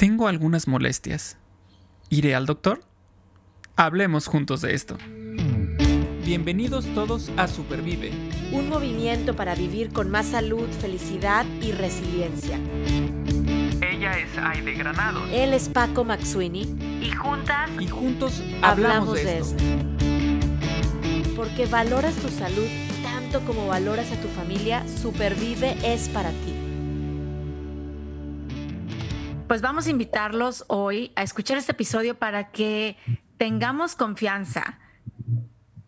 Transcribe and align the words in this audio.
Tengo 0.00 0.28
algunas 0.28 0.66
molestias. 0.66 1.36
¿Iré 2.08 2.34
al 2.34 2.46
doctor? 2.46 2.82
Hablemos 3.76 4.28
juntos 4.28 4.62
de 4.62 4.72
esto. 4.72 4.96
Bienvenidos 6.24 6.86
todos 6.94 7.30
a 7.36 7.46
Supervive. 7.46 8.10
Un 8.50 8.70
movimiento 8.70 9.36
para 9.36 9.54
vivir 9.54 9.92
con 9.92 10.10
más 10.10 10.28
salud, 10.28 10.66
felicidad 10.80 11.44
y 11.60 11.72
resiliencia. 11.72 12.58
Ella 13.82 14.18
es 14.18 14.38
Aide 14.38 14.72
Granados. 14.72 15.28
Él 15.30 15.52
es 15.52 15.68
Paco 15.68 16.02
Maxuini. 16.02 16.62
Y 17.02 17.10
juntas. 17.10 17.68
Y 17.78 17.86
juntos 17.86 18.42
hablamos, 18.62 19.16
de, 19.16 19.38
esto. 19.38 19.62
Porque 21.36 21.66
valoras 21.66 22.14
tu 22.14 22.30
salud 22.30 22.68
tanto 23.02 23.40
como 23.46 23.66
valoras 23.66 24.10
a 24.12 24.16
tu 24.22 24.28
familia, 24.28 24.82
Supervive 24.88 25.76
es 25.84 26.08
para 26.08 26.30
ti. 26.30 26.59
Pues 29.50 29.62
vamos 29.62 29.88
a 29.88 29.90
invitarlos 29.90 30.64
hoy 30.68 31.10
a 31.16 31.24
escuchar 31.24 31.58
este 31.58 31.72
episodio 31.72 32.16
para 32.16 32.52
que 32.52 32.96
tengamos 33.36 33.96
confianza 33.96 34.78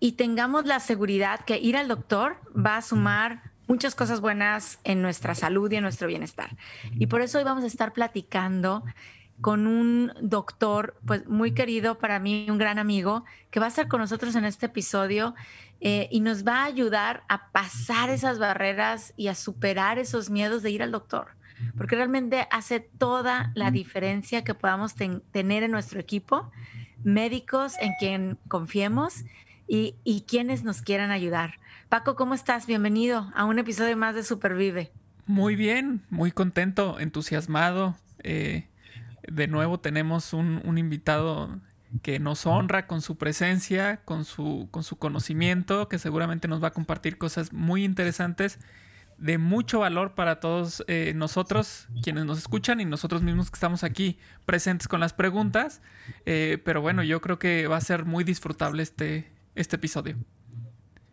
y 0.01 0.15
tengamos 0.15 0.67
la 0.67 0.81
seguridad 0.81 1.45
que 1.45 1.61
ir 1.61 1.77
al 1.77 1.87
doctor 1.87 2.39
va 2.57 2.79
a 2.79 2.83
sumar 2.83 3.53
muchas 3.69 3.95
cosas 3.95 4.21
buenas 4.21 4.81
en 4.83 5.01
nuestra 5.01 5.37
salud 5.37 5.71
y 5.71 5.77
en 5.77 5.85
nuestro 5.85 6.09
bienestar. 6.09 6.57
Y 6.99 7.07
por 7.07 7.23
eso 7.23 7.39
hoy 7.39 7.45
vamos 7.45 7.63
a 7.63 7.69
estar 7.69 7.93
platicando 7.93 8.83
con 9.41 9.69
un 9.69 10.13
doctor, 10.21 10.97
pues 11.07 11.29
muy 11.29 11.55
querido 11.55 11.99
para 11.99 12.19
mí, 12.19 12.49
un 12.51 12.59
gran 12.59 12.81
amigo, 12.81 13.25
que 13.53 13.61
va 13.61 13.67
a 13.67 13.69
estar 13.69 13.87
con 13.87 14.01
nosotros 14.01 14.35
en 14.35 14.45
este 14.45 14.67
episodio 14.67 15.37
eh, 15.81 16.09
y 16.11 16.19
nos 16.19 16.45
va 16.45 16.63
a 16.63 16.65
ayudar 16.65 17.23
a 17.29 17.53
pasar 17.53 18.11
esas 18.11 18.41
barreras 18.41 19.15
y 19.17 19.29
a 19.29 19.37
superar 19.37 20.01
esos 20.01 20.31
miedos 20.31 20.65
de 20.65 20.73
ir 20.73 20.83
al 20.83 20.91
doctor 20.91 21.41
porque 21.77 21.97
realmente 21.97 22.47
hace 22.51 22.81
toda 22.81 23.53
la 23.55 23.71
diferencia 23.71 24.45
que 24.45 24.55
podamos 24.55 24.95
tener 24.95 25.63
en 25.63 25.71
nuestro 25.71 26.01
equipo, 26.01 26.51
médicos 27.05 27.75
en 27.81 27.93
quien 27.99 28.39
confiemos 28.49 29.25
y, 29.69 29.97
y, 30.05 30.23
quienes 30.23 30.65
nos 30.65 30.83
quieran 30.83 31.11
ayudar. 31.11 31.55
Paco, 31.89 32.17
¿cómo 32.17 32.35
estás? 32.35 32.67
Bienvenido 32.67 33.31
a 33.35 33.45
un 33.45 33.59
episodio 33.59 33.97
más 33.97 34.15
de 34.15 34.23
Supervive. 34.23 34.93
Muy 35.27 35.57
bien, 35.57 36.03
muy 36.11 36.33
contento, 36.33 36.99
entusiasmado. 37.01 37.97
Eh, 38.23 38.67
de 39.27 39.47
nuevo 39.49 39.81
tenemos 39.81 40.33
un, 40.33 40.61
un, 40.65 40.79
invitado 40.79 41.61
que 42.03 42.19
nos 42.19 42.47
honra 42.47 42.87
con 42.87 43.01
su 43.01 43.17
presencia, 43.17 43.99
con 44.05 44.25
su, 44.25 44.69
con 44.71 44.83
su 44.83 44.97
conocimiento, 44.97 45.89
que 45.89 45.99
seguramente 45.99 46.49
nos 46.49 46.63
va 46.63 46.69
a 46.69 46.73
compartir 46.73 47.19
cosas 47.19 47.53
muy 47.53 47.85
interesantes 47.85 48.59
de 49.23 49.39
mucho 49.39 49.79
valor 49.79 50.17
para 50.17 50.41
todos 50.41 50.85
eh, 50.89 51.13
nosotros, 51.15 51.87
quienes 52.03 52.25
nos 52.25 52.39
escuchan 52.39 52.81
y 52.81 52.85
nosotros 52.85 53.23
mismos 53.23 53.53
que 53.53 53.55
estamos 53.55 53.85
aquí 53.85 54.19
presentes 54.47 54.89
con 54.89 54.99
las 54.99 55.13
preguntas. 55.13 55.81
Eh, 56.27 56.61
pero 56.65 56.83
bueno, 56.83 57.05
yo 57.05 57.21
creo 57.21 57.39
que 57.39 57.69
va 57.69 57.77
a 57.77 57.81
ser 57.81 58.05
muy 58.05 58.25
disfrutable 58.25 58.83
este, 58.83 59.31
este 59.55 59.77
episodio. 59.77 60.17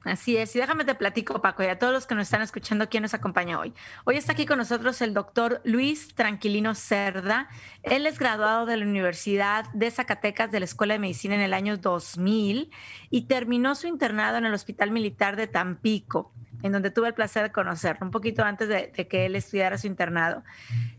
Así 0.06 0.38
es, 0.38 0.56
y 0.56 0.60
déjame 0.60 0.86
te 0.86 0.96
platico, 0.96 1.40
Paco, 1.40 1.62
y 1.62 1.68
a 1.68 1.78
todos 1.78 1.94
los 1.94 2.08
que 2.08 2.16
nos 2.16 2.24
están 2.24 2.42
escuchando, 2.42 2.90
¿quién 2.90 3.04
nos 3.04 3.14
acompaña 3.14 3.60
hoy? 3.60 3.74
Hoy 4.06 4.16
está 4.16 4.32
aquí 4.32 4.48
con 4.48 4.58
nosotros 4.58 5.02
el 5.02 5.14
doctor 5.14 5.62
Luis 5.64 6.16
Tranquilino 6.16 6.74
Cerda. 6.74 7.48
Él 7.84 8.08
es 8.08 8.18
graduado 8.18 8.66
de 8.66 8.78
la 8.78 8.86
Universidad 8.86 9.66
de 9.74 9.92
Zacatecas 9.92 10.52
de 10.52 10.62
la 10.62 10.66
Escuela 10.66 10.96
de 10.96 11.00
Medicina 11.00 11.36
en 11.36 11.42
el 11.42 11.54
año 11.54 11.78
2000 11.78 12.72
y 13.12 13.22
terminó 13.28 13.76
su 13.76 13.86
internado 13.86 14.38
en 14.38 14.46
el 14.46 14.54
Hospital 14.54 14.90
Militar 14.90 15.36
de 15.36 15.46
Tampico 15.46 16.34
en 16.62 16.72
donde 16.72 16.92
tuve 16.92 17.08
el 17.08 17.14
placer 17.14 17.44
de 17.44 17.52
conocerlo, 17.52 18.06
un 18.06 18.12
poquito 18.12 18.44
antes 18.44 18.68
de, 18.68 18.92
que 18.92 19.26
él 19.26 19.36
estudiara 19.36 19.78
su 19.78 19.88
internado. 19.88 20.44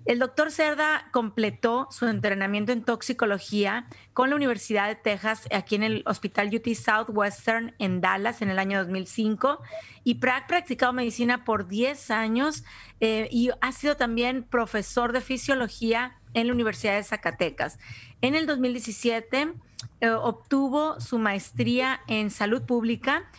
El 0.05 0.19
doctor 0.19 0.51
Cerda 0.51 1.09
completó 1.11 1.89
su 1.91 2.07
entrenamiento 2.07 2.73
en 2.73 2.83
toxicología 2.83 3.87
con 4.15 4.31
la 4.31 4.37
Universidad 4.37 4.89
de 4.89 4.97
Texas, 4.97 5.47
aquí 5.53 5.75
en 5.75 5.83
el 5.83 6.03
Hospital 6.07 6.51
UT 6.55 6.75
Southwestern 6.75 7.75
en 7.79 8.01
Dallas 8.01 8.43
en 8.43 8.51
el 8.51 8.59
año 8.59 8.79
2005, 8.79 9.61
y 10.05 10.19
ha 10.25 10.93
medicina 10.93 11.45
por 11.45 11.69
10 11.69 12.11
años 12.11 12.65
eh, 13.01 13.29
y 13.31 13.51
ha 13.61 13.73
sido 13.73 13.97
también 13.97 14.45
profesor 14.45 15.13
de 15.13 15.21
fisiología 15.21 16.17
en 16.35 16.47
la 16.47 16.53
Universidad 16.53 16.95
de 16.95 17.03
Zacatecas. 17.03 17.79
En 18.23 18.35
el 18.35 18.47
2017 18.47 19.55
eh, 20.01 20.11
obtuvo 20.11 21.01
su 21.01 21.19
maestría 21.19 22.01
en 22.07 22.31
salud 22.31 22.63
pública 22.63 23.31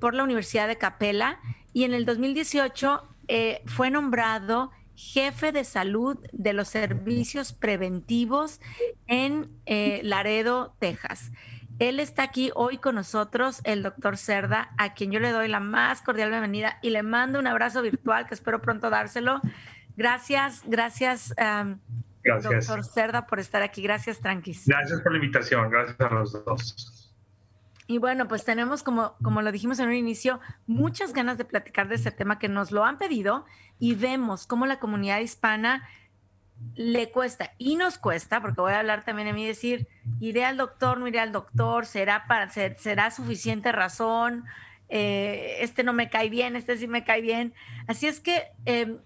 por 0.00 0.14
la 0.14 0.24
Universidad 0.24 0.68
de 0.68 0.76
Capella 0.76 1.38
y 1.72 1.84
en 1.84 1.94
el 1.94 2.04
2018 2.04 3.02
eh, 3.28 3.62
fue 3.66 3.90
nombrado 3.90 4.70
jefe 4.96 5.50
de 5.52 5.64
salud 5.64 6.18
de 6.32 6.52
los 6.52 6.68
servicios 6.68 7.52
preventivos 7.52 8.60
en 9.06 9.50
eh, 9.66 10.00
Laredo, 10.04 10.74
Texas. 10.78 11.32
Él 11.80 11.98
está 11.98 12.22
aquí 12.22 12.52
hoy 12.54 12.78
con 12.78 12.94
nosotros, 12.94 13.60
el 13.64 13.82
doctor 13.82 14.16
Cerda, 14.16 14.72
a 14.78 14.94
quien 14.94 15.10
yo 15.10 15.18
le 15.18 15.30
doy 15.30 15.48
la 15.48 15.58
más 15.58 16.02
cordial 16.02 16.30
bienvenida 16.30 16.78
y 16.82 16.90
le 16.90 17.02
mando 17.02 17.40
un 17.40 17.48
abrazo 17.48 17.82
virtual 17.82 18.26
que 18.28 18.34
espero 18.34 18.60
pronto 18.60 18.90
dárselo. 18.90 19.40
Gracias, 19.96 20.62
gracias, 20.66 21.34
gracias. 21.36 22.44
doctor 22.44 22.84
Cerda, 22.84 23.26
por 23.26 23.40
estar 23.40 23.62
aquí. 23.62 23.82
Gracias, 23.82 24.20
Tranquis. 24.20 24.66
Gracias 24.66 25.00
por 25.00 25.12
la 25.12 25.18
invitación, 25.18 25.68
gracias 25.70 26.00
a 26.00 26.14
los 26.14 26.44
dos. 26.44 27.03
Y 27.86 27.98
bueno, 27.98 28.28
pues 28.28 28.44
tenemos, 28.44 28.82
como, 28.82 29.14
como 29.22 29.42
lo 29.42 29.52
dijimos 29.52 29.78
en 29.78 29.88
un 29.88 29.94
inicio, 29.94 30.40
muchas 30.66 31.12
ganas 31.12 31.36
de 31.36 31.44
platicar 31.44 31.88
de 31.88 31.96
este 31.96 32.10
tema 32.10 32.38
que 32.38 32.48
nos 32.48 32.70
lo 32.70 32.84
han 32.84 32.96
pedido 32.96 33.44
y 33.78 33.94
vemos 33.94 34.46
cómo 34.46 34.64
la 34.66 34.78
comunidad 34.78 35.20
hispana 35.20 35.86
le 36.74 37.10
cuesta 37.10 37.52
y 37.58 37.76
nos 37.76 37.98
cuesta, 37.98 38.40
porque 38.40 38.60
voy 38.60 38.72
a 38.72 38.80
hablar 38.80 39.04
también 39.04 39.28
de 39.28 39.34
mí, 39.34 39.46
decir, 39.46 39.86
iré 40.20 40.44
al 40.44 40.56
doctor, 40.56 40.98
no 40.98 41.06
iré 41.06 41.20
al 41.20 41.32
doctor, 41.32 41.84
será, 41.84 42.26
para, 42.26 42.48
será 42.48 43.10
suficiente 43.10 43.70
razón, 43.70 44.44
eh, 44.88 45.56
este 45.60 45.82
no 45.82 45.92
me 45.92 46.08
cae 46.08 46.30
bien, 46.30 46.56
este 46.56 46.76
sí 46.76 46.86
me 46.86 47.04
cae 47.04 47.20
bien. 47.20 47.54
Así 47.86 48.06
es 48.06 48.20
que, 48.20 48.44
eh, 48.66 48.96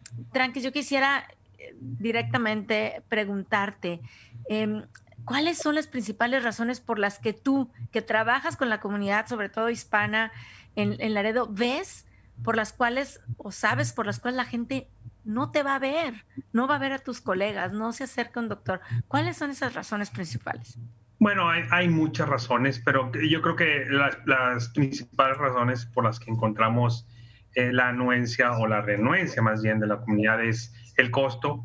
yo 0.55 0.72
quisiera 0.72 1.27
eh, 1.59 1.75
directamente 1.81 3.03
preguntarte, 3.09 4.00
em, 4.49 4.84
¿cuáles 5.24 5.58
son 5.58 5.74
las 5.74 5.86
principales 5.86 6.44
razones 6.44 6.80
por 6.80 6.98
las 6.98 7.18
que 7.18 7.32
tú, 7.32 7.70
que 7.92 8.02
trabajas 8.02 8.56
con 8.56 8.68
la 8.68 8.80
comunidad, 8.80 9.26
sobre 9.26 9.48
todo 9.48 9.70
hispana, 9.70 10.32
en, 10.76 11.14
Laredo, 11.14 11.48
ves 11.50 12.06
por 12.44 12.56
las 12.56 12.72
cuales 12.72 13.20
o 13.36 13.50
sabes 13.50 13.92
por 13.92 14.06
las 14.06 14.20
cuales 14.20 14.36
la 14.36 14.44
gente 14.44 14.88
no 15.24 15.50
te 15.50 15.62
va 15.62 15.74
a 15.74 15.78
ver, 15.78 16.24
no 16.52 16.68
va 16.68 16.76
a 16.76 16.78
ver 16.78 16.92
a 16.92 16.98
tus 16.98 17.20
colegas, 17.20 17.72
no 17.72 17.92
se 17.92 18.04
acerca 18.04 18.40
un 18.40 18.48
doctor? 18.48 18.80
¿Cuáles 19.08 19.36
son 19.36 19.50
esas 19.50 19.74
razones 19.74 20.10
principales? 20.10 20.78
Bueno, 21.20 21.48
hay, 21.48 21.88
muchas 21.88 22.28
razones, 22.28 22.80
pero 22.84 23.10
yo 23.12 23.42
creo 23.42 23.56
que 23.56 23.86
las, 24.24 24.68
principales 24.68 25.36
razones 25.36 25.84
por 25.86 26.04
las 26.04 26.20
que 26.20 26.30
encontramos 26.30 27.08
eh, 27.54 27.72
la 27.72 27.88
anuencia 27.88 28.52
o 28.52 28.68
la 28.68 28.82
renuencia 28.82 29.42
más 29.42 29.62
bien 29.62 29.80
de 29.80 29.88
la 29.88 29.98
comunidad 29.98 30.44
es 30.44 30.72
el 30.96 31.10
costo, 31.10 31.64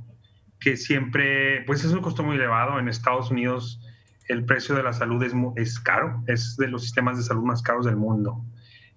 que 0.63 0.77
siempre, 0.77 1.61
pues 1.65 1.83
es 1.83 1.91
un 1.91 2.01
costo 2.01 2.23
muy 2.23 2.37
elevado. 2.37 2.79
En 2.79 2.87
Estados 2.87 3.29
Unidos 3.31 3.81
el 4.29 4.45
precio 4.45 4.75
de 4.75 4.83
la 4.83 4.93
salud 4.93 5.21
es, 5.23 5.33
es 5.57 5.79
caro, 5.79 6.23
es 6.27 6.55
de 6.57 6.67
los 6.69 6.83
sistemas 6.83 7.17
de 7.17 7.23
salud 7.23 7.43
más 7.43 7.61
caros 7.61 7.85
del 7.85 7.97
mundo. 7.97 8.43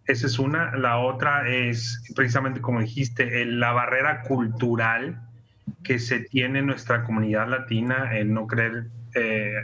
Esa 0.07 0.27
es 0.29 0.39
una. 0.39 0.77
La 0.77 0.99
otra 0.99 1.49
es, 1.49 2.05
precisamente 2.15 2.61
como 2.61 2.81
dijiste, 2.81 3.45
la 3.45 3.73
barrera 3.73 4.23
cultural 4.23 5.21
que 5.83 5.99
se 5.99 6.21
tiene 6.21 6.61
en 6.61 6.67
nuestra 6.67 7.03
comunidad 7.03 7.49
latina 7.49 8.17
en 8.17 8.33
no 8.33 8.47
querer 8.47 8.87
eh, 9.15 9.55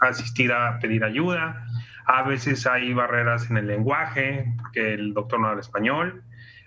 asistir 0.00 0.52
a 0.52 0.78
pedir 0.78 1.04
ayuda. 1.04 1.66
A 2.06 2.22
veces 2.22 2.66
hay 2.66 2.94
barreras 2.94 3.50
en 3.50 3.58
el 3.58 3.66
lenguaje, 3.66 4.50
porque 4.62 4.94
el 4.94 5.12
doctor 5.12 5.40
no 5.40 5.48
habla 5.48 5.60
español. 5.60 6.22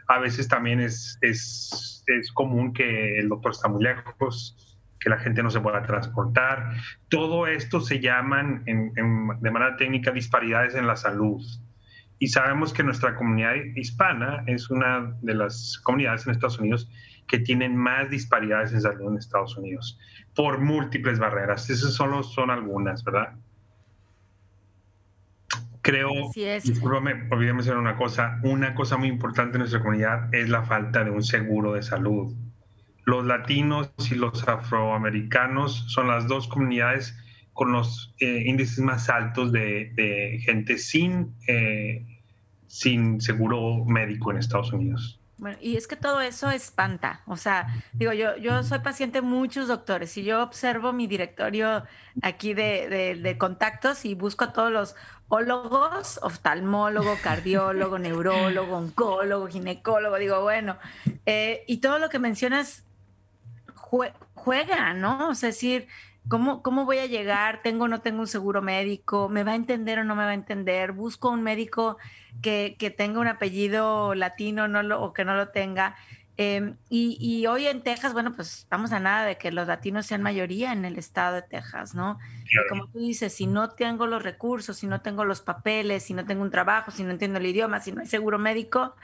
A 0.08 0.20
veces 0.20 0.48
también 0.48 0.80
es, 0.80 1.18
es 1.22 1.99
es 2.18 2.32
común 2.32 2.74
que 2.74 3.20
el 3.20 3.30
doctor 3.30 3.52
está 3.52 3.68
muy 3.68 3.84
lejos, 3.84 4.78
que 5.00 5.10
la 5.10 5.18
gente 5.18 5.42
no 5.44 5.50
se 5.50 5.60
pueda 5.60 5.82
transportar. 5.84 6.72
Todo 7.10 7.48
esto 7.48 7.80
se 7.80 8.00
llaman 8.00 8.64
de 8.66 9.52
manera 9.52 9.78
técnica 9.78 10.12
disparidades 10.12 10.76
en 10.76 10.88
la 10.88 10.96
salud. 10.96 11.42
Y 12.20 12.28
sabemos 12.28 12.74
que 12.74 12.84
nuestra 12.84 13.16
comunidad 13.16 13.56
hispana 13.76 14.44
es 14.46 14.70
una 14.70 15.16
de 15.22 15.34
las 15.34 15.80
comunidades 15.84 16.26
en 16.26 16.34
Estados 16.34 16.60
Unidos 16.60 16.92
que 17.28 17.40
tienen 17.40 17.78
más 17.78 18.10
disparidades 18.10 18.74
en 18.74 18.82
salud 18.82 19.12
en 19.12 19.18
Estados 19.18 19.56
Unidos 19.56 19.98
por 20.36 20.60
múltiples 20.60 21.18
barreras. 21.20 21.70
Esas 21.70 21.94
solo 21.94 22.24
son 22.24 22.50
algunas, 22.50 23.04
¿verdad? 23.06 23.36
Creo, 25.90 26.12
discúlpame, 26.64 27.28
olvidé 27.32 27.52
mencionar 27.52 27.82
una 27.82 27.96
cosa, 27.96 28.40
una 28.44 28.76
cosa 28.76 28.98
muy 28.98 29.08
importante 29.08 29.58
en 29.58 29.62
nuestra 29.62 29.80
comunidad 29.80 30.32
es 30.36 30.48
la 30.48 30.62
falta 30.62 31.04
de 31.04 31.10
un 31.10 31.24
seguro 31.24 31.74
de 31.74 31.82
salud. 31.82 32.36
Los 33.06 33.26
latinos 33.26 33.92
y 34.12 34.14
los 34.14 34.48
afroamericanos 34.48 35.86
son 35.88 36.08
las 36.08 36.28
dos 36.28 36.48
comunidades 36.48 37.18
con 37.54 37.72
los 37.72 38.14
eh, 38.20 38.44
índices 38.46 38.80
más 38.80 39.10
altos 39.10 39.52
de, 39.52 40.40
gente 40.46 40.78
sin, 40.78 41.34
eh, 41.48 42.06
sin 42.68 43.20
seguro 43.20 43.84
médico 43.86 44.30
en 44.30 44.38
Estados 44.38 44.72
Unidos. 44.72 45.20
Bueno, 45.40 45.58
y 45.62 45.78
es 45.78 45.88
que 45.88 45.96
todo 45.96 46.20
eso 46.20 46.50
espanta. 46.52 47.22
O 47.26 47.38
sea, 47.38 47.68
digo, 47.94 48.12
yo, 48.12 48.36
yo 48.38 48.62
soy 48.62 48.80
paciente 48.80 49.22
de 49.22 49.28
muchos 49.28 49.70
doctores 49.70 50.18
y 50.18 50.24
yo 50.24 50.44
observo 50.44 50.92
mi 50.92 51.08
directorio 51.08 51.86
aquí 52.22 52.54
de, 52.54 53.18
de, 53.22 53.38
contactos 53.38 54.04
y 54.04 54.16
busco 54.16 54.44
a 54.44 54.54
todos 54.54 54.70
los 54.70 54.96
ólogos, 55.30 56.20
oftalmólogo, 56.22 57.16
cardiólogo, 57.24 57.98
neurólogo, 58.00 58.76
oncólogo, 58.76 59.48
ginecólogo. 59.48 60.18
Digo, 60.18 60.42
bueno, 60.42 60.78
eh, 61.26 61.64
y 61.68 61.78
todo 61.78 62.00
lo 62.00 62.10
que 62.10 62.20
mencionas 62.20 62.84
juega, 64.36 64.94
¿no? 64.94 65.30
O 65.30 65.36
sea, 65.36 65.50
es 65.50 65.56
decir, 65.56 65.88
¿Cómo, 66.30 66.62
¿Cómo 66.62 66.86
voy 66.86 67.00
a 67.00 67.08
llegar? 67.08 67.62
¿Tengo 67.64 67.86
o 67.86 67.88
no 67.88 68.02
tengo 68.02 68.20
un 68.20 68.28
seguro 68.28 68.62
médico? 68.62 69.30
¿Me 69.30 69.44
va 69.44 69.54
a 69.54 69.56
entender 69.56 69.98
o 69.98 70.04
no 70.04 70.16
me 70.16 70.26
va 70.26 70.30
a 70.30 70.36
entender? 70.36 70.92
¿Busco 70.92 71.32
un 71.32 71.42
médico 71.42 71.98
que, 72.44 72.76
que 72.78 72.92
tenga 72.92 73.20
un 73.20 73.28
apellido 73.28 74.14
latino 74.14 74.68
no 74.68 75.00
o 75.00 75.12
que 75.12 75.26
no 75.26 75.36
lo 75.36 75.50
tenga? 75.50 75.96
Em, 76.42 76.78
y, 76.90 77.46
hoy 77.48 77.68
en 77.68 77.82
Texas, 77.82 78.14
bueno, 78.14 78.32
pues 78.34 78.60
estamos 78.60 78.94
a 78.94 79.00
nada 79.02 79.26
de 79.26 79.38
que 79.38 79.52
los 79.52 79.68
latinos 79.68 80.06
sean 80.06 80.22
mayoría 80.22 80.72
en 80.72 80.86
el 80.86 80.98
estado 80.98 81.36
de 81.36 81.42
Texas, 81.42 81.96
¿no? 81.96 82.18
como 82.70 82.88
tú 82.88 83.00
dices, 83.00 83.34
si 83.34 83.46
no 83.46 83.72
tengo 83.72 84.08
los 84.08 84.24
recursos, 84.24 84.78
si 84.78 84.88
no 84.88 85.02
tengo 85.02 85.26
los 85.26 85.42
papeles, 85.42 86.04
si 86.04 86.14
no 86.14 86.26
tengo 86.26 86.42
un 86.42 86.50
trabajo, 86.50 86.92
si 86.92 87.04
no 87.04 87.12
entiendo 87.12 87.40
el 87.40 87.46
idioma, 87.46 87.82
si 87.82 87.92
no 87.92 88.00
hay 88.00 88.08
seguro 88.08 88.40
médico, 88.40 88.96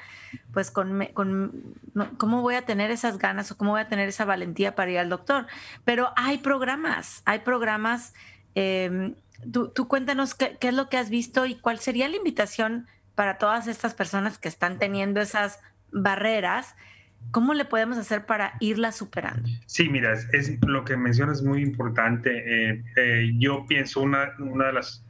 pues 0.54 0.72
con, 0.72 1.08
con 1.14 1.76
¿cómo 2.16 2.42
voy 2.42 2.56
a 2.56 2.62
tener 2.62 2.90
esas 2.90 3.18
ganas 3.18 3.52
o 3.52 3.58
cómo 3.58 3.72
voy 3.72 3.82
a 3.82 3.90
tener 3.90 4.08
esa 4.08 4.24
valentía 4.24 4.74
para 4.74 4.92
ir 4.92 5.00
al 5.00 5.10
doctor? 5.10 5.46
Pero 5.84 6.14
hay 6.16 6.38
programas, 6.38 7.22
hay 7.26 7.40
programas. 7.40 8.14
Em, 8.56 9.16
tú, 9.52 9.68
tú, 9.68 9.90
cuéntanos 9.90 10.36
qué, 10.36 10.56
qué 10.58 10.70
es 10.70 10.74
lo 10.74 10.88
que 10.88 10.96
has 10.96 11.10
visto 11.10 11.46
y 11.46 11.56
cuál 11.56 11.80
sería 11.80 12.08
la 12.08 12.16
invitación 12.16 12.88
para 13.14 13.38
todas 13.38 13.68
estas 13.68 13.94
personas 13.94 14.38
que 14.38 14.48
están 14.48 14.80
teniendo 14.80 15.20
esas 15.20 15.60
barreras 15.92 16.76
¿Cómo 17.32 17.54
le 17.54 17.66
podemos 17.66 17.98
hacer 17.98 18.26
para 18.26 18.54
irla 18.60 18.92
superando? 18.92 19.50
Sí, 19.66 19.90
mira, 19.90 20.14
es, 20.14 20.58
lo 20.66 20.86
que 20.86 20.96
mencionas 20.96 21.40
es 21.40 21.44
muy 21.44 21.62
importante. 21.62 22.32
Eh, 22.72 22.84
eh, 22.96 23.32
yo 23.38 23.66
pienso 23.68 24.02
una, 24.02 24.34
una 24.40 24.68
de 24.68 24.74
las 24.74 25.06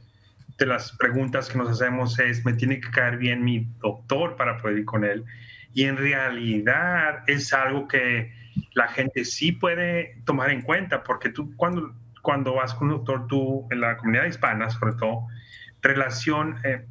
de 0.58 0.66
las 0.66 0.92
preguntas 0.92 1.50
que 1.50 1.58
nos 1.58 1.68
hacemos 1.68 2.18
es, 2.18 2.44
¿me 2.44 2.54
tiene 2.54 2.80
que 2.80 2.90
caer 2.90 3.18
bien 3.18 3.44
mi 3.44 3.66
doctor 3.80 4.36
para 4.36 4.58
poder 4.58 4.78
ir 4.78 4.84
con 4.84 5.04
él? 5.04 5.24
Y 5.74 5.84
en 5.84 5.96
realidad 5.96 7.22
es 7.26 7.52
algo 7.52 7.86
que 7.88 8.32
la 8.72 8.88
gente 8.88 9.24
sí 9.24 9.52
puede 9.52 10.16
tomar 10.24 10.50
en 10.50 10.62
cuenta, 10.62 11.02
porque 11.02 11.28
tú 11.28 11.54
cuando, 11.56 11.94
cuando 12.22 12.54
vas 12.54 12.74
con 12.74 12.88
un 12.88 12.96
doctor, 12.96 13.26
tú 13.26 13.66
en 13.70 13.82
la 13.82 13.96
comunidad 13.98 14.24
hispana, 14.24 14.70
sobre 14.70 14.94
todo, 14.94 15.26
relación, 15.82 16.58
eh, 16.64 16.86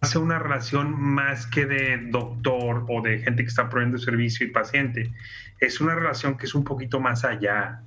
hace 0.00 0.18
una 0.18 0.38
relación 0.38 0.98
más 1.00 1.46
que 1.46 1.66
de 1.66 1.98
doctor 2.10 2.84
o 2.88 3.02
de 3.02 3.20
gente 3.20 3.42
que 3.42 3.48
está 3.48 3.68
proveyendo 3.68 3.98
servicio 3.98 4.46
y 4.46 4.50
paciente. 4.50 5.12
Es 5.60 5.80
una 5.80 5.94
relación 5.94 6.36
que 6.36 6.46
es 6.46 6.54
un 6.54 6.64
poquito 6.64 7.00
más 7.00 7.24
allá. 7.24 7.82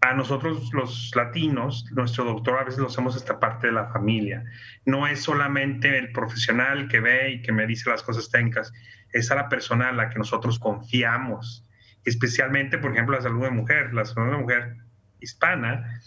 A 0.00 0.12
nosotros 0.12 0.72
los 0.72 1.12
latinos, 1.14 1.86
nuestro 1.92 2.24
doctor 2.24 2.58
a 2.58 2.64
veces 2.64 2.80
lo 2.80 2.88
hacemos 2.88 3.16
esta 3.16 3.40
parte 3.40 3.68
de 3.68 3.72
la 3.72 3.86
familia. 3.86 4.44
No 4.84 5.06
es 5.06 5.22
solamente 5.22 5.96
el 5.98 6.12
profesional 6.12 6.88
que 6.88 7.00
ve 7.00 7.30
y 7.32 7.42
que 7.42 7.52
me 7.52 7.66
dice 7.66 7.90
las 7.90 8.02
cosas 8.02 8.30
técnicas, 8.30 8.72
es 9.12 9.30
a 9.30 9.36
la 9.36 9.48
persona 9.48 9.88
a 9.88 9.92
la 9.92 10.10
que 10.10 10.18
nosotros 10.18 10.58
confiamos. 10.58 11.64
Especialmente, 12.04 12.78
por 12.78 12.92
ejemplo, 12.92 13.16
la 13.16 13.22
salud 13.22 13.42
de 13.42 13.50
mujer. 13.50 13.94
La 13.94 14.04
salud 14.04 14.30
de 14.30 14.38
mujer 14.38 14.76
hispana 15.20 16.00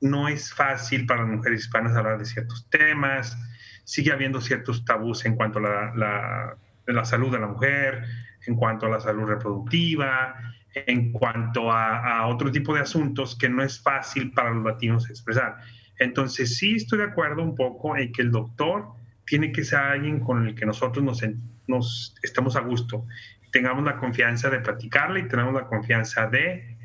no 0.00 0.28
es 0.28 0.52
fácil 0.52 1.06
para 1.06 1.22
las 1.22 1.30
mujeres 1.30 1.60
hispanas 1.60 1.96
hablar 1.96 2.18
de 2.18 2.24
ciertos 2.24 2.68
temas, 2.70 3.36
sigue 3.84 4.12
habiendo 4.12 4.40
ciertos 4.40 4.84
tabús 4.84 5.24
en 5.24 5.36
cuanto 5.36 5.58
a 5.58 5.92
la, 5.94 7.04
salud 7.04 7.30
de 7.30 7.38
la 7.38 7.48
mujer, 7.48 8.04
en 8.46 8.56
cuanto 8.56 8.86
a 8.86 8.88
la 8.88 9.00
salud 9.00 9.26
reproductiva, 9.26 10.36
en 10.74 11.12
cuanto 11.12 11.70
a, 11.70 12.26
otro 12.26 12.50
tipo 12.50 12.74
de 12.74 12.80
asuntos 12.80 13.36
que 13.36 13.48
no 13.48 13.62
es 13.62 13.80
fácil 13.82 14.32
para 14.32 14.50
los 14.50 14.64
latinos 14.64 15.08
expresar. 15.10 15.58
Entonces 15.98 16.56
sí 16.56 16.76
estoy 16.76 16.98
de 16.98 17.04
acuerdo 17.04 17.42
un 17.42 17.54
poco 17.54 17.96
en 17.96 18.12
que 18.12 18.22
el 18.22 18.30
doctor 18.30 18.86
tiene 19.26 19.52
que 19.52 19.64
ser 19.64 19.80
alguien 19.80 20.20
con 20.20 20.46
el 20.46 20.54
que 20.54 20.64
nosotros 20.66 21.04
nos, 21.04 21.22
nos 21.66 22.14
estemos 22.22 22.56
a 22.56 22.60
gusto, 22.60 23.06
tengamos 23.52 23.84
la 23.84 23.96
confianza 23.96 24.48
de 24.48 24.60
platicarle 24.60 25.20
y 25.20 25.28
tenemos 25.28 25.52
la 25.52 25.66
confianza 25.66 26.26
de 26.26 26.76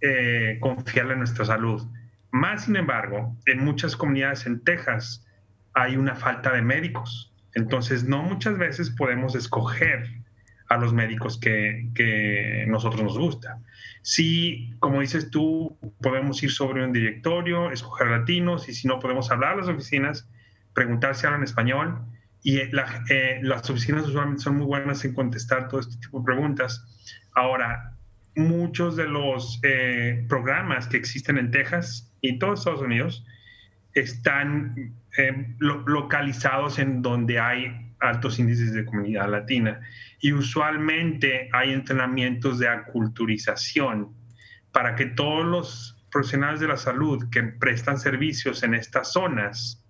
eh, 0.00 0.58
confiarle 0.60 1.14
en 1.14 1.20
nuestra 1.20 1.44
salud. 1.44 1.82
Más 2.32 2.64
sin 2.64 2.76
embargo, 2.76 3.36
en 3.44 3.62
muchas 3.62 3.94
comunidades 3.94 4.46
en 4.46 4.64
Texas, 4.64 5.26
hay 5.74 5.96
una 5.96 6.14
falta 6.14 6.50
de 6.52 6.62
médicos. 6.62 7.32
Entonces, 7.54 8.04
no 8.04 8.22
muchas 8.22 8.56
veces 8.56 8.88
podemos 8.90 9.34
escoger 9.34 10.08
a 10.68 10.78
los 10.78 10.94
médicos 10.94 11.38
que, 11.38 11.90
que 11.94 12.64
nosotros 12.68 13.02
nos 13.02 13.18
gusta. 13.18 13.58
Sí, 14.00 14.74
como 14.80 15.02
dices 15.02 15.30
tú, 15.30 15.78
podemos 16.00 16.42
ir 16.42 16.50
sobre 16.50 16.82
un 16.82 16.94
directorio, 16.94 17.70
escoger 17.70 18.08
latinos, 18.08 18.66
y 18.66 18.74
si 18.74 18.88
no 18.88 18.98
podemos 18.98 19.30
hablar 19.30 19.52
a 19.52 19.56
las 19.56 19.68
oficinas, 19.68 20.26
preguntar 20.72 21.14
si 21.14 21.26
hablan 21.26 21.42
español. 21.42 22.00
Y 22.42 22.60
eh, 22.60 22.70
las 23.42 23.68
oficinas 23.68 24.08
usualmente 24.08 24.42
son 24.42 24.56
muy 24.56 24.66
buenas 24.66 25.04
en 25.04 25.12
contestar 25.12 25.68
todo 25.68 25.80
este 25.80 25.98
tipo 25.98 26.20
de 26.20 26.24
preguntas. 26.24 26.82
Ahora, 27.34 27.94
muchos 28.34 28.96
de 28.96 29.06
los 29.06 29.60
eh, 29.62 30.24
programas 30.30 30.88
que 30.88 30.96
existen 30.96 31.36
en 31.36 31.50
Texas 31.50 32.11
y 32.22 32.38
todos 32.38 32.60
Estados 32.60 32.80
Unidos 32.80 33.26
están 33.92 34.94
eh, 35.18 35.54
localizados 35.58 36.78
en 36.78 37.02
donde 37.02 37.38
hay 37.38 37.92
altos 38.00 38.38
índices 38.38 38.72
de 38.72 38.84
comunidad 38.86 39.28
latina. 39.28 39.80
Y 40.20 40.32
usualmente 40.32 41.50
hay 41.52 41.72
entrenamientos 41.72 42.58
de 42.58 42.68
aculturización 42.68 44.14
para 44.70 44.94
que 44.94 45.06
todos 45.06 45.44
los 45.44 46.06
profesionales 46.10 46.60
de 46.60 46.68
la 46.68 46.76
salud 46.76 47.28
que 47.30 47.42
prestan 47.42 47.98
servicios 47.98 48.62
en 48.62 48.74
estas 48.74 49.12
zonas 49.12 49.84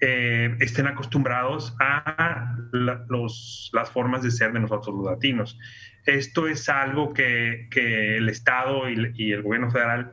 eh, 0.00 0.56
estén 0.60 0.86
acostumbrados 0.86 1.74
a 1.80 2.56
los, 2.72 3.70
las 3.72 3.90
formas 3.90 4.22
de 4.22 4.30
ser 4.30 4.52
de 4.52 4.60
nosotros 4.60 4.94
los 4.94 5.06
latinos. 5.06 5.58
Esto 6.04 6.46
es 6.46 6.68
algo 6.68 7.14
que, 7.14 7.68
que 7.70 8.18
el 8.18 8.28
Estado 8.28 8.88
y 8.90 9.32
el 9.32 9.42
gobierno 9.42 9.70
federal 9.70 10.12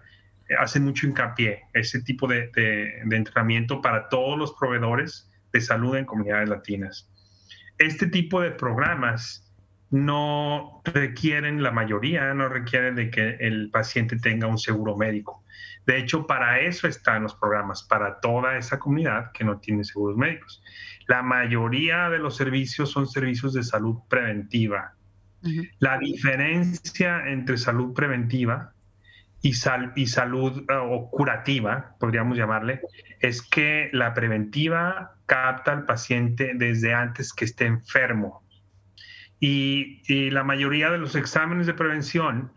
hace 0.60 0.80
mucho 0.80 1.08
hincapié 1.08 1.64
ese 1.74 2.02
tipo 2.02 2.28
de, 2.28 2.50
entrenamiento 3.10 3.82
para 3.82 4.10
todos 4.10 4.38
los 4.38 4.54
proveedores 4.54 5.30
de 5.52 5.62
salud 5.62 5.96
en 5.96 6.06
comunidades 6.06 6.50
latinas. 6.50 7.10
Este 7.78 8.08
tipo 8.08 8.42
de 8.42 8.52
programas 8.52 9.48
no 9.90 10.82
requieren, 10.86 11.62
la 11.62 11.72
mayoría 11.72 12.34
no 12.34 12.48
requieren 12.48 12.96
de 12.96 13.10
que 13.10 13.38
el 13.40 13.70
paciente 13.72 14.18
tenga 14.18 14.48
un 14.48 14.58
seguro 14.58 14.96
médico. 14.96 15.44
De 15.86 15.98
hecho, 15.98 16.28
para 16.28 16.60
eso 16.60 16.88
están 16.88 17.24
los 17.24 17.36
programas, 17.36 17.84
para 17.84 18.20
toda 18.20 18.58
esa 18.58 18.80
comunidad 18.80 19.32
que 19.34 19.44
no 19.44 19.60
tiene 19.60 19.84
seguros 19.84 20.16
médicos. 20.16 20.64
La 21.08 21.22
mayoría 21.22 22.10
de 22.10 22.20
los 22.20 22.38
servicios 22.38 22.92
son 22.92 23.08
servicios 23.08 23.54
de 23.54 23.64
salud 23.64 23.98
preventiva. 24.08 24.94
La 25.80 25.98
diferencia 25.98 27.28
entre 27.28 27.58
salud 27.58 27.94
preventiva 27.94 28.74
y, 29.42 29.54
y 29.96 30.08
salud 30.08 30.66
eh, 30.70 30.74
o 30.74 31.10
curativa, 31.10 31.96
podríamos 32.00 32.38
llamarle, 32.38 32.82
es 33.20 33.42
que 33.42 33.90
la 33.94 34.14
preventiva 34.14 35.16
capta 35.26 35.72
al 35.72 35.86
paciente 35.86 36.54
desde 36.56 36.94
antes 36.94 37.34
que 37.34 37.46
esté 37.46 37.66
enfermo. 37.66 38.44
Y, 39.40 40.30
la 40.30 40.44
mayoría 40.44 40.92
de 40.92 41.00
los 41.00 41.16
exámenes 41.16 41.66
de 41.66 41.74
prevención 41.74 42.52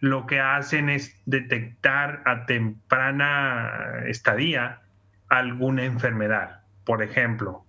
lo 0.00 0.26
que 0.26 0.38
hacen 0.38 0.90
es 0.90 1.18
detectar 1.24 2.22
a 2.26 2.44
temprana 2.44 4.02
estadía 4.06 4.82
alguna 5.28 5.84
enfermedad. 5.84 6.60
Por 6.84 7.02
ejemplo, 7.02 7.64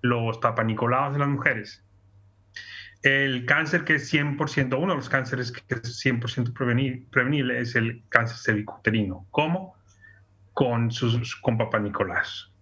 los 0.00 0.38
papanicolaos 0.38 1.12
de 1.12 1.20
las 1.20 1.28
mujeres 1.28 1.84
el 3.02 3.46
cáncer 3.46 3.84
que 3.84 3.96
es 3.96 4.12
100%, 4.12 4.78
uno 4.78 4.92
de 4.92 4.96
los 4.96 5.08
cánceres 5.08 5.50
que 5.50 5.74
es 5.74 6.04
100% 6.04 6.52
prevenible 7.10 7.58
es 7.58 7.74
el 7.74 8.04
cáncer 8.08 8.36
cervicuterino. 8.38 9.26
¿Cómo? 9.30 9.74
Con, 10.52 10.90
sus, 10.90 11.34
con 11.36 11.58
Papa 11.58 11.78
Nicolás. 11.80 12.52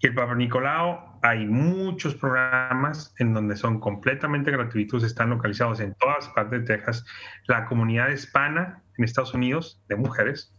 Y 0.00 0.08
el 0.08 0.14
Papa 0.14 0.34
Nicolau, 0.34 1.18
hay 1.22 1.46
muchos 1.46 2.14
programas 2.14 3.14
en 3.18 3.32
donde 3.32 3.56
son 3.56 3.80
completamente 3.80 4.50
gratuitos, 4.50 5.02
están 5.02 5.30
localizados 5.30 5.80
en 5.80 5.94
todas 5.94 6.28
partes 6.28 6.60
de 6.60 6.76
Texas. 6.76 7.06
La 7.46 7.64
comunidad 7.64 8.10
hispana 8.10 8.82
en 8.98 9.04
Estados 9.04 9.32
Unidos 9.32 9.82
de 9.88 9.96
mujeres 9.96 10.54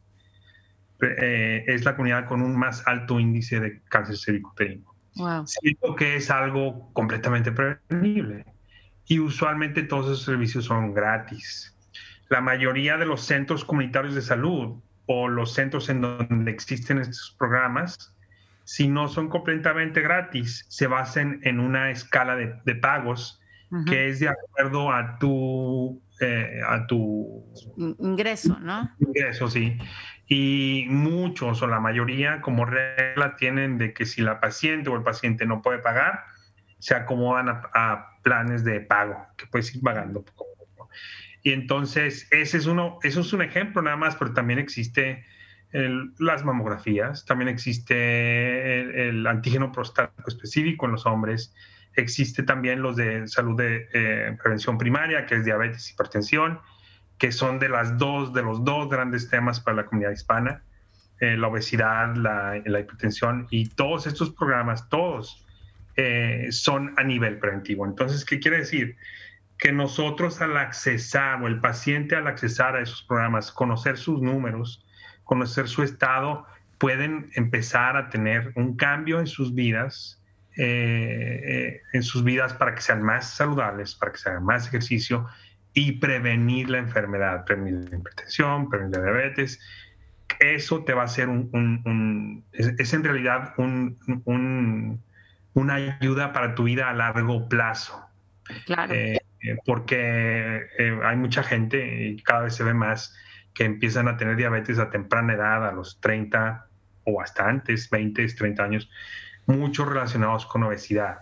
eh, 1.01 1.63
es 1.67 1.85
la 1.85 1.95
comunidad 1.95 2.25
con 2.25 2.41
un 2.41 2.57
más 2.57 2.87
alto 2.87 3.19
índice 3.19 3.59
de 3.59 3.83
cáncer 3.83 4.17
cervicuterino. 4.17 4.95
Wow. 5.17 5.45
Siento 5.45 5.95
que 5.95 6.15
es 6.15 6.31
algo 6.31 6.91
completamente 6.93 7.51
prevenible 7.51 8.56
y 9.07 9.19
usualmente 9.19 9.83
todos 9.83 10.05
esos 10.07 10.23
servicios 10.23 10.65
son 10.65 10.93
gratis. 10.93 11.75
La 12.29 12.41
mayoría 12.41 12.97
de 12.97 13.05
los 13.05 13.21
centros 13.21 13.63
comunitarios 13.63 14.15
de 14.15 14.21
salud 14.21 14.75
o 15.05 15.29
los 15.29 15.53
centros 15.53 15.89
en 15.89 16.01
donde 16.01 16.51
existen 16.51 16.99
estos 16.99 17.35
programas, 17.39 18.13
si 18.65 18.89
no 18.89 19.07
son 19.07 19.29
completamente 19.29 20.01
gratis, 20.01 20.65
se 20.67 20.87
basan 20.87 21.39
en 21.43 21.61
una 21.61 21.89
escala 21.89 22.35
de, 22.35 22.75
pagos 22.75 23.41
que 23.85 24.07
es 24.09 24.19
de 24.19 24.29
acuerdo 24.29 24.91
a 24.91 25.17
tu, 25.19 26.01
eh, 26.19 26.61
a 26.65 26.85
tu 26.87 27.45
ingreso, 27.77 28.57
¿no? 28.59 28.89
Ingreso, 28.99 29.49
sí. 29.49 29.77
Y 30.27 30.85
muchos 30.89 31.61
o 31.61 31.67
la 31.67 31.79
mayoría 31.79 32.41
como 32.41 32.65
regla 32.65 33.35
tienen 33.37 33.77
de 33.77 33.93
que 33.93 34.05
si 34.05 34.21
la 34.21 34.41
paciente 34.41 34.89
o 34.89 34.95
el 34.95 35.03
paciente 35.03 35.45
no 35.45 35.61
puede 35.61 35.79
pagar, 35.79 36.25
se 36.79 36.95
acomodan 36.95 37.49
a, 37.49 38.13
planes 38.23 38.65
de 38.65 38.81
pago, 38.81 39.25
que 39.37 39.45
puedes 39.47 39.73
ir 39.73 39.81
pagando. 39.81 40.25
Y 41.43 41.53
entonces, 41.53 42.27
ese 42.31 42.57
es 42.57 42.65
uno, 42.65 42.99
eso 43.03 43.21
es 43.21 43.31
un 43.31 43.41
ejemplo 43.41 43.81
nada 43.81 43.95
más, 43.95 44.17
pero 44.17 44.33
también 44.33 44.59
existe 44.59 45.25
las 45.71 46.43
mamografías, 46.43 47.25
también 47.25 47.49
existe 47.49 49.09
el, 49.09 49.25
antígeno 49.27 49.71
prostático 49.71 50.29
específico 50.29 50.85
en 50.85 50.93
los 50.93 51.05
hombres, 51.05 51.53
existe 51.95 52.43
también 52.43 52.81
los 52.81 52.95
de 52.95 53.27
salud 53.27 53.57
de 53.57 53.87
eh, 53.93 54.37
prevención 54.41 54.77
primaria, 54.77 55.25
que 55.25 55.35
es 55.35 55.45
diabetes 55.45 55.89
y 55.89 55.93
hipertensión, 55.93 56.59
que 57.17 57.31
son 57.31 57.59
de 57.59 57.69
las 57.69 57.97
dos, 57.97 58.33
de 58.33 58.43
los 58.43 58.63
dos 58.63 58.89
grandes 58.89 59.29
temas 59.29 59.59
para 59.59 59.77
la 59.77 59.85
comunidad 59.85 60.11
hispana, 60.11 60.63
eh, 61.19 61.35
la 61.35 61.47
obesidad, 61.47 62.15
la, 62.15 62.57
hipertensión 62.57 63.47
y 63.49 63.69
todos 63.69 64.05
estos 64.05 64.31
programas, 64.31 64.87
todos 64.89 65.46
eh, 65.97 66.47
son 66.51 66.93
a 66.97 67.03
nivel 67.03 67.39
preventivo. 67.39 67.85
Entonces, 67.85 68.23
¿qué 68.23 68.39
quiere 68.39 68.59
decir? 68.59 68.95
Que 69.57 69.71
nosotros 69.71 70.41
al 70.41 70.55
accesar 70.55 71.41
o 71.41 71.47
el 71.47 71.59
paciente 71.59 72.15
al 72.15 72.27
accesar 72.27 72.75
a 72.75 72.81
esos 72.81 73.03
programas, 73.03 73.51
conocer 73.51 73.97
sus 73.97 74.21
números, 74.21 74.85
conocer 75.23 75.67
su 75.67 75.83
estado, 75.83 76.45
pueden 76.77 77.31
empezar 77.33 77.97
a 77.97 78.09
tener 78.09 78.51
un 78.55 78.77
cambio 78.77 79.19
en 79.19 79.27
sus 79.27 79.53
vidas, 79.55 80.23
eh, 80.55 81.41
eh, 81.43 81.81
en 81.93 82.03
sus 82.03 82.23
vidas 82.23 82.53
para 82.53 82.75
que 82.75 82.81
sean 82.81 83.01
más 83.01 83.35
saludables, 83.35 83.95
para 83.95 84.11
que 84.11 84.19
se 84.19 84.29
hagan 84.29 84.45
más 84.45 84.67
ejercicio 84.67 85.27
y 85.73 85.93
prevenir 85.93 86.69
la 86.69 86.79
enfermedad, 86.79 87.45
prevenir 87.45 87.89
la 87.89 87.97
hipertensión, 87.97 88.69
prevenir 88.69 88.97
la 88.97 89.03
diabetes. 89.03 89.59
Eso 90.39 90.83
te 90.83 90.93
va 90.93 91.03
a 91.03 91.05
hacer 91.05 91.29
un, 91.29 92.43
es, 92.51 92.93
en 92.93 93.03
realidad 93.03 93.53
un, 93.57 95.03
una 95.57 95.75
ayuda 95.75 96.33
para 96.33 96.53
tu 96.53 96.65
vida 96.65 96.87
a 96.87 96.93
largo 96.93 97.49
plazo. 97.49 98.07
Claro. 98.67 98.93
Eh, 98.93 99.19
porque 99.65 100.67
hay 101.03 101.15
mucha 101.15 101.41
gente 101.41 102.09
y 102.09 102.21
cada 102.21 102.43
vez 102.43 102.55
se 102.55 102.63
ve 102.63 102.75
más 102.75 103.15
que 103.55 103.65
empiezan 103.65 104.07
a 104.07 104.17
tener 104.17 104.35
diabetes 104.35 104.77
a 104.77 104.91
temprana 104.91 105.33
edad, 105.33 105.67
a 105.67 105.71
los 105.71 105.99
30 105.99 106.67
o 107.05 107.21
hasta 107.21 107.49
antes, 107.49 107.89
20, 107.89 108.27
30 108.27 108.63
años, 108.63 108.89
muchos 109.47 109.87
relacionados 109.87 110.45
con 110.45 110.61
obesidad. 110.61 111.21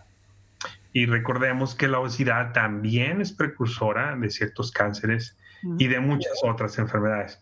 Y 0.92 1.06
recordemos 1.06 1.74
que 1.74 1.88
la 1.88 2.00
obesidad 2.00 2.52
también 2.52 3.22
es 3.22 3.32
precursora 3.32 4.18
de 4.18 4.30
ciertos 4.30 4.72
cánceres 4.72 5.38
y 5.80 5.88
de 5.88 6.02
muchas 6.02 6.34
otras 6.44 6.78
enfermedades. 6.78 7.40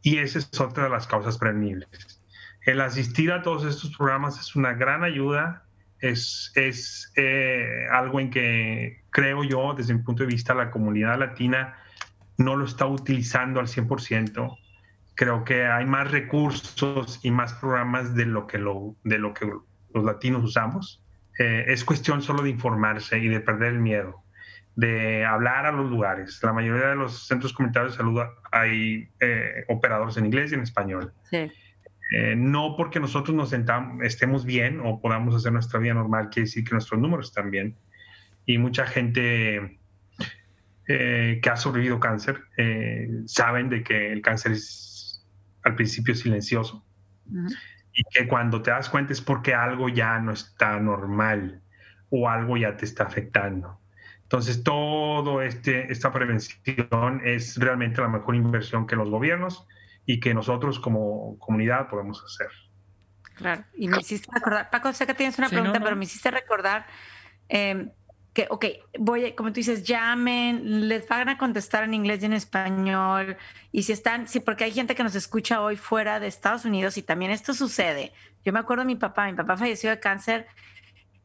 Y 0.00 0.18
esa 0.18 0.38
es 0.38 0.58
otra 0.58 0.84
de 0.84 0.90
las 0.90 1.06
causas 1.06 1.36
prevenibles. 1.36 2.22
El 2.64 2.80
asistir 2.80 3.30
a 3.30 3.42
todos 3.42 3.66
estos 3.66 3.94
programas 3.94 4.40
es 4.40 4.56
una 4.56 4.72
gran 4.72 5.04
ayuda, 5.04 5.64
es, 6.00 6.52
es 6.54 7.12
eh, 7.16 7.86
algo 7.90 8.20
en 8.20 8.30
que 8.30 9.02
creo 9.10 9.44
yo, 9.44 9.74
desde 9.74 9.94
mi 9.94 10.02
punto 10.02 10.22
de 10.22 10.28
vista, 10.28 10.54
la 10.54 10.70
comunidad 10.70 11.18
latina 11.18 11.76
no 12.36 12.56
lo 12.56 12.64
está 12.64 12.86
utilizando 12.86 13.60
al 13.60 13.66
100%. 13.66 14.58
Creo 15.14 15.44
que 15.44 15.66
hay 15.66 15.86
más 15.86 16.10
recursos 16.10 17.20
y 17.22 17.30
más 17.30 17.54
programas 17.54 18.14
de 18.14 18.26
lo 18.26 18.46
que, 18.46 18.58
lo, 18.58 18.96
de 19.04 19.18
lo 19.18 19.32
que 19.32 19.46
los 19.94 20.04
latinos 20.04 20.42
usamos. 20.42 21.02
Eh, 21.38 21.64
es 21.68 21.84
cuestión 21.84 22.22
solo 22.22 22.42
de 22.42 22.50
informarse 22.50 23.18
y 23.18 23.28
de 23.28 23.40
perder 23.40 23.74
el 23.74 23.80
miedo, 23.80 24.22
de 24.76 25.24
hablar 25.24 25.66
a 25.66 25.72
los 25.72 25.88
lugares. 25.90 26.40
La 26.42 26.52
mayoría 26.52 26.88
de 26.88 26.96
los 26.96 27.26
centros 27.26 27.52
comunitarios 27.52 27.92
de 27.92 27.98
salud 27.98 28.20
hay 28.52 29.08
eh, 29.20 29.64
operadores 29.68 30.16
en 30.16 30.26
inglés 30.26 30.52
y 30.52 30.54
en 30.54 30.62
español. 30.62 31.12
Eh, 32.16 32.36
no 32.36 32.76
porque 32.76 33.00
nosotros 33.00 33.34
nos 33.34 33.50
sentamos, 33.50 34.00
estemos 34.04 34.44
bien 34.44 34.80
o 34.80 35.00
podamos 35.00 35.34
hacer 35.34 35.50
nuestra 35.52 35.80
vida 35.80 35.94
normal, 35.94 36.28
quiere 36.30 36.46
decir 36.46 36.62
que 36.62 36.70
nuestros 36.70 37.00
números 37.00 37.26
están 37.26 37.50
bien. 37.50 37.76
Y 38.46 38.56
mucha 38.58 38.86
gente 38.86 39.80
eh, 40.86 41.40
que 41.42 41.50
ha 41.50 41.56
sobrevivido 41.56 41.98
cáncer 41.98 42.40
eh, 42.56 43.08
saben 43.26 43.68
de 43.68 43.82
que 43.82 44.12
el 44.12 44.22
cáncer 44.22 44.52
es 44.52 45.26
al 45.64 45.74
principio 45.74 46.14
silencioso 46.14 46.86
y 47.92 48.02
que 48.12 48.28
cuando 48.28 48.62
te 48.62 48.70
das 48.70 48.88
cuenta 48.88 49.12
es 49.12 49.20
porque 49.20 49.52
algo 49.52 49.88
ya 49.88 50.20
no 50.20 50.30
está 50.30 50.78
normal 50.78 51.62
o 52.10 52.28
algo 52.28 52.56
ya 52.56 52.76
te 52.76 52.84
está 52.84 53.04
afectando. 53.04 53.80
Entonces, 54.22 54.62
todo 54.62 55.42
este, 55.42 55.90
esta 55.90 56.12
prevención 56.12 57.22
es 57.24 57.56
realmente 57.56 58.00
la 58.00 58.08
mejor 58.08 58.36
inversión 58.36 58.86
que 58.86 58.94
los 58.94 59.10
gobiernos 59.10 59.66
y 60.06 60.20
que 60.20 60.34
nosotros 60.34 60.78
como 60.78 61.38
comunidad 61.38 61.88
podemos 61.88 62.22
hacer. 62.24 62.48
Claro, 63.34 63.64
y 63.74 63.88
me 63.88 63.98
hiciste 63.98 64.30
recordar, 64.32 64.70
Paco, 64.70 64.92
sé 64.92 65.06
que 65.06 65.14
tienes 65.14 65.38
una 65.38 65.48
pregunta, 65.48 65.80
pero 65.80 65.96
me 65.96 66.04
hiciste 66.04 66.30
recordar 66.30 66.86
eh, 67.48 67.88
que, 68.32 68.46
ok, 68.50 68.66
voy, 68.98 69.32
como 69.32 69.50
tú 69.50 69.54
dices, 69.54 69.84
llamen, 69.84 70.88
les 70.88 71.06
van 71.08 71.28
a 71.28 71.38
contestar 71.38 71.84
en 71.84 71.94
inglés 71.94 72.22
y 72.22 72.26
en 72.26 72.32
español. 72.32 73.36
Y 73.70 73.84
si 73.84 73.92
están, 73.92 74.28
sí, 74.28 74.40
porque 74.40 74.64
hay 74.64 74.72
gente 74.72 74.94
que 74.94 75.04
nos 75.04 75.14
escucha 75.14 75.60
hoy 75.60 75.76
fuera 75.76 76.20
de 76.20 76.26
Estados 76.26 76.64
Unidos 76.64 76.96
y 76.96 77.02
también 77.02 77.30
esto 77.30 77.54
sucede. 77.54 78.12
Yo 78.44 78.52
me 78.52 78.58
acuerdo 78.58 78.82
de 78.82 78.86
mi 78.86 78.96
papá, 78.96 79.26
mi 79.26 79.34
papá 79.34 79.56
falleció 79.56 79.90
de 79.90 80.00
cáncer 80.00 80.46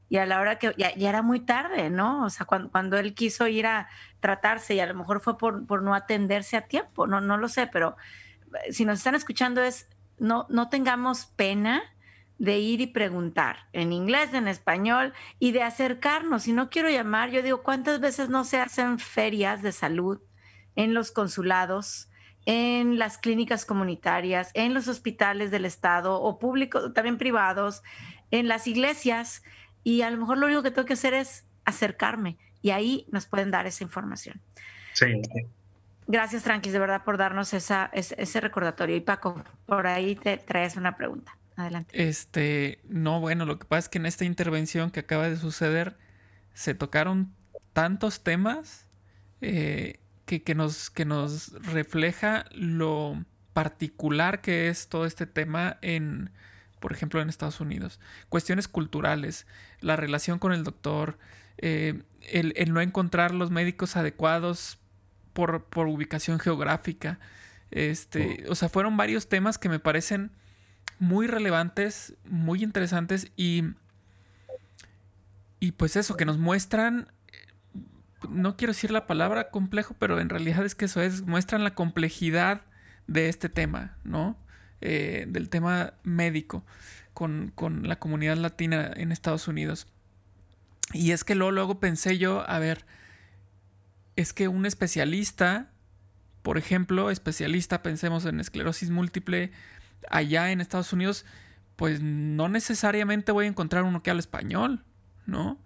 y 0.07 0.17
a 0.17 0.25
la 0.25 0.39
hora 0.39 0.57
que 0.57 0.73
ya, 0.77 0.89
era 0.89 1.21
muy 1.21 1.39
tarde, 1.39 1.89
¿no? 1.89 2.25
O 2.25 2.29
sea, 2.29 2.45
cuando, 2.45 2.71
cuando, 2.71 2.97
él 2.97 3.13
quiso 3.13 3.47
ir 3.47 3.65
a 3.65 3.87
tratarse 4.19 4.75
y 4.75 4.79
a 4.79 4.85
lo 4.85 4.93
mejor 4.93 5.19
fue 5.19 5.37
por, 5.37 5.65
por 5.65 5.81
no 5.81 5.95
atenderse 5.95 6.57
a 6.57 6.61
tiempo, 6.61 7.07
no, 7.07 7.21
no 7.21 7.37
lo 7.37 7.47
sé, 7.47 7.67
pero 7.67 7.97
si 8.71 8.85
nos 8.85 8.99
están 8.99 9.15
escuchando 9.15 9.61
es, 9.61 9.87
no, 10.17 10.45
no 10.49 10.69
tengamos 10.69 11.25
pena 11.25 11.81
de 12.39 12.57
ir 12.57 12.79
y 12.81 12.87
preguntar 12.87 13.67
en 13.73 13.91
inglés, 13.91 14.33
en 14.33 14.47
español 14.47 15.13
y 15.39 15.51
de 15.51 15.61
acercarnos. 15.61 16.43
Si 16.43 16.53
no 16.53 16.69
quiero 16.69 16.89
llamar, 16.89 17.31
yo 17.31 17.43
digo, 17.43 17.63
¿cuántas 17.63 17.99
veces 17.99 18.29
no 18.29 18.45
se 18.45 18.59
hacen 18.59 18.97
ferias 18.97 19.61
de 19.61 19.73
salud 19.73 20.19
en 20.75 20.93
los 20.93 21.11
consulados, 21.11 22.09
en 22.45 22.97
las 22.97 23.17
clínicas 23.17 23.65
comunitarias, 23.65 24.51
en 24.53 24.73
los 24.73 24.87
hospitales 24.87 25.51
del 25.51 25.65
Estado 25.65 26.21
o 26.21 26.39
públicos, 26.39 26.93
también 26.93 27.17
privados, 27.17 27.83
en 28.31 28.47
las 28.47 28.67
iglesias? 28.67 29.43
Y 29.83 30.01
a 30.01 30.09
lo 30.09 30.17
mejor 30.17 30.37
lo 30.37 30.45
único 30.45 30.63
que 30.63 30.71
tengo 30.71 30.85
que 30.85 30.93
hacer 30.93 31.13
es 31.13 31.45
acercarme 31.65 32.37
y 32.61 32.69
ahí 32.71 33.05
nos 33.11 33.25
pueden 33.25 33.51
dar 33.51 33.67
esa 33.67 33.83
información. 33.83 34.41
Sí. 34.93 35.21
Gracias, 36.11 36.41
Tranquis, 36.41 36.73
de 36.73 36.79
verdad, 36.79 37.03
por 37.03 37.17
darnos 37.17 37.53
esa, 37.53 37.91
ese, 37.93 38.41
recordatorio. 38.41 38.95
Y 38.95 38.99
Paco, 38.99 39.43
por 39.67 39.85
ahí 39.85 40.15
te 40.15 40.37
traes 40.37 40.75
una 40.75 40.97
pregunta. 40.97 41.37
Adelante. 41.55 42.09
Este, 42.09 42.79
no, 42.89 43.19
bueno, 43.19 43.45
lo 43.45 43.59
que 43.59 43.65
pasa 43.65 43.77
es 43.77 43.89
que 43.89 43.99
en 43.99 44.07
esta 44.07 44.25
intervención 44.25 44.89
que 44.89 45.01
acaba 45.01 45.29
de 45.29 45.37
suceder 45.37 45.97
se 46.55 46.73
tocaron 46.73 47.31
tantos 47.73 48.23
temas 48.23 48.87
eh, 49.41 49.99
que, 50.25 50.41
que, 50.41 50.55
nos, 50.55 50.89
que 50.89 51.05
nos 51.05 51.51
refleja 51.61 52.45
lo 52.53 53.23
particular 53.53 54.41
que 54.41 54.69
es 54.69 54.89
todo 54.89 55.05
este 55.05 55.27
tema 55.27 55.77
en, 55.83 56.31
por 56.79 56.91
ejemplo, 56.91 57.21
en 57.21 57.29
Estados 57.29 57.61
Unidos. 57.61 57.99
Cuestiones 58.29 58.67
culturales, 58.67 59.45
la 59.79 59.95
relación 59.95 60.39
con 60.39 60.53
el 60.53 60.63
doctor, 60.63 61.19
eh, 61.59 62.01
el, 62.31 62.53
el, 62.55 62.73
no 62.73 62.81
encontrar 62.81 63.31
los 63.31 63.51
médicos 63.51 63.95
adecuados 63.95 64.78
por, 65.39 65.63
por 65.63 65.87
ubicación 65.87 66.37
geográfica. 66.37 67.17
Este, 67.71 68.43
oh. 68.45 68.51
o 68.51 68.55
sea, 68.55 68.67
fueron 68.67 68.97
varios 68.97 69.29
temas 69.29 69.57
que 69.57 69.69
me 69.69 69.79
parecen 69.79 70.31
muy 70.99 71.27
relevantes, 71.27 72.13
muy 72.25 72.61
interesantes 72.61 73.31
y, 73.37 73.63
y 75.61 75.71
pues 75.71 75.95
eso, 75.95 76.17
que 76.17 76.25
nos 76.25 76.37
muestran, 76.37 77.07
no 78.29 78.57
quiero 78.57 78.73
decir 78.73 78.91
la 78.91 79.07
palabra 79.07 79.49
complejo, 79.49 79.95
pero 79.97 80.19
en 80.19 80.27
realidad 80.27 80.65
es 80.65 80.75
que 80.75 80.85
eso 80.85 81.01
es, 81.01 81.21
muestran 81.21 81.63
la 81.63 81.73
complejidad 81.73 82.63
de 83.07 83.29
este 83.29 83.47
tema, 83.47 83.97
¿no? 84.03 84.37
Eh, 84.81 85.25
del 85.29 85.47
tema 85.47 85.93
médico 86.03 86.65
con, 87.13 87.53
con, 87.55 87.87
la 87.87 87.97
comunidad 87.97 88.35
latina 88.35 88.91
en 88.93 89.13
Estados 89.13 89.47
Unidos. 89.47 89.87
Y 90.91 91.11
es 91.11 91.23
que 91.23 91.35
luego, 91.35 91.51
luego 91.51 91.79
pensé 91.79 92.17
yo, 92.17 92.43
a 92.49 92.59
ver, 92.59 92.85
es 94.19 94.33
que 94.33 94.47
un 94.47 94.65
especialista, 94.65 95.71
por 96.41 96.57
ejemplo, 96.57 97.09
especialista, 97.09 97.81
pensemos 97.81 98.25
en 98.25 98.39
esclerosis 98.39 98.89
múltiple, 98.89 99.51
allá 100.09 100.51
en 100.51 100.61
Estados 100.61 100.91
Unidos, 100.91 101.25
pues 101.75 102.01
no 102.01 102.49
necesariamente 102.49 103.31
voy 103.31 103.45
a 103.45 103.49
encontrar 103.49 103.83
uno 103.83 104.03
que 104.03 104.09
hable 104.09 104.19
español, 104.19 104.83
¿no? 105.25 105.57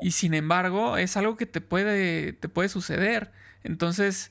Y 0.00 0.12
sin 0.12 0.34
embargo, 0.34 0.96
es 0.96 1.16
algo 1.16 1.36
que 1.36 1.46
te 1.46 1.60
puede, 1.60 2.32
te 2.32 2.48
puede 2.48 2.68
suceder. 2.68 3.32
Entonces, 3.64 4.30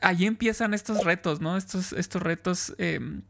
allí 0.00 0.26
empiezan 0.26 0.72
estos 0.72 1.04
retos, 1.04 1.40
¿no? 1.40 1.56
Estos, 1.58 1.92
estos 1.92 2.22
retos 2.22 2.74
em, 2.78 3.22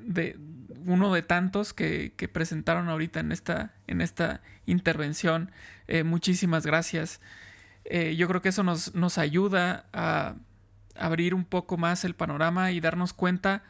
de 0.00 0.38
uno 0.86 1.12
de 1.12 1.22
tantos 1.22 1.72
que, 1.72 2.12
presentaron 2.32 2.88
ahorita 2.88 3.20
en 3.20 3.30
esta, 3.30 3.74
en 3.86 4.00
esta 4.00 4.40
intervención. 4.66 5.50
Eh, 5.86 6.02
muchísimas 6.02 6.66
gracias. 6.66 7.20
Eh, 7.84 8.16
yo 8.16 8.28
creo 8.28 8.40
que 8.40 8.48
eso 8.48 8.62
nos, 8.62 8.94
nos 8.94 9.18
ayuda 9.18 9.86
a 9.92 10.36
abrir 10.96 11.34
un 11.34 11.44
poco 11.44 11.76
más 11.76 12.04
el 12.04 12.14
panorama 12.14 12.70
y 12.72 12.80
darnos 12.80 13.12
cuenta 13.12 13.62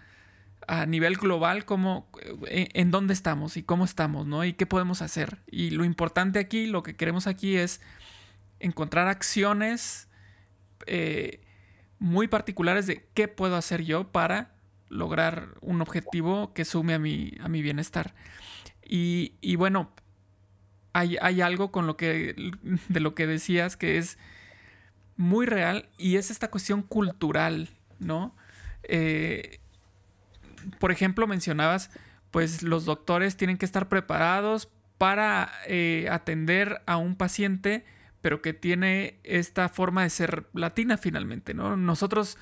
a 0.66 0.86
nivel 0.86 1.16
global 1.16 1.64
cómo, 1.64 2.08
eh, 2.46 2.68
en, 2.72 2.90
dónde 2.90 3.12
estamos 3.12 3.56
y 3.56 3.62
cómo 3.62 3.84
estamos, 3.84 4.26
¿no? 4.26 4.44
Y 4.44 4.54
qué 4.54 4.66
podemos 4.66 5.02
hacer. 5.02 5.38
Y 5.50 5.70
lo 5.70 5.84
importante 5.84 6.38
aquí, 6.38 6.66
lo 6.66 6.82
que 6.82 6.96
queremos 6.96 7.26
aquí 7.26 7.56
es 7.56 7.80
encontrar 8.60 9.08
acciones 9.08 10.08
eh, 10.86 11.40
muy 11.98 12.28
particulares 12.28 12.86
de 12.86 13.08
qué 13.14 13.28
puedo 13.28 13.56
hacer 13.56 13.84
yo 13.84 14.10
para 14.10 14.54
lograr 14.88 15.54
un 15.60 15.80
objetivo 15.80 16.52
que 16.54 16.64
sume 16.64 16.94
a 16.94 16.98
mi, 16.98 17.32
a 17.40 17.48
mi 17.48 17.62
bienestar. 17.62 18.14
Y, 18.82 19.34
y 19.40 19.56
bueno, 19.56 19.92
hay, 20.94 21.40
algo 21.40 21.72
con 21.72 21.86
lo 21.86 21.96
que, 21.96 22.52
de 22.88 23.00
lo 23.00 23.14
que 23.14 23.26
decías 23.26 23.76
que 23.76 23.98
es 23.98 24.16
muy 25.16 25.44
real 25.44 25.88
y 25.98 26.16
es 26.16 26.30
esta 26.30 26.50
cuestión 26.50 26.82
cultural, 26.82 27.68
¿no? 27.98 28.34
Eh, 28.84 29.58
por 30.78 30.92
ejemplo, 30.92 31.26
mencionabas, 31.26 31.90
pues 32.30 32.62
los 32.62 32.84
doctores 32.84 33.36
tienen 33.36 33.58
que 33.58 33.64
estar 33.64 33.88
preparados 33.88 34.68
para 34.96 35.50
eh, 35.66 36.08
atender 36.10 36.80
a 36.86 36.96
un 36.96 37.16
paciente, 37.16 37.84
pero 38.20 38.40
que 38.40 38.54
tiene 38.54 39.18
esta 39.24 39.68
forma 39.68 40.04
de 40.04 40.10
ser 40.10 40.46
latina 40.54 40.96
finalmente, 40.96 41.54
¿no? 41.54 41.76
Nosotros 41.76 42.38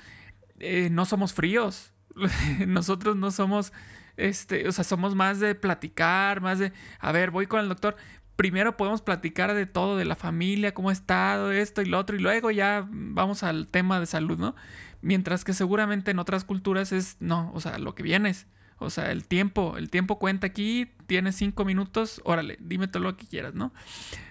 eh, 0.59 0.89
no 0.91 1.05
somos 1.05 1.33
fríos, 1.33 1.91
nosotros 2.67 3.15
no 3.15 3.31
somos, 3.31 3.73
este, 4.15 4.67
o 4.67 4.71
sea, 4.71 4.83
somos 4.83 5.15
más 5.15 5.39
de 5.39 5.55
platicar, 5.55 6.39
más 6.41 6.59
de, 6.59 6.71
a 6.99 7.11
ver, 7.11 7.31
voy 7.31 7.47
con 7.47 7.59
el 7.59 7.69
doctor, 7.69 7.97
primero 8.35 8.77
podemos 8.77 9.01
platicar 9.01 9.53
de 9.53 9.65
todo, 9.65 9.97
de 9.97 10.05
la 10.05 10.15
familia, 10.15 10.73
cómo 10.73 10.89
ha 10.89 10.93
estado, 10.93 11.51
esto 11.51 11.81
y 11.81 11.85
lo 11.85 11.99
otro, 11.99 12.15
y 12.15 12.19
luego 12.19 12.51
ya 12.51 12.87
vamos 12.89 13.43
al 13.43 13.67
tema 13.67 13.99
de 13.99 14.05
salud, 14.05 14.37
¿no? 14.37 14.55
Mientras 15.01 15.43
que 15.43 15.53
seguramente 15.53 16.11
en 16.11 16.19
otras 16.19 16.45
culturas 16.45 16.91
es, 16.91 17.17
no, 17.19 17.51
o 17.53 17.59
sea, 17.59 17.77
lo 17.77 17.93
que 17.95 18.03
vienes. 18.03 18.47
O 18.79 18.89
sea, 18.89 19.11
el 19.11 19.25
tiempo, 19.25 19.77
el 19.77 19.89
tiempo 19.89 20.19
cuenta 20.19 20.47
aquí, 20.47 20.91
tienes 21.07 21.35
cinco 21.35 21.63
minutos, 21.63 22.21
órale, 22.25 22.57
dime 22.59 22.87
todo 22.87 23.03
lo 23.03 23.15
que 23.15 23.25
quieras, 23.25 23.53
¿no? 23.53 23.73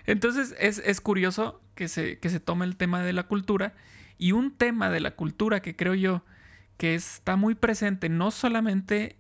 Entonces 0.05 0.55
es, 0.59 1.01
curioso 1.01 1.63
que 1.75 1.89
se, 1.89 2.19
que 2.19 2.29
se 2.29 2.41
tome 2.41 2.67
el 2.67 2.77
tema 2.77 3.03
de 3.03 3.13
la 3.13 3.23
cultura 3.23 3.75
y 4.19 4.33
un 4.33 4.51
tema 4.51 4.91
de 4.91 5.01
la 5.01 5.13
cultura 5.13 5.63
que 5.63 5.75
creo 5.75 5.95
yo 5.95 6.25
que 6.77 6.95
está 6.95 7.37
muy 7.37 7.55
presente 7.55 8.09
no 8.09 8.31
solamente 8.31 9.17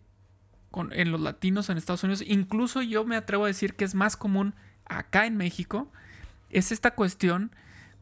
con, 0.70 0.92
en 0.92 1.12
los 1.12 1.20
latinos 1.20 1.70
en 1.70 1.78
Estados 1.78 2.02
Unidos, 2.02 2.24
incluso 2.26 2.82
yo 2.82 3.04
me 3.04 3.16
atrevo 3.16 3.44
a 3.44 3.48
decir 3.48 3.74
que 3.74 3.84
es 3.84 3.94
más 3.94 4.16
común 4.16 4.54
acá 4.98 5.26
en 5.26 5.36
México 5.36 5.90
es 6.50 6.72
esta 6.72 6.92
cuestión 6.92 7.50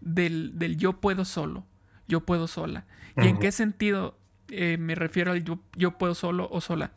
del, 0.00 0.76
yo 0.76 1.00
puedo 1.00 1.24
solo, 1.24 1.64
yo 2.08 2.20
puedo 2.20 2.46
sola. 2.46 2.86
¿Y 3.16 3.28
en 3.28 3.38
qué 3.38 3.52
sentido 3.52 4.18
eh, 4.48 4.76
me 4.78 4.94
refiero 4.94 5.32
al 5.32 5.44
yo, 5.44 5.98
puedo 5.98 6.14
solo 6.14 6.48
o 6.50 6.60
sola? 6.60 6.92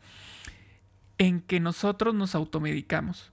En 1.18 1.40
que 1.40 1.60
nosotros 1.60 2.14
nos 2.14 2.34
automedicamos. 2.34 3.32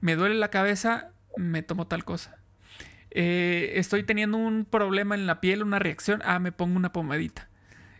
Me 0.00 0.14
duele 0.14 0.36
la 0.36 0.50
cabeza, 0.50 1.10
me 1.36 1.62
tomo 1.62 1.86
tal 1.86 2.04
cosa. 2.04 2.36
Eh, 3.10 3.72
estoy 3.76 4.02
teniendo 4.02 4.36
un 4.36 4.64
problema 4.64 5.14
en 5.14 5.26
la 5.26 5.40
piel, 5.40 5.62
una 5.62 5.78
reacción, 5.78 6.20
ah, 6.24 6.38
me 6.38 6.52
pongo 6.52 6.76
una 6.76 6.92
pomadita. 6.92 7.48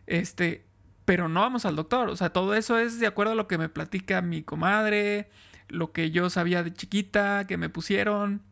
Este, 0.06 0.64
pero 1.04 1.28
no 1.28 1.40
vamos 1.40 1.64
al 1.64 1.74
doctor. 1.74 2.10
O 2.10 2.16
sea, 2.16 2.30
todo 2.30 2.54
eso 2.54 2.78
es 2.78 3.00
de 3.00 3.06
acuerdo 3.06 3.32
a 3.32 3.36
lo 3.36 3.48
que 3.48 3.58
me 3.58 3.68
platica 3.68 4.20
mi 4.20 4.42
comadre, 4.42 5.30
lo 5.68 5.92
que 5.92 6.10
yo 6.10 6.30
sabía 6.30 6.62
de 6.62 6.72
chiquita, 6.72 7.46
que 7.46 7.56
me 7.56 7.68
pusieron. 7.68 8.42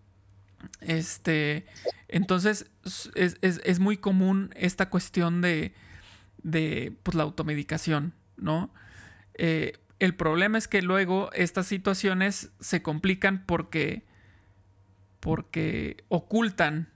Este, 0.80 1.66
entonces 2.08 2.70
es, 3.14 3.78
muy 3.78 3.96
común 3.96 4.50
esta 4.56 4.90
cuestión 4.90 5.40
de, 5.40 5.74
de 6.42 6.96
pues, 7.02 7.14
la 7.14 7.22
automedicación, 7.24 8.14
¿no? 8.36 8.72
Eh, 9.34 9.78
el 9.98 10.14
problema 10.14 10.58
es 10.58 10.68
que 10.68 10.82
luego 10.82 11.30
estas 11.32 11.66
situaciones 11.66 12.50
se 12.60 12.82
complican 12.82 13.44
porque, 13.46 14.04
porque 15.20 16.04
ocultan, 16.08 16.88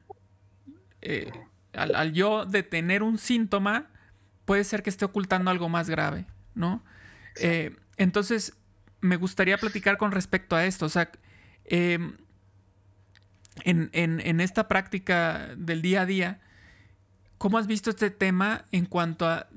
eh, 1.01 1.31
al, 1.73 2.13
yo 2.13 2.45
detener 2.45 3.03
un 3.03 3.19
síntoma, 3.19 3.89
puede 4.45 4.65
ser 4.65 4.83
que 4.83 4.91
esté 4.91 5.05
ocultando 5.05 5.51
algo 5.51 5.69
más 5.69 5.89
grave, 5.89 6.27
¿no? 6.55 6.85
Eh, 7.37 7.75
entonces, 7.97 8.55
me 9.01 9.17
gustaría 9.17 9.59
platicar 9.59 9.97
con 9.97 10.13
respecto 10.13 10.57
a 10.57 10.65
esto. 10.65 10.87
O 10.87 10.89
sea, 10.89 11.11
em, 11.65 12.17
en, 13.65 14.41
esta 14.41 14.69
práctica 14.69 15.55
del 15.57 15.83
día 15.83 16.03
a 16.03 16.07
día, 16.07 16.41
¿cómo 17.39 17.59
has 17.59 17.67
visto 17.67 17.91
este 17.91 18.11
tema 18.11 18.65
en 18.73 18.87
cuanto 18.87 19.29
a 19.29 19.49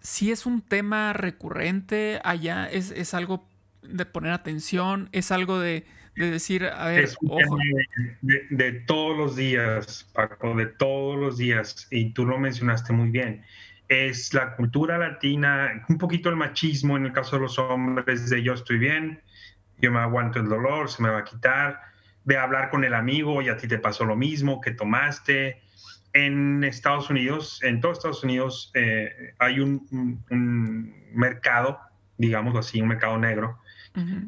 si 0.00 0.32
es 0.32 0.46
un 0.46 0.62
tema 0.62 1.12
recurrente 1.12 2.20
allá? 2.24 2.68
¿Es, 2.68 3.14
algo 3.14 3.48
de 3.82 4.04
poner 4.04 4.32
atención? 4.32 5.08
¿Es 5.12 5.30
algo 5.30 5.58
de, 5.60 5.86
decir, 6.16 6.64
a 6.66 6.86
ver, 6.86 7.08
ojo? 7.28 7.56
De, 8.20 8.46
de, 8.50 8.72
todos 8.72 9.16
los 9.16 9.36
días, 9.36 10.08
Paco, 10.12 10.54
de 10.56 10.66
todos 10.66 11.18
los 11.18 11.38
días. 11.38 11.86
Y 11.90 12.10
tú 12.10 12.26
lo 12.26 12.38
mencionaste 12.38 12.92
muy 12.92 13.10
bien 13.10 13.44
es 13.92 14.32
la 14.32 14.56
cultura 14.56 14.96
latina, 14.96 15.84
un 15.88 15.98
poquito 15.98 16.28
el 16.28 16.36
machismo 16.36 16.96
en 16.96 17.06
el 17.06 17.12
caso 17.12 17.36
de 17.36 17.42
los 17.42 17.58
hombres, 17.58 18.30
de 18.30 18.42
yo 18.42 18.54
estoy 18.54 18.78
bien, 18.78 19.20
yo 19.78 19.92
me 19.92 19.98
aguanto 19.98 20.38
el 20.38 20.48
dolor, 20.48 20.90
se 20.90 21.02
me 21.02 21.10
va 21.10 21.18
a 21.18 21.24
quitar, 21.24 21.80
de 22.24 22.38
hablar 22.38 22.70
con 22.70 22.84
el 22.84 22.94
amigo 22.94 23.42
y 23.42 23.48
a 23.48 23.56
ti 23.56 23.68
te 23.68 23.78
pasó 23.78 24.04
lo 24.04 24.16
mismo, 24.16 24.60
que 24.60 24.70
tomaste. 24.70 25.60
En 26.14 26.62
Estados 26.62 27.10
Unidos, 27.10 27.62
en 27.62 27.80
todos 27.80 27.98
Estados 27.98 28.22
Unidos, 28.22 28.70
eh, 28.74 29.34
hay 29.38 29.60
un, 29.60 30.94
mercado, 31.14 31.78
digamos 32.18 32.56
así, 32.56 32.80
un 32.80 32.88
mercado 32.88 33.18
negro, 33.18 33.58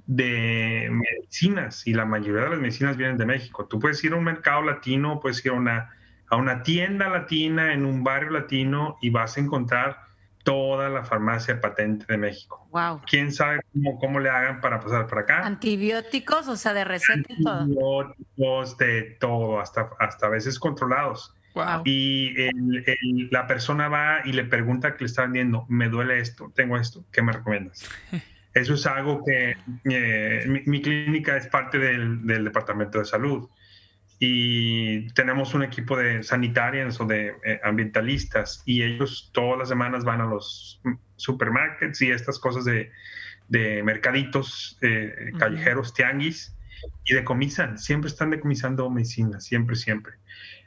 de 0.07 0.91
medicinas 0.91 1.87
y 1.87 1.95
la 1.95 2.05
mayoría 2.05 2.43
de 2.43 2.51
las 2.51 2.59
medicinas 2.59 2.97
vienen 2.99 3.17
de 3.17 3.25
México. 3.25 3.67
Tú 3.67 3.79
puedes 3.79 4.03
ir 4.05 4.13
a 4.13 4.17
un 4.17 4.25
mercado 4.25 4.63
latino, 4.63 5.21
puedes 5.21 5.45
ir 5.45 5.53
a 5.53 5.55
una 5.55 5.91
a 6.29 6.37
una 6.37 6.63
tienda 6.63 7.09
latina 7.09 7.73
en 7.73 7.85
un 7.85 8.03
barrio 8.05 8.31
latino 8.31 8.97
y 9.01 9.11
vas 9.11 9.37
a 9.37 9.41
encontrar 9.41 9.99
toda 10.45 10.91
la 10.91 11.05
farmacia 11.05 11.61
patente 11.61 12.05
de 12.07 12.19
México. 12.19 12.69
Wow. 12.71 13.01
¿Quién 13.07 13.33
sabe 13.33 13.61
cómo, 13.73 13.99
cómo 13.99 14.21
le 14.21 14.29
hagan 14.29 14.61
para 14.61 14.79
pasar 14.79 15.07
por 15.07 15.19
acá? 15.19 15.45
Antibióticos, 15.45 16.47
o 16.49 16.57
sea, 16.57 16.75
de 16.75 16.85
receta 16.85 17.23
y 17.29 17.43
todo. 17.43 17.61
Antibióticos, 17.61 18.79
de 18.79 19.03
todo, 19.19 19.61
hasta, 19.61 19.91
hasta 19.99 20.27
a 20.27 20.31
veces 20.31 20.59
controlados. 20.59 21.35
Wow. 21.55 21.83
Y 21.85 22.35
la 23.31 23.47
persona 23.47 23.89
va 23.89 24.21
y 24.25 24.33
le 24.33 24.45
pregunta 24.45 24.95
que 24.95 25.05
le 25.05 25.07
está 25.07 25.23
vendiendo, 25.23 25.65
me 25.69 25.89
duele 25.89 26.19
esto, 26.19 26.53
tengo 26.55 26.77
esto, 26.77 27.05
¿qué 27.11 27.23
me 27.23 27.33
recomiendas? 27.33 27.89
Eso 28.55 28.75
es 28.75 28.87
algo 28.87 29.25
que 29.25 29.57
eh, 29.91 30.63
mi, 30.67 30.81
clínica 30.81 31.37
es 31.37 31.49
parte 31.49 31.77
del, 31.79 32.25
del 32.25 32.45
Departamento 32.45 33.01
de 33.01 33.05
Salud 33.05 33.49
y 34.19 35.09
tenemos 35.11 35.55
un 35.55 35.63
equipo 35.63 35.97
de 35.97 36.23
sanitarios 36.23 37.01
o 37.01 37.05
de 37.05 37.35
eh, 37.45 37.61
ambientalistas 37.65 38.63
y 38.65 38.83
ellos 38.83 39.31
todas 39.33 39.59
las 39.59 39.69
semanas 39.69 40.05
van 40.05 40.21
a 40.21 40.27
los 40.27 40.81
supermarkets 41.17 42.01
y 42.03 42.11
estas 42.11 42.39
cosas 42.39 42.65
de, 42.65 42.91
de 43.49 43.83
mercaditos 43.83 44.79
eh, 44.83 45.33
callejeros, 45.39 45.95
tianguis 45.95 46.57
y 47.05 47.15
decomisan, 47.15 47.79
siempre 47.79 48.09
están 48.09 48.31
decomisando 48.31 48.89
medicina, 48.91 49.41
siempre, 49.41 49.77
siempre. 49.77 50.15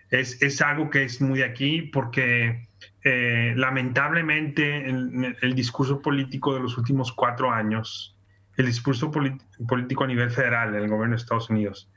Es, 0.09 0.41
es 0.41 0.61
algo 0.61 0.89
que 0.89 1.03
es 1.03 1.21
muy 1.21 1.39
de 1.39 1.45
aquí 1.45 1.81
porque 1.81 2.67
eh, 3.03 3.53
lamentablemente 3.55 4.89
el, 4.89 5.35
el, 5.41 5.55
discurso 5.55 6.01
político 6.01 6.53
de 6.53 6.61
los 6.61 6.77
últimos 6.77 7.11
cuatro 7.11 7.51
años, 7.51 8.17
el 8.55 8.65
discurso 8.65 9.11
político 9.11 10.03
a 10.03 10.07
nivel 10.07 10.31
federal, 10.31 10.75
en 10.75 10.83
el 10.83 10.89
gobierno 10.89 11.15
de 11.15 11.21
Estados 11.21 11.49
Unidos, 11.49 11.89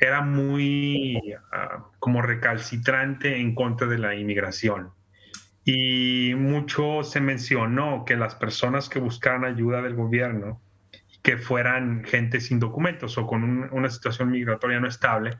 era 0.00 0.20
muy 0.20 1.20
ah, 1.52 1.86
como 1.98 2.22
recalcitrante 2.22 3.36
en 3.36 3.54
contra 3.54 3.86
de 3.86 3.98
la 3.98 4.14
inmigración. 4.14 4.90
Y 5.64 6.34
mucho 6.36 7.02
se 7.02 7.20
mencionó 7.20 8.04
que 8.04 8.16
las 8.16 8.36
personas 8.36 8.88
que 8.88 9.00
buscaran 9.00 9.44
ayuda 9.44 9.82
del 9.82 9.94
gobierno, 9.94 10.60
que 11.22 11.38
fueran 11.38 12.04
gente 12.04 12.40
sin 12.40 12.60
documentos 12.60 13.18
o 13.18 13.26
con 13.26 13.68
una 13.72 13.90
situación 13.90 14.30
migratoria 14.30 14.78
no 14.78 14.86
estable, 14.86 15.38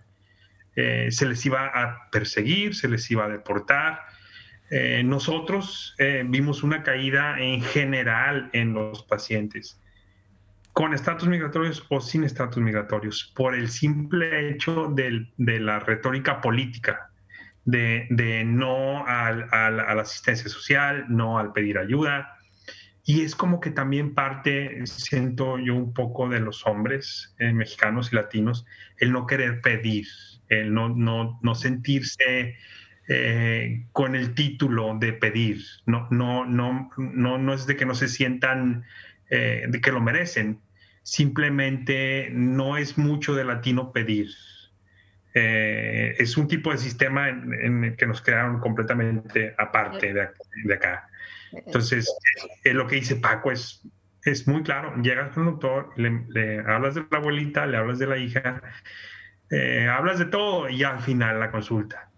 eh, 0.74 1.08
se 1.10 1.26
les 1.26 1.46
iba 1.46 1.66
a 1.66 2.10
perseguir, 2.10 2.74
se 2.74 2.88
les 2.88 3.08
iba 3.10 3.26
a 3.26 3.28
deportar. 3.28 4.00
Eh, 4.70 5.02
nosotros 5.04 5.94
eh, 5.98 6.24
vimos 6.26 6.64
una 6.64 6.82
caída 6.82 7.38
en 7.38 7.62
general 7.62 8.50
en 8.52 8.74
los 8.74 9.04
pacientes 9.04 9.80
con 10.76 10.92
estatus 10.92 11.26
migratorios 11.26 11.86
o 11.88 12.02
sin 12.02 12.22
estatus 12.22 12.62
migratorios, 12.62 13.32
por 13.34 13.54
el 13.54 13.70
simple 13.70 14.50
hecho 14.50 14.92
de 14.94 15.58
la 15.58 15.78
retórica 15.78 16.42
política, 16.42 17.10
de, 17.64 18.44
no 18.44 19.06
a 19.06 19.32
la 19.32 20.02
asistencia 20.02 20.50
social, 20.50 21.06
no 21.08 21.38
al 21.38 21.54
pedir 21.54 21.78
ayuda. 21.78 22.36
Y 23.06 23.22
es 23.22 23.34
como 23.34 23.58
que 23.58 23.70
también 23.70 24.12
parte, 24.12 24.82
siento 24.84 25.58
yo, 25.58 25.74
un 25.74 25.94
poco 25.94 26.28
de 26.28 26.40
los 26.40 26.66
hombres 26.66 27.34
eh, 27.38 27.54
mexicanos 27.54 28.12
y 28.12 28.16
latinos, 28.16 28.66
el 28.98 29.12
no 29.12 29.26
querer 29.26 29.62
pedir, 29.62 30.06
el 30.50 30.74
no, 30.74 30.90
no, 30.90 31.40
no 31.42 31.54
sentirse 31.54 32.54
eh, 33.08 33.86
con 33.92 34.14
el 34.14 34.34
título 34.34 34.94
de 35.00 35.14
pedir. 35.14 35.64
No, 35.86 36.06
no, 36.10 36.44
no, 36.44 36.90
no, 36.98 37.38
no 37.38 37.54
es 37.54 37.66
de 37.66 37.76
que 37.76 37.86
no 37.86 37.94
se 37.94 38.08
sientan 38.08 38.84
eh, 39.30 39.64
de 39.68 39.80
que 39.80 39.90
lo 39.90 40.00
merecen. 40.00 40.60
Simplemente 41.06 42.30
no 42.32 42.76
es 42.76 42.98
mucho 42.98 43.36
de 43.36 43.44
latino 43.44 43.92
pedir. 43.92 44.28
es 45.32 46.36
un 46.36 46.48
tipo 46.48 46.72
de 46.72 46.78
sistema 46.78 47.28
en, 47.28 47.84
el 47.84 47.96
que 47.96 48.06
nos 48.06 48.22
crearon 48.22 48.58
completamente 48.58 49.54
aparte 49.56 50.12
de, 50.12 50.30
de 50.64 50.74
acá. 50.74 51.08
Entonces, 51.52 52.12
eh, 52.64 52.74
lo 52.74 52.86
que 52.86 52.96
dice 52.96 53.16
Paco 53.16 53.52
es, 53.52 53.86
es 54.24 54.48
muy 54.48 54.62
claro. 54.62 54.94
Llegas 55.02 55.32
con 55.32 55.44
el 55.44 55.52
doctor, 55.52 55.92
le, 55.96 56.60
hablas 56.66 56.94
de 56.94 57.06
la 57.10 57.18
abuelita, 57.18 57.66
le 57.66 57.76
hablas 57.76 57.98
de 57.98 58.06
la 58.06 58.18
hija, 58.18 58.62
eh, 59.50 59.88
hablas 59.88 60.18
de 60.18 60.26
todo 60.26 60.68
y 60.68 60.82
al 60.82 61.00
final 61.00 61.40
la 61.40 61.50
consulta. 61.50 62.10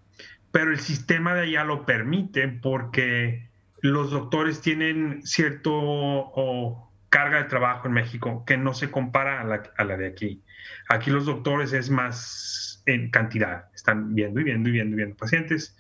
Pero 0.51 0.71
el 0.71 0.79
sistema 0.79 1.35
de 1.35 1.43
allá 1.43 1.65
lo 1.65 1.85
permite 1.85 2.49
porque 2.49 3.49
los 3.83 4.11
doctores 4.11 4.61
tienen 4.61 5.23
cierto 5.25 6.88
carga 7.09 7.39
de 7.39 7.45
trabajo 7.45 7.89
en 7.89 7.95
México 7.95 8.45
que 8.47 8.57
no 8.57 8.75
se 8.75 8.91
compara 8.91 9.41
a 9.41 9.85
la, 9.85 9.97
de 9.97 10.07
aquí. 10.07 10.43
Aquí 10.89 11.11
los 11.11 11.27
doctores 11.27 11.73
es 11.73 11.91
más 11.91 12.83
en 12.87 13.11
cantidad, 13.11 13.67
están 13.75 14.15
viendo 14.15 14.41
y 14.41 14.45
viendo 14.45 14.69
y 14.69 14.73
viendo 14.73 14.95
y 14.95 14.97
viendo 14.97 15.17
pacientes 15.17 15.77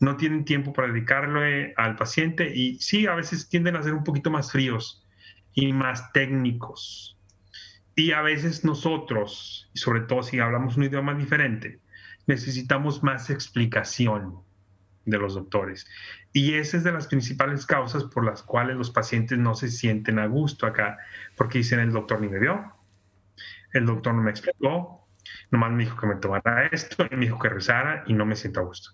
no 0.00 0.16
tienen 0.16 0.44
tiempo 0.44 0.72
para 0.72 0.88
dedicarle 0.88 1.74
al 1.76 1.94
paciente 1.94 2.52
y 2.52 2.76
sí, 2.80 3.06
a 3.06 3.14
veces 3.14 3.48
tienden 3.48 3.76
a 3.76 3.82
ser 3.84 3.94
un 3.94 4.02
poquito 4.02 4.30
más 4.30 4.50
fríos 4.50 5.06
y 5.54 5.72
más 5.72 6.12
técnicos. 6.12 7.16
Y 7.94 8.10
a 8.12 8.20
veces 8.20 8.64
nosotros, 8.64 9.70
y 9.72 9.78
sobre 9.78 10.00
todo 10.00 10.24
si 10.24 10.40
hablamos 10.40 10.76
un 10.76 10.84
idioma 10.84 11.14
diferente, 11.14 11.78
necesitamos 12.26 13.04
más 13.04 13.30
explicación 13.30 14.40
de 15.04 15.18
los 15.18 15.34
doctores. 15.34 15.86
Y 16.32 16.54
esa 16.54 16.76
es 16.76 16.84
de 16.84 16.92
las 16.92 17.08
principales 17.08 17.66
causas 17.66 18.04
por 18.04 18.24
las 18.24 18.42
cuales 18.42 18.76
los 18.76 18.90
pacientes 18.90 19.38
no 19.38 19.54
se 19.54 19.68
sienten 19.68 20.18
a 20.18 20.26
gusto 20.26 20.66
acá, 20.66 20.98
porque 21.36 21.58
dicen 21.58 21.80
el 21.80 21.92
doctor 21.92 22.20
ni 22.20 22.28
me 22.28 22.38
vio, 22.38 22.72
el 23.72 23.86
doctor 23.86 24.14
no 24.14 24.22
me 24.22 24.30
explicó, 24.30 25.06
nomás 25.50 25.72
me 25.72 25.84
dijo 25.84 25.96
que 25.98 26.06
me 26.06 26.16
tomara 26.16 26.66
esto, 26.66 27.06
y 27.10 27.16
me 27.16 27.26
dijo 27.26 27.38
que 27.38 27.48
rezara 27.48 28.04
y 28.06 28.12
no 28.12 28.26
me 28.26 28.36
siento 28.36 28.60
a 28.60 28.64
gusto. 28.64 28.90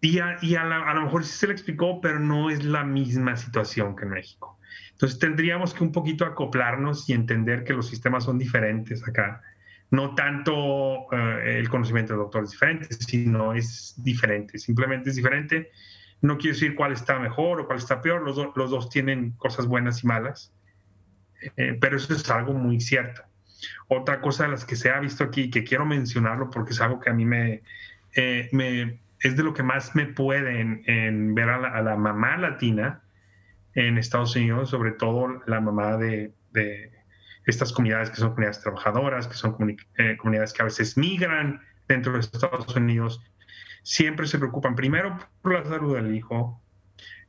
Y, 0.00 0.18
a, 0.18 0.36
a, 0.40 0.94
lo 0.94 1.02
mejor 1.02 1.24
sí 1.24 1.32
se 1.32 1.46
le 1.46 1.52
explicó, 1.52 2.00
pero 2.00 2.18
no 2.18 2.50
es 2.50 2.64
la 2.64 2.82
misma 2.82 3.36
situación 3.36 3.94
que 3.94 4.02
en 4.02 4.10
México. 4.10 4.58
Entonces 4.90 5.20
tendríamos 5.20 5.74
que 5.74 5.84
un 5.84 5.92
poquito 5.92 6.24
acoplarnos 6.24 7.08
y 7.08 7.12
entender 7.12 7.62
que 7.62 7.72
los 7.72 7.88
sistemas 7.88 8.24
son 8.24 8.36
diferentes 8.36 9.06
acá. 9.06 9.42
No 9.92 10.14
tanto 10.16 11.06
eh, 11.12 11.58
el 11.58 11.68
conocimiento 11.68 12.14
del 12.14 12.22
doctor 12.22 12.42
es 12.42 12.50
diferente, 12.50 12.88
sino 12.92 13.52
es 13.52 13.94
diferente. 13.98 14.58
Simplemente 14.58 15.10
es 15.10 15.16
diferente. 15.16 15.70
No 16.20 16.38
quiero 16.38 16.54
decir 16.54 16.74
cuál 16.74 16.92
está 16.92 17.18
mejor 17.20 17.60
o 17.60 17.66
cuál 17.66 17.78
está 17.78 18.00
peor. 18.00 18.22
Los, 18.22 18.36
los 18.56 18.70
dos 18.70 18.90
tienen 18.90 19.32
cosas 19.32 19.66
buenas 19.66 20.02
y 20.02 20.06
malas. 20.06 20.52
Eh, 21.56 21.78
pero 21.80 21.96
eso 21.96 22.12
es 22.14 22.28
algo 22.30 22.54
muy 22.54 22.80
cierto. 22.80 23.22
Otra 23.88 24.20
cosa 24.20 24.44
de 24.44 24.50
las 24.50 24.64
que 24.64 24.76
se 24.76 24.90
ha 24.90 24.98
visto 24.98 25.22
aquí, 25.24 25.50
que 25.50 25.62
quiero 25.62 25.84
mencionarlo 25.84 26.50
porque 26.50 26.72
es 26.72 26.80
algo 26.80 26.98
que 26.98 27.10
a 27.10 27.12
mí 27.12 27.24
me, 27.24 27.62
eh, 28.16 28.48
me 28.52 29.00
es 29.20 29.36
de 29.36 29.42
lo 29.42 29.54
que 29.54 29.62
más 29.62 29.94
me 29.94 30.06
pueden 30.06 30.82
en 30.86 31.34
ver 31.34 31.48
a 31.48 31.82
la, 31.82 31.96
mamá 31.96 32.36
latina 32.36 33.02
en 33.74 33.98
Estados 33.98 34.34
Unidos, 34.34 34.70
sobre 34.70 34.92
todo 34.92 35.42
la 35.46 35.60
mamá 35.60 35.96
de, 35.96 36.32
estas 37.46 37.72
comunidades 37.72 38.10
que 38.10 38.16
son 38.16 38.30
comunidades 38.30 38.60
trabajadoras, 38.60 39.26
que 39.26 39.34
son 39.34 39.56
eh, 39.98 40.16
comunidades 40.16 40.52
que 40.52 40.62
a 40.62 40.66
veces 40.66 40.96
migran 40.96 41.60
dentro 41.88 42.12
de 42.12 42.20
Estados 42.20 42.74
Unidos, 42.74 43.20
siempre 43.82 44.26
se 44.26 44.38
preocupan 44.38 44.74
primero 44.74 45.18
por 45.42 45.54
la 45.54 45.64
salud 45.64 45.96
del 45.96 46.14
hijo, 46.14 46.62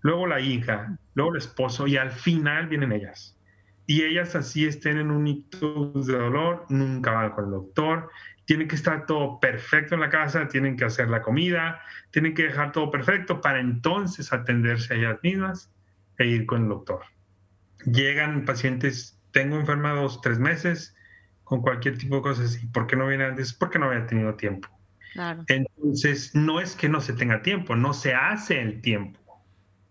luego 0.02 0.28
la 0.28 0.40
hija, 0.40 0.98
luego 1.16 1.32
el 1.32 1.38
esposo 1.38 1.88
y 1.88 1.98
al 1.98 2.12
final 2.12 2.68
vienen 2.68 2.92
ellas. 2.92 3.38
Y 3.86 4.04
ellas 4.04 4.36
así 4.36 4.66
estén 4.66 4.98
en 4.98 5.12
un 5.12 5.28
hito 5.28 5.92
de 5.94 6.14
dolor, 6.14 6.66
nunca 6.70 7.12
van 7.12 7.32
con 7.32 7.46
el 7.46 7.52
doctor, 7.52 8.10
tiene 8.46 8.68
que 8.68 8.76
estar 8.76 9.06
todo 9.06 9.40
perfecto 9.40 9.96
en 9.96 10.02
la 10.02 10.10
casa, 10.10 10.48
tienen 10.48 10.78
que 10.78 10.86
hacer 10.86 11.10
la 11.10 11.22
comida, 11.22 11.82
tienen 12.12 12.34
que 12.34 12.44
dejar 12.44 12.72
todo 12.72 12.92
perfecto 12.92 13.42
para 13.42 13.60
entonces 13.60 14.32
atenderse 14.34 14.94
a 14.94 14.98
ellas 14.98 15.20
mismas 15.24 15.72
e 16.18 16.28
ir 16.28 16.46
con 16.46 16.64
el 16.64 16.70
doctor. 16.70 17.02
Llegan 17.86 18.46
pacientes, 18.46 19.13
tengo 19.34 19.58
enfermados 19.60 20.22
tres 20.22 20.40
meses 20.40 20.96
con 21.44 21.62
cualquier 21.62 21.98
tipo 21.98 22.16
de 22.16 22.22
cosas 22.22 22.64
y 22.64 22.68
¿por 22.68 22.88
qué 22.88 22.96
no 22.96 23.08
viene 23.08 23.26
antes? 23.26 23.54
Porque 23.54 23.78
no 23.78 23.88
había 23.88 24.08
tenido 24.08 24.36
tiempo. 24.36 24.70
Entonces, 25.48 26.34
no 26.34 26.60
es 26.60 26.76
que 26.76 26.90
no 26.90 27.02
se 27.02 27.14
tenga 27.14 27.42
tiempo, 27.42 27.76
no 27.76 27.94
se 27.94 28.16
hace 28.16 28.62
el 28.62 28.82
tiempo 28.82 29.20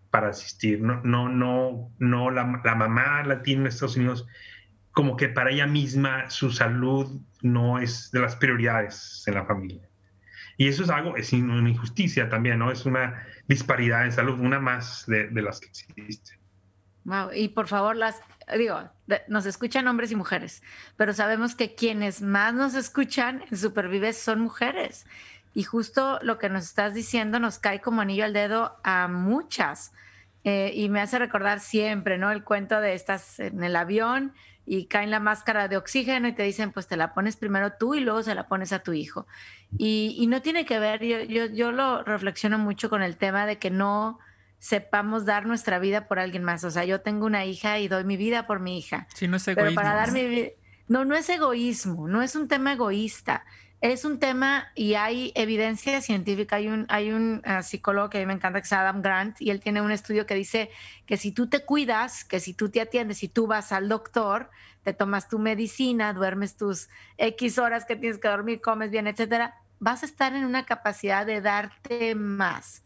para 0.09 0.29
asistir. 0.29 0.81
No, 0.81 1.01
no, 1.03 1.29
no, 1.29 1.91
no 1.99 2.31
la, 2.31 2.61
la 2.65 2.75
mamá 2.75 3.23
latina 3.23 3.61
en 3.61 3.67
Estados 3.67 3.95
Unidos 3.95 4.27
como 4.93 5.17
que 5.17 5.27
para 5.27 5.51
ella 5.51 5.67
misma 5.67 6.29
su 6.29 6.51
salud 6.51 7.21
no 7.41 7.79
es 7.79 8.11
de 8.11 8.19
las 8.19 8.35
prioridades 8.35 9.23
en 9.27 9.33
la 9.35 9.45
familia. 9.45 9.89
Y 10.55 10.67
eso 10.67 10.83
es 10.83 10.89
algo, 10.89 11.17
es 11.17 11.33
una 11.33 11.67
injusticia 11.67 12.29
también, 12.29 12.59
¿no? 12.59 12.71
Es 12.71 12.85
una 12.85 13.25
disparidad 13.47 14.05
en 14.05 14.11
salud, 14.11 14.39
una 14.39 14.59
más 14.59 15.05
de, 15.07 15.29
las 15.31 15.59
que 15.59 15.67
existe. 15.67 16.39
Wow. 17.05 17.31
Y 17.35 17.49
por 17.49 17.67
favor, 17.67 17.95
las, 17.95 18.21
digo, 18.57 18.89
nos 19.27 19.45
escuchan 19.45 19.87
hombres 19.87 20.11
y 20.11 20.15
mujeres, 20.15 20.63
pero 20.97 21.13
sabemos 21.13 21.55
que 21.55 21.75
quienes 21.75 22.21
más 22.21 22.53
nos 22.53 22.75
escuchan 22.75 23.43
en 23.49 23.57
Supervives 23.57 24.17
son 24.17 24.41
mujeres. 24.41 25.05
Y 25.53 25.63
justo 25.63 26.19
lo 26.21 26.39
que 26.39 26.49
nos 26.49 26.63
estás 26.63 26.93
diciendo 26.93 27.39
nos 27.39 27.59
cae 27.59 27.79
como 27.79 28.01
anillo 28.01 28.25
al 28.25 28.33
dedo 28.33 28.77
a 28.83 29.07
muchas. 29.07 29.91
Eh, 30.43 30.73
y 30.75 30.89
me 30.89 30.99
hace 30.99 31.19
recordar 31.19 31.59
siempre, 31.59 32.17
¿no? 32.17 32.31
El 32.31 32.43
cuento 32.43 32.81
de 32.81 32.95
estas 32.95 33.39
en 33.39 33.63
el 33.63 33.75
avión 33.75 34.33
y 34.65 34.85
caen 34.85 35.11
la 35.11 35.19
máscara 35.19 35.67
de 35.67 35.77
oxígeno 35.77 36.27
y 36.27 36.33
te 36.33 36.43
dicen, 36.43 36.71
pues 36.71 36.87
te 36.87 36.97
la 36.97 37.13
pones 37.13 37.35
primero 37.35 37.73
tú 37.73 37.95
y 37.95 37.99
luego 37.99 38.23
se 38.23 38.35
la 38.35 38.47
pones 38.47 38.73
a 38.73 38.79
tu 38.79 38.93
hijo. 38.93 39.27
Y, 39.77 40.25
no 40.27 40.41
tiene 40.41 40.65
que 40.65 40.79
ver, 40.79 41.03
yo, 41.03 41.21
yo, 41.21 41.45
yo, 41.45 41.71
lo 41.71 42.03
reflexiono 42.03 42.57
mucho 42.57 42.89
con 42.89 43.01
el 43.01 43.17
tema 43.17 43.45
de 43.45 43.57
que 43.57 43.71
no 43.71 44.19
sepamos 44.63 45.25
dar 45.25 45.45
nuestra 45.45 45.77
vida 45.77 46.07
por 46.07 46.19
alguien 46.19 46.45
más. 46.45 46.63
O 46.63 46.71
sea, 46.71 46.85
yo 46.85 47.01
tengo 47.01 47.25
una 47.25 47.43
hija 47.43 47.79
y 47.79 47.89
doy 47.89 48.05
mi 48.05 48.15
vida 48.15 48.47
por 48.47 48.61
mi 48.61 48.77
hija. 48.77 49.07
Sí, 49.13 49.27
no 49.27 49.35
es 49.35 49.45
egoísmo. 49.45 49.65
Pero 49.65 49.75
para 49.75 49.93
dar 49.93 50.13
mi 50.13 50.53
No, 50.87 51.03
no 51.03 51.15
es 51.15 51.27
egoísmo, 51.27 52.07
no 52.07 52.21
es 52.21 52.37
un 52.37 52.47
tema 52.47 52.71
egoísta 52.71 53.43
es 53.83 54.05
un 54.05 54.17
tema 54.17 54.71
y 54.75 54.93
hay 54.93 55.33
evidencia 55.35 55.99
científica. 55.99 56.55
Hay 56.55 56.69
un, 56.69 56.85
hay 56.87 57.11
un 57.11 57.41
ah, 57.43 57.61
psicólogo 57.61 58.09
que 58.09 58.17
a 58.17 58.21
mí 58.21 58.25
me 58.25 58.31
encanta, 58.31 58.61
que 58.61 58.65
es 58.65 58.71
Adam 58.71 59.01
Grant, 59.01 59.41
y 59.41 59.49
él 59.49 59.59
tiene 59.59 59.81
un 59.81 59.91
estudio 59.91 60.25
que 60.25 60.35
dice 60.35 60.69
que 61.05 61.17
si 61.17 61.33
tú 61.33 61.49
te 61.49 61.65
cuidas, 61.65 62.23
que 62.23 62.39
si 62.39 62.53
tú 62.53 62.69
te 62.69 62.79
atiendes, 62.79 63.17
si 63.17 63.27
tú 63.27 63.45
vas 63.45 63.73
al 63.73 63.89
doctor, 63.89 64.49
te 64.83 64.93
tomas 64.93 65.27
tu 65.27 65.37
medicina, 65.37 66.13
duermes 66.13 66.55
tus 66.55 66.87
X 67.17 67.57
horas 67.57 67.83
que 67.83 67.97
tienes 67.97 68.19
que 68.19 68.29
dormir, 68.29 68.61
comes 68.61 68.89
bien, 68.89 69.05
etcétera, 69.05 69.55
vas 69.79 70.03
a 70.03 70.05
estar 70.05 70.33
en 70.33 70.45
una 70.45 70.65
capacidad 70.65 71.25
de 71.25 71.41
darte 71.41 72.15
más. 72.15 72.83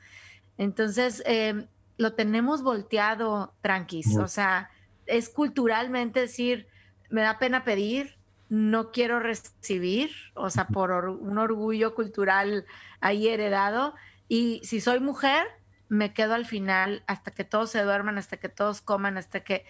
Entonces, 0.58 1.24
em, 1.26 1.68
lo 1.98 2.14
tenemos 2.14 2.62
volteado, 2.64 3.54
tranquis. 3.62 4.18
O 4.18 4.28
sea, 4.28 4.70
es 5.06 5.30
culturalmente 5.30 6.22
decir, 6.22 6.68
me 7.10 7.22
da 7.22 7.40
pena 7.40 7.64
pedir, 7.64 8.18
no 8.50 8.92
quiero 8.92 9.20
recibir, 9.20 10.12
o 10.36 10.50
sea, 10.50 10.68
por 10.68 10.92
un 10.92 11.38
orgullo 11.38 11.96
cultural 11.96 12.66
ahí 13.02 13.28
heredado. 13.28 13.94
Y 14.28 14.62
si 14.64 14.80
soy 14.80 15.00
mujer, 15.00 15.48
me 15.90 16.14
quedo 16.14 16.34
al 16.34 16.46
final 16.46 17.04
hasta 17.08 17.32
que 17.32 17.44
todos 17.44 17.72
se 17.72 17.82
duerman, 17.84 18.18
hasta 18.18 18.38
que 18.38 18.50
todos 18.50 18.82
coman, 18.82 19.18
hasta 19.18 19.42
que... 19.42 19.66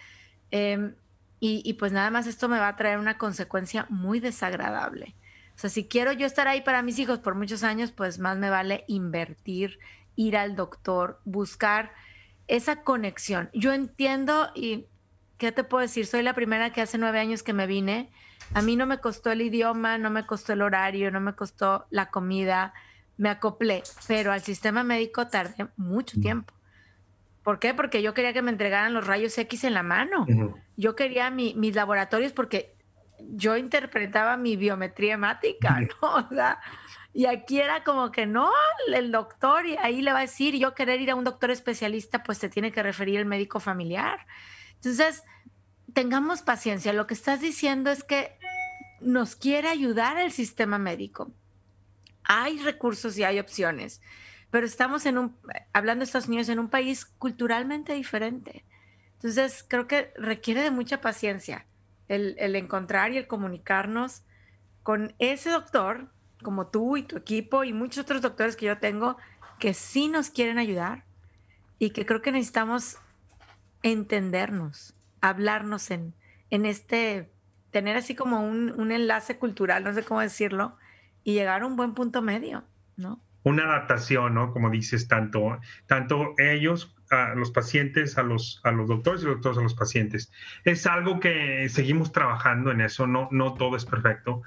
Em, 0.50 0.94
y, 1.40 1.74
pues 1.74 1.92
nada 1.92 2.10
más 2.10 2.26
esto 2.26 2.48
me 2.48 2.58
va 2.58 2.66
a 2.66 2.74
traer 2.74 2.98
una 2.98 3.16
consecuencia 3.16 3.86
muy 3.90 4.18
desagradable. 4.18 5.14
O 5.54 5.58
sea, 5.60 5.70
si 5.70 5.86
quiero 5.86 6.10
yo 6.10 6.26
estar 6.26 6.48
ahí 6.48 6.62
para 6.62 6.82
mis 6.82 6.98
hijos 6.98 7.20
por 7.20 7.36
muchos 7.36 7.62
años, 7.62 7.92
pues 7.92 8.18
más 8.18 8.38
me 8.38 8.50
vale 8.50 8.84
invertir, 8.88 9.78
ir 10.18 10.36
al 10.36 10.54
doctor, 10.54 11.20
buscar 11.24 11.92
esa 12.46 12.82
conexión. 12.82 13.48
Yo 13.54 13.72
entiendo 13.72 14.50
y, 14.54 14.86
¿qué 15.38 15.52
te 15.52 15.64
puedo 15.64 15.80
decir? 15.80 16.06
Soy 16.06 16.22
la 16.22 16.34
primera 16.34 16.72
que 16.72 16.82
hace 16.82 16.98
nueve 16.98 17.18
años 17.18 17.42
que 17.42 17.54
me 17.54 17.66
vine 17.66 18.10
a 18.54 18.62
mí 18.62 18.76
no 18.76 18.86
me 18.86 18.98
costó 18.98 19.30
el 19.30 19.42
idioma, 19.42 19.98
no 19.98 20.10
me 20.10 20.26
costó 20.26 20.52
el 20.52 20.62
horario, 20.62 21.10
no 21.10 21.20
me 21.20 21.34
costó 21.34 21.86
la 21.90 22.10
comida, 22.10 22.72
me 23.16 23.28
acoplé, 23.28 23.82
pero 24.06 24.32
al 24.32 24.40
sistema 24.40 24.82
médico 24.84 25.26
tardé 25.28 25.68
mucho 25.76 26.20
tiempo. 26.20 26.54
¿Por 27.42 27.58
qué? 27.58 27.74
Porque 27.74 28.02
yo 28.02 28.14
quería 28.14 28.32
que 28.32 28.42
me 28.42 28.50
entregaran 28.50 28.94
los 28.94 29.06
rayos 29.06 29.36
X 29.36 29.64
en 29.64 29.74
la 29.74 29.82
mano. 29.82 30.26
Yo 30.76 30.96
quería 30.96 31.30
mis 31.30 31.74
laboratorios 31.74 32.32
porque 32.32 32.74
yo 33.20 33.56
interpretaba 33.56 34.36
mi 34.36 34.56
biometría 34.56 35.14
hemática, 35.14 35.80
¿no? 35.80 36.28
y 37.12 37.26
aquí 37.26 37.60
era 37.60 37.84
como 37.84 38.12
que 38.12 38.26
no, 38.26 38.50
el 38.94 39.10
doctor, 39.10 39.66
y 39.66 39.76
ahí 39.78 40.02
le 40.02 40.12
va 40.12 40.18
a 40.18 40.22
decir, 40.22 40.54
yo 40.56 40.74
querer 40.74 41.00
ir 41.00 41.10
a 41.10 41.14
un 41.14 41.24
doctor 41.24 41.50
especialista, 41.50 42.22
pues 42.22 42.38
te 42.38 42.48
tiene 42.48 42.70
que 42.70 42.82
referir 42.82 43.18
el 43.18 43.26
médico 43.26 43.60
familiar. 43.60 44.26
Entonces, 44.74 45.24
tengamos 45.94 46.42
paciencia. 46.42 46.92
Lo 46.92 47.06
que 47.06 47.14
estás 47.14 47.40
diciendo 47.40 47.90
es 47.90 48.04
que 48.04 48.38
nos 49.00 49.36
quiere 49.36 49.68
ayudar 49.68 50.18
el 50.18 50.32
sistema 50.32 50.78
médico. 50.78 51.32
Hay 52.24 52.58
recursos 52.58 53.16
y 53.16 53.24
hay 53.24 53.38
opciones, 53.38 54.02
pero 54.50 54.66
estamos 54.66 55.06
en 55.06 55.18
un, 55.18 55.36
hablando 55.72 56.00
de 56.00 56.04
Estados 56.04 56.28
Unidos, 56.28 56.48
en 56.50 56.58
un 56.58 56.68
país 56.68 57.06
culturalmente 57.06 57.94
diferente. 57.94 58.64
Entonces, 59.14 59.64
creo 59.66 59.88
que 59.88 60.12
requiere 60.16 60.62
de 60.62 60.70
mucha 60.70 61.00
paciencia 61.00 61.66
el, 62.06 62.36
el 62.38 62.54
encontrar 62.54 63.12
y 63.12 63.16
el 63.16 63.26
comunicarnos 63.26 64.22
con 64.82 65.14
ese 65.18 65.50
doctor, 65.50 66.12
como 66.42 66.68
tú 66.68 66.96
y 66.96 67.02
tu 67.02 67.16
equipo 67.16 67.64
y 67.64 67.72
muchos 67.72 68.04
otros 68.04 68.22
doctores 68.22 68.56
que 68.56 68.66
yo 68.66 68.78
tengo, 68.78 69.16
que 69.58 69.74
sí 69.74 70.08
nos 70.08 70.30
quieren 70.30 70.58
ayudar 70.58 71.04
y 71.78 71.90
que 71.90 72.06
creo 72.06 72.22
que 72.22 72.32
necesitamos 72.32 72.98
entendernos, 73.82 74.94
hablarnos 75.20 75.90
en, 75.90 76.14
en 76.50 76.66
este, 76.66 77.30
tener 77.70 77.96
así 77.96 78.14
como 78.14 78.46
un, 78.46 78.72
un 78.72 78.92
enlace 78.92 79.38
cultural, 79.38 79.84
no 79.84 79.92
sé 79.92 80.04
cómo 80.04 80.20
decirlo, 80.20 80.76
y 81.24 81.34
llegar 81.34 81.62
a 81.62 81.66
un 81.66 81.76
buen 81.76 81.94
punto 81.94 82.22
medio, 82.22 82.64
¿no? 82.96 83.20
Una 83.44 83.64
adaptación, 83.64 84.34
¿no? 84.34 84.52
Como 84.52 84.70
dices, 84.70 85.08
tanto, 85.08 85.58
tanto 85.86 86.34
ellos, 86.38 86.94
a 87.10 87.34
los 87.34 87.50
pacientes, 87.50 88.18
a 88.18 88.22
los, 88.22 88.60
a 88.64 88.70
los 88.70 88.88
doctores 88.88 89.22
y 89.22 89.26
los 89.26 89.36
doctores 89.36 89.58
a 89.58 89.62
los 89.62 89.74
pacientes. 89.74 90.30
Es 90.64 90.86
algo 90.86 91.20
que 91.20 91.68
seguimos 91.68 92.12
trabajando 92.12 92.70
en 92.70 92.80
eso, 92.80 93.06
no, 93.06 93.28
no 93.30 93.54
todo 93.54 93.76
es 93.76 93.84
perfecto. 93.84 94.42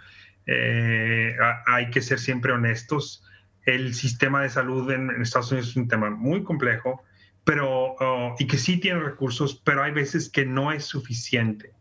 Eh, 0.47 1.35
hay 1.67 1.89
que 1.89 2.01
ser 2.01 2.19
siempre 2.19 2.51
honestos. 2.51 3.23
El 3.65 3.93
sistema 3.93 4.41
de 4.41 4.49
salud 4.49 4.89
en, 4.91 5.09
Estados 5.21 5.51
Unidos 5.51 5.69
es 5.69 5.75
un 5.75 5.87
tema 5.87 6.09
muy 6.09 6.43
complejo, 6.43 7.03
pero, 7.43 7.95
oh, 7.99 8.35
y 8.39 8.47
que 8.47 8.57
sí 8.57 8.79
tiene 8.79 8.99
recursos, 8.99 9.61
pero 9.63 9.83
hay 9.83 9.91
veces 9.91 10.29
que 10.29 10.45
no 10.45 10.71
es 10.71 10.85
suficiente 10.85 11.71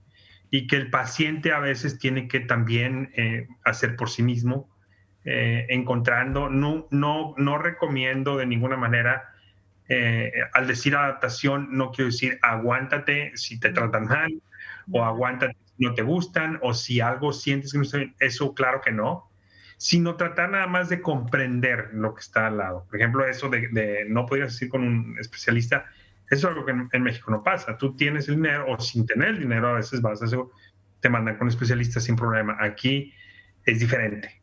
y 0.51 0.67
que 0.67 0.77
el 0.77 0.91
paciente 0.91 1.53
a 1.53 1.61
veces 1.61 1.99
tiene 1.99 2.29
que 2.29 2.41
también 2.41 3.13
eh, 3.17 3.47
hacer 3.65 3.97
por 3.97 4.11
sí 4.11 4.23
mismo, 4.23 4.69
eh, 5.25 5.67
encontrando, 5.69 6.49
no, 6.49 6.89
no, 6.91 7.35
no 7.37 7.59
recomiendo 7.59 8.37
de 8.37 8.47
ninguna 8.47 8.77
manera, 8.77 9.25
al 10.53 10.69
decir 10.69 10.95
adaptación, 10.95 11.77
no 11.77 11.91
quiero 11.91 12.13
decir 12.13 12.39
aguántate 12.43 13.33
si 13.35 13.59
te 13.59 13.71
tratan 13.71 14.05
mal 14.05 14.41
o 14.93 15.05
aguántate 15.05 15.57
no 15.87 15.95
te 15.95 16.03
gustan 16.03 16.59
o 16.63 16.75
si 16.75 17.01
algo 17.01 17.33
sientes 17.33 17.73
que 17.73 17.79
no 17.79 17.85
está 17.85 17.99
bien, 17.99 18.15
eso 18.21 18.55
claro 18.55 18.81
que 18.81 18.93
no, 18.93 19.31
sino 19.81 20.17
tratar 20.17 20.51
nada 20.51 20.67
más 20.67 20.91
de 20.91 21.01
comprender 21.01 21.89
lo 21.95 22.15
que 22.15 22.21
está 22.21 22.49
al 22.49 22.59
lado. 22.59 22.85
Por 22.87 22.97
ejemplo, 23.01 23.27
eso 23.27 23.49
de, 23.49 24.05
no 24.09 24.27
poder 24.27 24.45
asistir 24.45 24.69
con 24.69 24.83
un 24.83 25.17
especialista, 25.19 25.87
eso 26.31 26.49
es 26.49 26.55
algo 26.55 26.67
que 26.67 26.73
en, 26.93 27.03
México 27.03 27.31
no 27.31 27.43
pasa. 27.43 27.79
Tú 27.79 27.97
tienes 27.97 28.29
el 28.29 28.37
dinero 28.37 28.67
o 28.69 28.79
sin 28.79 29.07
tener 29.07 29.29
el 29.29 29.39
dinero, 29.39 29.69
a 29.69 29.73
veces 29.73 30.03
vas 30.03 30.21
a 30.21 30.27
eso, 30.27 30.51
te 31.01 31.09
mandan 31.09 31.39
con 31.39 31.49
especialistas 31.49 32.05
sin 32.05 32.15
problema. 32.15 32.59
Aquí 32.61 33.15
es 33.65 33.81
diferente. 33.81 34.43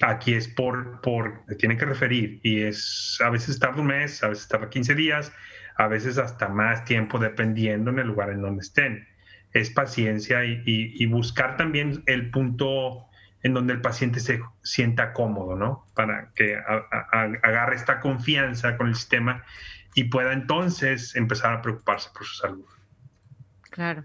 Aquí 0.00 0.32
es 0.32 0.48
por, 0.48 1.02
por, 1.02 1.44
te 1.46 1.56
que 1.56 1.84
referir 1.84 2.40
y 2.42 2.62
es, 2.62 3.18
a 3.22 3.28
veces 3.28 3.58
tarda 3.58 3.82
un 3.82 3.88
mes, 3.88 4.22
a 4.24 4.28
veces 4.28 4.48
tarda 4.48 4.70
15 4.70 4.94
días, 4.94 5.30
a 5.76 5.88
veces 5.88 6.16
hasta 6.16 6.48
más 6.48 6.86
tiempo 6.86 7.18
dependiendo 7.18 7.90
en 7.90 7.98
el 7.98 8.06
lugar 8.06 8.30
en 8.30 8.40
donde 8.40 8.62
estén. 8.62 9.06
Es 9.54 9.70
paciencia 9.70 10.44
y, 10.44 10.62
y, 10.66 11.06
buscar 11.06 11.56
también 11.56 12.02
el 12.06 12.30
punto 12.30 13.06
en 13.42 13.54
donde 13.54 13.72
el 13.72 13.80
paciente 13.80 14.20
se 14.20 14.40
sienta 14.62 15.12
cómodo, 15.12 15.56
¿no? 15.56 15.86
Para 15.94 16.32
que 16.34 16.56
agarre 17.42 17.76
esta 17.76 18.00
confianza 18.00 18.76
con 18.76 18.88
el 18.88 18.94
sistema 18.94 19.44
y 19.94 20.04
pueda 20.04 20.32
entonces 20.32 21.14
empezar 21.16 21.52
a 21.52 21.62
preocuparse 21.62 22.10
por 22.12 22.26
su 22.26 22.34
salud. 22.34 22.66
Claro. 23.70 24.04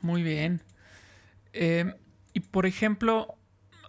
Muy 0.00 0.22
bien. 0.22 0.60
Eh, 1.52 1.94
y 2.32 2.40
por 2.40 2.66
ejemplo, 2.66 3.36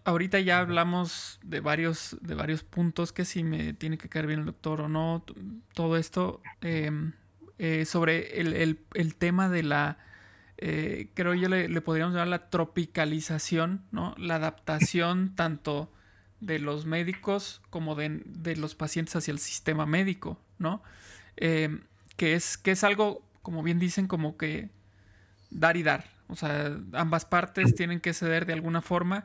ahorita 0.05 0.39
ya 0.39 0.59
hablamos 0.59 1.39
de 1.43 1.59
varios, 1.59 2.17
de 2.21 2.35
varios 2.35 2.63
puntos 2.63 3.13
que 3.13 3.25
si 3.25 3.43
me 3.43 3.73
tiene 3.73 3.97
que 3.97 4.09
caer 4.09 4.27
bien 4.27 4.41
el 4.41 4.45
doctor 4.45 4.81
o 4.81 4.89
no, 4.89 5.23
todo 5.73 5.97
esto 5.97 6.41
em, 6.61 7.13
eh, 7.63 7.85
sobre 7.85 8.41
el, 8.41 9.15
tema 9.15 9.47
de 9.47 9.63
la, 9.63 9.97
eh, 10.57 11.07
creo 11.13 11.33
yo 11.33 11.47
le, 11.47 11.69
le, 11.69 11.79
podríamos 11.79 12.13
llamar 12.13 12.27
la 12.27 12.49
tropicalización, 12.49 13.85
¿no? 13.89 14.15
La 14.17 14.35
adaptación 14.35 15.33
tanto 15.37 15.89
de 16.41 16.59
los 16.59 16.85
médicos 16.85 17.61
como 17.69 17.95
de, 17.95 18.21
los 18.57 18.75
pacientes 18.75 19.15
hacia 19.15 19.31
el 19.31 19.39
sistema 19.39 19.85
médico, 19.85 20.41
¿no? 20.59 20.83
Eh, 21.37 21.79
que, 22.17 22.33
es, 22.33 22.57
que 22.57 22.71
es 22.71 22.83
algo, 22.83 23.25
como 23.41 23.63
bien 23.63 23.79
dicen, 23.79 24.07
como 24.07 24.35
que 24.35 24.69
dar 25.49 25.77
y 25.77 25.83
dar. 25.83 26.03
O 26.27 26.35
sea, 26.35 26.77
ambas 26.91 27.23
partes 27.23 27.75
tienen 27.75 28.01
que 28.01 28.13
ceder 28.13 28.45
de 28.45 28.51
alguna 28.51 28.81
forma, 28.81 29.23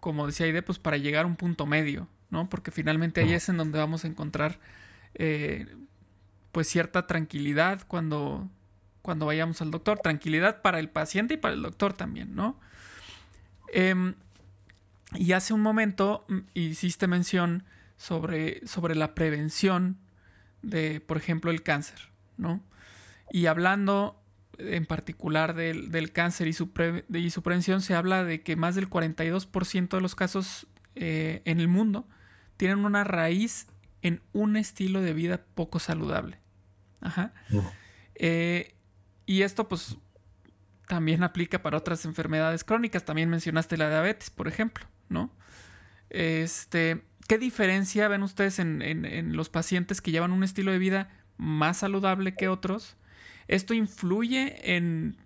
como 0.00 0.26
decía 0.26 0.46
Aide, 0.46 0.62
pues 0.62 0.78
para 0.78 0.96
llegar 0.96 1.24
a 1.24 1.28
un 1.28 1.36
punto 1.36 1.66
medio, 1.66 2.08
¿no? 2.30 2.48
Porque 2.48 2.70
finalmente 2.70 3.20
ahí 3.20 3.34
es 3.34 3.50
en 3.50 3.58
donde 3.58 3.78
vamos 3.78 4.06
a 4.06 4.08
encontrar 4.08 4.58
eh, 5.16 5.66
pues 6.56 6.68
cierta 6.68 7.06
tranquilidad 7.06 7.82
cuando, 7.86 8.48
cuando 9.02 9.26
vayamos 9.26 9.60
al 9.60 9.70
doctor. 9.70 9.98
Tranquilidad 9.98 10.62
para 10.62 10.78
el 10.78 10.88
paciente 10.88 11.34
y 11.34 11.36
para 11.36 11.52
el 11.52 11.60
doctor 11.60 11.92
también, 11.92 12.34
¿no? 12.34 12.58
Eh, 13.74 14.14
y 15.16 15.32
hace 15.32 15.52
un 15.52 15.60
momento 15.60 16.24
mm, 16.28 16.38
hiciste 16.54 17.08
mención 17.08 17.64
sobre, 17.98 18.66
sobre 18.66 18.94
la 18.94 19.14
prevención 19.14 19.98
de, 20.62 21.02
por 21.02 21.18
ejemplo, 21.18 21.50
el 21.50 21.62
cáncer, 21.62 22.08
¿no? 22.38 22.62
Y 23.30 23.44
hablando 23.44 24.18
en 24.56 24.86
particular 24.86 25.54
del, 25.54 26.10
cáncer 26.12 26.48
y 26.48 26.54
su, 26.54 26.70
y 27.12 27.28
su, 27.28 27.42
prevención, 27.42 27.82
se 27.82 27.94
habla 27.94 28.24
de 28.24 28.40
que 28.40 28.56
más 28.56 28.76
del 28.76 28.88
42% 28.88 29.88
de 29.90 30.00
los 30.00 30.14
casos 30.14 30.68
eh, 30.94 31.42
en 31.44 31.60
el 31.60 31.68
mundo 31.68 32.08
tienen 32.56 32.86
una 32.86 33.04
raíz 33.04 33.66
en 34.00 34.22
un 34.32 34.56
estilo 34.56 35.02
de 35.02 35.12
vida 35.12 35.44
poco 35.54 35.80
saludable. 35.80 36.45
Ajá. 37.00 37.32
Eh, 38.14 38.74
y 39.26 39.42
esto, 39.42 39.68
pues, 39.68 39.96
también 40.88 41.22
aplica 41.22 41.62
para 41.62 41.76
otras 41.78 42.04
enfermedades 42.04 42.64
crónicas. 42.64 43.04
También 43.04 43.28
mencionaste 43.28 43.76
la 43.76 43.88
diabetes, 43.88 44.30
por 44.30 44.48
ejemplo. 44.48 44.86
¿no? 45.08 45.30
Este, 46.10 47.02
¿Qué 47.28 47.38
diferencia 47.38 48.08
ven 48.08 48.22
ustedes 48.22 48.58
en, 48.58 49.36
los 49.36 49.48
pacientes 49.48 50.00
que 50.00 50.10
llevan 50.10 50.32
un 50.32 50.44
estilo 50.44 50.72
de 50.72 50.78
vida 50.78 51.10
más 51.36 51.78
saludable 51.78 52.34
que 52.34 52.48
otros? 52.48 52.96
¿Esto 53.48 53.74
influye 53.74 54.74
en 54.76 55.16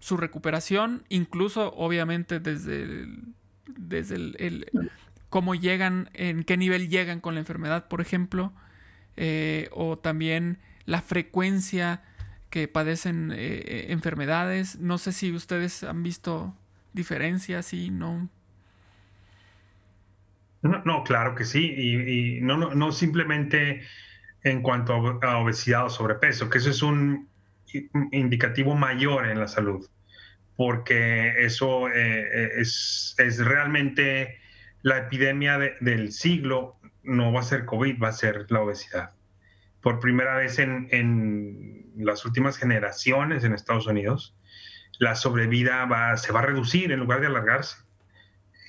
su 0.00 0.16
recuperación, 0.16 1.04
incluso 1.08 1.72
obviamente 1.74 2.38
desde 2.38 2.82
el, 2.82 3.34
desde 3.66 4.14
el, 4.14 4.70
cómo 5.28 5.54
llegan, 5.54 6.08
en 6.14 6.44
qué 6.44 6.56
nivel 6.56 6.88
llegan 6.88 7.20
con 7.20 7.34
la 7.34 7.40
enfermedad, 7.40 7.88
por 7.88 8.00
ejemplo, 8.00 8.52
eh, 9.16 9.68
o 9.72 9.96
también 9.96 10.58
la 10.88 11.02
frecuencia 11.02 12.00
que 12.48 12.66
padecen 12.66 13.30
eh, 13.36 13.86
enfermedades. 13.90 14.78
No 14.80 14.96
sé 14.96 15.12
si 15.12 15.32
ustedes 15.32 15.84
han 15.84 16.02
visto 16.02 16.56
diferencias, 16.94 17.74
y 17.74 17.90
no. 17.90 18.30
No, 20.62 21.04
claro 21.04 21.34
que 21.34 21.44
sí, 21.44 21.74
y, 21.76 22.40
no, 22.40 22.56
no, 22.56 22.90
simplemente 22.90 23.82
en 24.42 24.62
cuanto 24.62 24.94
a 25.22 25.38
obesidad 25.38 25.84
o 25.84 25.90
sobrepeso, 25.90 26.48
que 26.48 26.58
eso 26.58 26.70
es 26.70 26.82
un 26.82 27.28
indicativo 28.10 28.74
mayor 28.74 29.26
en 29.26 29.38
la 29.38 29.46
salud, 29.46 29.86
porque 30.56 31.44
eso 31.44 31.88
eh, 31.90 32.50
es, 32.56 33.14
es, 33.18 33.38
realmente 33.38 34.38
la 34.82 34.98
epidemia 34.98 35.58
del 35.80 36.12
siglo, 36.12 36.76
no 37.04 37.30
va 37.30 37.40
a 37.40 37.44
ser 37.44 37.64
COVID, 37.66 38.02
va 38.02 38.08
a 38.08 38.12
ser 38.12 38.46
la 38.48 38.62
obesidad. 38.62 39.17
Por 39.88 40.00
primera 40.00 40.36
vez 40.36 40.58
en, 40.58 40.86
en 40.90 41.86
las 41.96 42.26
últimas 42.26 42.58
generaciones 42.58 43.42
en 43.42 43.54
Estados 43.54 43.86
Unidos, 43.86 44.36
la 44.98 45.14
sobrevida 45.14 45.86
va, 45.86 46.14
se 46.18 46.30
va 46.30 46.40
a 46.40 46.42
reducir 46.42 46.92
en 46.92 47.00
lugar 47.00 47.22
de 47.22 47.28
alargarse. 47.28 47.78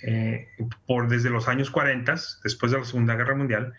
Eh, 0.03 0.47
por 0.87 1.09
desde 1.09 1.29
los 1.29 1.49
años 1.49 1.71
40, 1.71 2.15
después 2.45 2.71
de 2.71 2.77
la 2.77 2.85
Segunda 2.85 3.17
Guerra 3.17 3.35
Mundial, 3.35 3.73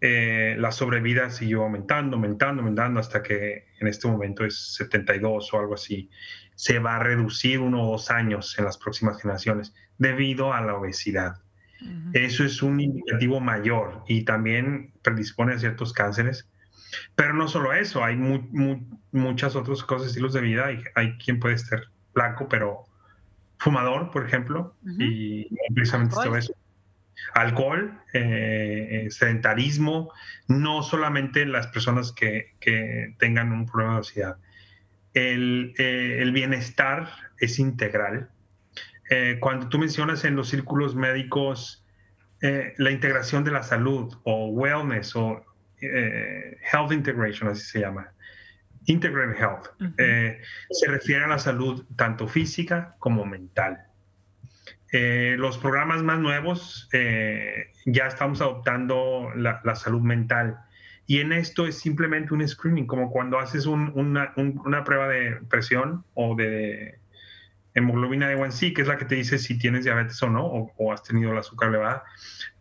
eh, 0.00 0.54
la 0.60 0.70
sobrevida 0.70 1.28
siguió 1.30 1.64
aumentando, 1.64 2.14
aumentando, 2.14 2.62
aumentando 2.62 3.00
hasta 3.00 3.20
que 3.20 3.66
en 3.80 3.88
este 3.88 4.06
momento 4.06 4.44
es 4.44 4.76
72 4.76 5.52
o 5.52 5.58
algo 5.58 5.74
así. 5.74 6.08
Se 6.54 6.78
va 6.78 6.94
a 6.94 7.02
reducir 7.02 7.58
uno 7.58 7.82
o 7.82 7.90
dos 7.90 8.12
años 8.12 8.56
en 8.60 8.64
las 8.64 8.78
próximas 8.78 9.20
generaciones 9.20 9.74
debido 9.98 10.52
a 10.52 10.60
la 10.60 10.76
obesidad. 10.76 11.42
Eso 12.12 12.44
es 12.44 12.62
un 12.62 12.78
indicativo 12.78 13.40
mayor 13.40 14.04
y 14.06 14.24
también 14.24 14.92
predispone 15.02 15.54
a 15.54 15.58
ciertos 15.58 15.92
cánceres. 15.92 16.48
Pero 17.14 17.34
no 17.34 17.48
solo 17.48 17.72
eso, 17.72 18.04
hay 18.04 18.16
muchas 19.12 19.56
otras 19.56 19.82
cosas, 19.82 20.08
estilos 20.08 20.32
de 20.32 20.40
vida. 20.40 20.66
Hay, 20.66 20.82
hay 20.94 21.16
quien 21.18 21.40
puede 21.40 21.54
estar 21.54 21.80
flaco, 22.12 22.48
pero 22.48 22.84
fumador, 23.58 24.10
por 24.10 24.26
ejemplo, 24.26 24.76
y 24.98 25.48
precisamente 25.74 26.14
esto 26.16 26.36
eso. 26.36 26.54
alcohol, 27.34 27.98
eh, 28.12 29.08
sedentarismo, 29.10 30.12
no 30.48 30.82
solamente 30.82 31.46
las 31.46 31.66
personas 31.68 32.12
que, 32.12 32.54
tengan 33.18 33.52
un 33.52 33.66
problema 33.66 33.94
de 33.94 33.98
obesidad. 33.98 34.36
El, 35.14 35.74
el 35.78 36.32
bienestar 36.32 37.08
es 37.38 37.58
integral. 37.58 38.30
cuando 39.40 39.68
tú 39.68 39.78
mencionas 39.78 40.24
en 40.24 40.36
los 40.36 40.48
círculos 40.48 40.94
médicos 40.94 41.84
la 42.40 42.90
integración 42.90 43.44
de 43.44 43.50
la 43.50 43.62
salud 43.62 44.14
o 44.24 44.48
wellness 44.48 45.16
o 45.16 45.42
health 45.80 46.92
integration, 46.92 47.48
así 47.48 47.64
se 47.64 47.80
llama, 47.80 48.10
Integrated 48.86 49.36
Health. 49.36 49.66
Eh, 49.98 50.40
se 50.70 50.88
refiere 50.88 51.24
a 51.24 51.28
la 51.28 51.38
salud 51.38 51.84
tanto 51.96 52.28
física 52.28 52.96
como 52.98 53.24
mental. 53.24 53.84
Eh, 54.92 55.34
los 55.38 55.58
programas 55.58 56.02
más 56.02 56.20
nuevos 56.20 56.88
eh, 56.92 57.72
ya 57.84 58.06
estamos 58.06 58.40
adoptando 58.40 59.30
la, 59.34 59.74
salud 59.74 60.00
mental 60.00 60.58
y 61.08 61.18
en 61.18 61.32
esto 61.32 61.66
es 61.66 61.76
simplemente 61.78 62.32
un 62.32 62.46
screening, 62.46 62.86
como 62.86 63.10
cuando 63.10 63.38
haces 63.38 63.66
una, 63.66 64.32
prueba 64.84 65.08
de 65.08 65.40
presión 65.48 66.04
o 66.14 66.36
de 66.36 66.98
hemoglobina 67.76 68.26
de 68.26 68.36
1C, 68.36 68.74
que 68.74 68.82
es 68.82 68.88
la 68.88 68.96
que 68.96 69.04
te 69.04 69.14
dice 69.14 69.38
si 69.38 69.58
tienes 69.58 69.84
diabetes 69.84 70.20
o 70.22 70.30
no, 70.30 70.44
o, 70.44 70.72
o 70.78 70.92
has 70.92 71.02
tenido 71.02 71.30
el 71.30 71.38
azúcar 71.38 71.68
elevada. 71.68 72.04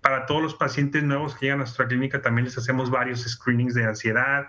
Para 0.01 0.25
todos 0.25 0.41
los 0.41 0.55
pacientes 0.55 1.03
nuevos 1.03 1.35
que 1.35 1.45
llegan 1.45 1.59
a 1.59 1.63
nuestra 1.63 1.87
clínica 1.87 2.21
también 2.21 2.45
les 2.45 2.57
hacemos 2.57 2.91
varios 2.91 3.23
screenings 3.23 3.73
de 3.73 3.85
ansiedad, 3.85 4.45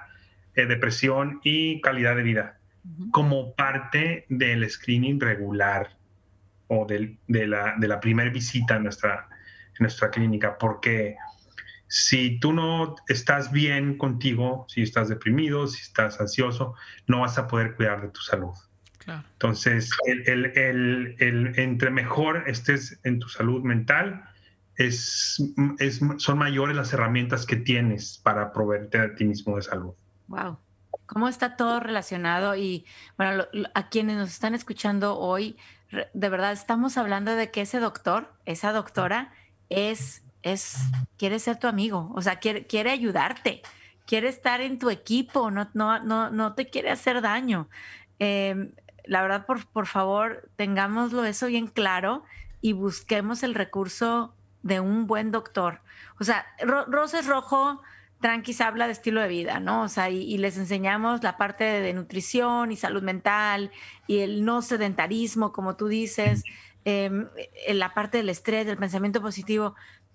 eh, 0.57 0.67
depresión 0.67 1.41
y 1.45 1.81
calidad 1.81 2.17
de 2.17 2.23
vida, 2.25 2.59
como 3.13 3.55
parte 3.55 4.27
del 4.29 4.69
screening 4.69 5.21
regular 5.21 5.97
o 6.67 6.85
de, 6.85 7.17
la, 7.29 7.77
de 7.79 7.89
la 7.89 8.01
primera 8.01 8.31
visita 8.31 8.75
a 8.75 8.81
nuestra, 8.81 9.29
nuestra 9.79 10.11
clínica, 10.11 10.59
porque 10.59 11.17
si 11.87 12.41
tú 12.41 12.53
no 12.53 12.97
estás 13.07 13.53
bien 13.53 13.97
contigo, 13.99 14.67
si 14.69 14.83
estás 14.83 15.09
deprimido, 15.09 15.69
si 15.69 15.81
estás 15.81 16.21
ansioso, 16.21 16.75
no 17.07 17.21
vas 17.21 17.39
a 17.39 17.47
poder 17.47 17.77
cuidar 17.77 18.03
de 18.03 18.09
tu 18.09 18.21
salud. 18.21 18.55
Entonces, 19.07 19.91
el, 20.07 20.29
el, 20.57 21.17
el, 21.19 21.59
entre 21.59 21.91
mejor 21.91 22.45
estés 22.47 22.99
en 23.05 23.21
tu 23.21 23.29
salud 23.29 23.63
mental, 23.63 24.25
es, 24.77 25.43
es, 25.79 26.01
son 26.19 26.39
mayores 26.39 26.77
las 26.77 26.93
herramientas 26.93 27.47
que 27.47 27.57
tienes 27.57 28.19
para 28.19 28.53
proveerte 28.53 28.99
a 28.99 29.15
ti 29.15 29.25
mismo 29.25 29.57
de 29.57 29.63
salud. 29.63 29.95
Wow. 30.27 30.59
¿Cómo 31.07 31.29
está 31.29 31.57
todo 31.57 31.81
relacionado? 31.81 32.57
Y 32.57 32.85
bueno, 33.17 33.45
a 33.75 33.89
quienes 33.89 34.17
nos 34.17 34.31
están 34.31 34.55
escuchando 34.55 35.19
hoy, 35.19 35.57
de 36.13 36.29
verdad 36.29 36.53
estamos 36.53 36.99
hablando 36.99 37.35
de 37.35 37.51
que 37.51 37.63
ese 37.63 37.79
doctor, 37.79 38.35
esa 38.45 38.73
doctora, 38.73 39.33
es, 39.69 40.25
es, 40.43 40.79
quiere 41.17 41.39
ser 41.39 41.59
tu 41.59 41.69
amigo, 41.69 42.13
o 42.15 42.23
sea, 42.23 42.37
quiere, 42.37 42.67
quiere 42.67 42.91
ayudarte, 42.91 43.63
quiere 44.05 44.29
estar 44.29 44.61
en 44.61 44.79
tu 44.79 44.91
equipo, 44.91 45.51
no, 45.51 45.69
no, 45.75 46.01
no, 46.01 46.31
no 46.31 46.55
te 46.55 46.69
quiere 46.69 46.91
hacer 46.91 47.23
daño. 47.23 47.69
Em, 48.19 48.73
la 49.07 49.23
verdad, 49.23 49.47
por, 49.47 49.67
por 49.67 49.87
favor, 49.87 50.49
tengámoslo 50.57 51.25
eso 51.25 51.47
bien 51.47 51.67
claro 51.69 52.25
y 52.61 52.73
busquemos 52.73 53.43
el 53.43 53.55
recurso 53.55 54.35
de 54.63 54.81
un 54.81 55.07
buen 55.07 55.31
doctor. 55.31 55.81
O 56.19 56.25
sea, 56.25 56.47
Roses 56.89 57.27
Rojo 57.27 57.81
Tranquis 58.21 58.63
habla 58.63 58.87
de 58.87 58.93
estilo 58.93 59.21
de 59.21 59.29
vida, 59.29 59.61
¿no? 59.61 59.83
O 59.83 59.89
sea, 59.89 60.09
y, 60.09 60.39
les 60.39 60.57
enseñamos 60.57 61.23
la 61.23 61.37
parte 61.37 61.65
de, 61.65 61.93
nutrición 61.93 62.73
y 62.73 62.77
salud 62.77 63.03
mental 63.03 63.71
y 64.07 64.21
el 64.21 64.45
no 64.45 64.63
sedentarismo, 64.63 65.53
como 65.53 65.77
tú 65.77 65.89
dices, 65.89 66.43
em, 66.85 67.29
la 67.69 67.93
parte 67.93 68.19
del 68.19 68.31
estrés, 68.31 68.67
del 68.67 68.79
pensamiento 68.79 69.21
positivo, 69.21 69.75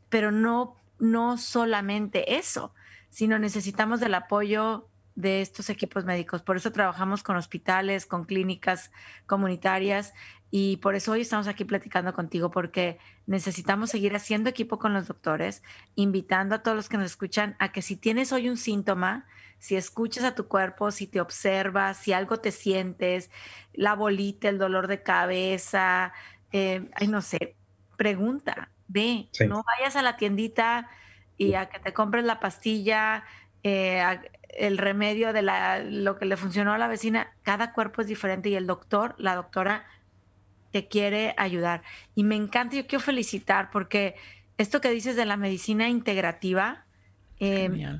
pero 0.10 0.32
no, 0.32 0.75
no 0.99 1.38
solamente 1.38 2.38
eso, 2.38 2.73
sino 3.10 3.38
necesitamos 3.38 3.99
del 3.99 4.15
apoyo 4.15 4.88
de 5.21 5.41
estos 5.41 5.69
equipos 5.69 6.03
médicos. 6.03 6.41
Por 6.41 6.57
eso 6.57 6.71
trabajamos 6.71 7.23
con 7.23 7.36
hospitales, 7.36 8.05
con 8.05 8.25
clínicas 8.25 8.91
comunitarias 9.27 10.13
y 10.49 10.77
por 10.77 10.95
eso 10.95 11.13
hoy 11.13 11.21
estamos 11.21 11.47
aquí 11.47 11.63
platicando 11.63 12.13
contigo, 12.13 12.51
porque 12.51 12.99
necesitamos 13.25 13.91
seguir 13.91 14.13
haciendo 14.15 14.49
equipo 14.49 14.79
con 14.79 14.93
los 14.93 15.07
doctores, 15.07 15.63
invitando 15.95 16.55
a 16.55 16.63
todos 16.63 16.75
los 16.75 16.89
que 16.89 16.97
nos 16.97 17.05
escuchan 17.05 17.55
a 17.60 17.71
que 17.71 17.81
si 17.81 17.95
tienes 17.95 18.34
hoy 18.34 18.49
un 18.49 18.57
síntoma, 18.57 19.27
si 19.60 19.77
escuchas 19.77 20.25
a 20.25 20.36
tu 20.36 20.47
cuerpo, 20.47 20.91
si 20.91 21.07
te 21.07 21.21
observas, 21.21 21.97
si 21.97 22.12
algo 22.12 22.38
te 22.38 22.51
sientes, 22.51 23.31
la 23.73 23.95
bolita, 23.95 24.49
el 24.49 24.57
dolor 24.57 24.88
de 24.88 25.03
cabeza, 25.03 26.12
eh, 26.51 26.89
ay, 26.95 27.07
no 27.07 27.21
sé, 27.21 27.55
pregunta, 27.95 28.71
ve, 28.88 29.29
no 29.47 29.63
vayas 29.63 29.95
a 29.95 30.01
la 30.01 30.17
tiendita 30.17 30.89
y 31.38 31.53
a 31.53 31.69
que 31.69 31.79
te 31.79 31.93
compres 31.93 32.25
la 32.25 32.39
pastilla, 32.39 33.23
eh, 33.63 34.03
el 34.57 34.77
remedio 34.77 35.33
de 35.33 35.41
la, 35.41 35.79
lo 35.79 36.17
que 36.17 36.25
le 36.25 36.37
funcionó 36.37 36.73
a 36.73 36.77
la 36.77 36.87
vecina, 36.87 37.33
cada 37.43 37.73
cuerpo 37.73 38.01
es 38.01 38.07
diferente 38.07 38.49
y 38.49 38.55
el 38.55 38.67
doctor, 38.67 39.15
la 39.17 39.35
doctora 39.35 39.85
te 40.71 40.87
quiere 40.87 41.33
ayudar. 41.37 41.83
Y 42.15 42.23
me 42.23 42.35
encanta, 42.35 42.75
yo 42.75 42.87
quiero 42.87 43.03
felicitar 43.03 43.69
porque 43.71 44.15
esto 44.57 44.81
que 44.81 44.89
dices 44.89 45.15
de 45.15 45.25
la 45.25 45.37
medicina 45.37 45.89
integrativa, 45.89 46.85
eh, 47.39 47.99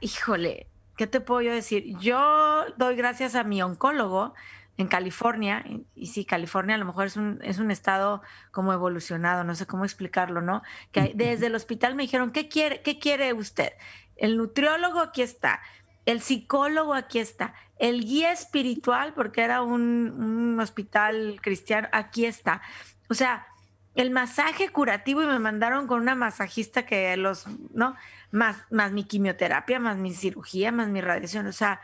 híjole, 0.00 0.66
¿qué 0.96 1.06
te 1.06 1.20
puedo 1.20 1.42
yo 1.42 1.52
decir? 1.52 1.96
Yo 1.98 2.64
doy 2.76 2.96
gracias 2.96 3.34
a 3.34 3.44
mi 3.44 3.62
oncólogo 3.62 4.34
en 4.76 4.86
California, 4.86 5.64
y, 5.96 6.06
sí, 6.06 6.24
California 6.24 6.76
a 6.76 6.78
lo 6.78 6.84
mejor 6.84 7.06
es 7.06 7.16
un, 7.16 7.40
es 7.42 7.58
un 7.58 7.72
estado 7.72 8.22
como 8.52 8.72
evolucionado, 8.72 9.42
no 9.42 9.56
sé 9.56 9.66
cómo 9.66 9.84
explicarlo, 9.84 10.40
¿no? 10.40 10.62
Que 10.92 11.12
desde 11.16 11.46
el 11.46 11.56
hospital 11.56 11.96
me 11.96 12.04
dijeron, 12.04 12.30
¿qué 12.30 12.48
quiere, 12.48 12.80
qué 12.82 13.00
quiere 13.00 13.32
usted? 13.32 13.72
El 14.18 14.36
nutriólogo 14.36 15.00
aquí 15.00 15.22
está, 15.22 15.62
el 16.04 16.20
psicólogo 16.20 16.94
aquí 16.94 17.18
está, 17.18 17.54
el 17.78 18.04
guía 18.04 18.32
espiritual, 18.32 19.14
porque 19.14 19.42
era 19.42 19.62
un, 19.62 20.58
hospital 20.60 21.38
cristiano, 21.42 21.88
aquí 21.92 22.26
está. 22.26 22.60
O 23.08 23.14
sea, 23.14 23.46
el 23.94 24.10
masaje 24.10 24.68
curativo 24.70 25.22
y 25.22 25.26
me 25.26 25.38
mandaron 25.38 25.86
con 25.86 26.00
una 26.00 26.14
masajista 26.14 26.84
que 26.84 27.16
los, 27.16 27.46
¿no? 27.72 27.94
Más, 28.30 28.56
más 28.70 28.92
mi 28.92 29.04
quimioterapia, 29.04 29.78
más 29.80 29.96
mi 29.96 30.12
cirugía, 30.12 30.72
más 30.72 30.88
mi 30.88 31.00
radiación. 31.00 31.46
O 31.46 31.52
sea, 31.52 31.80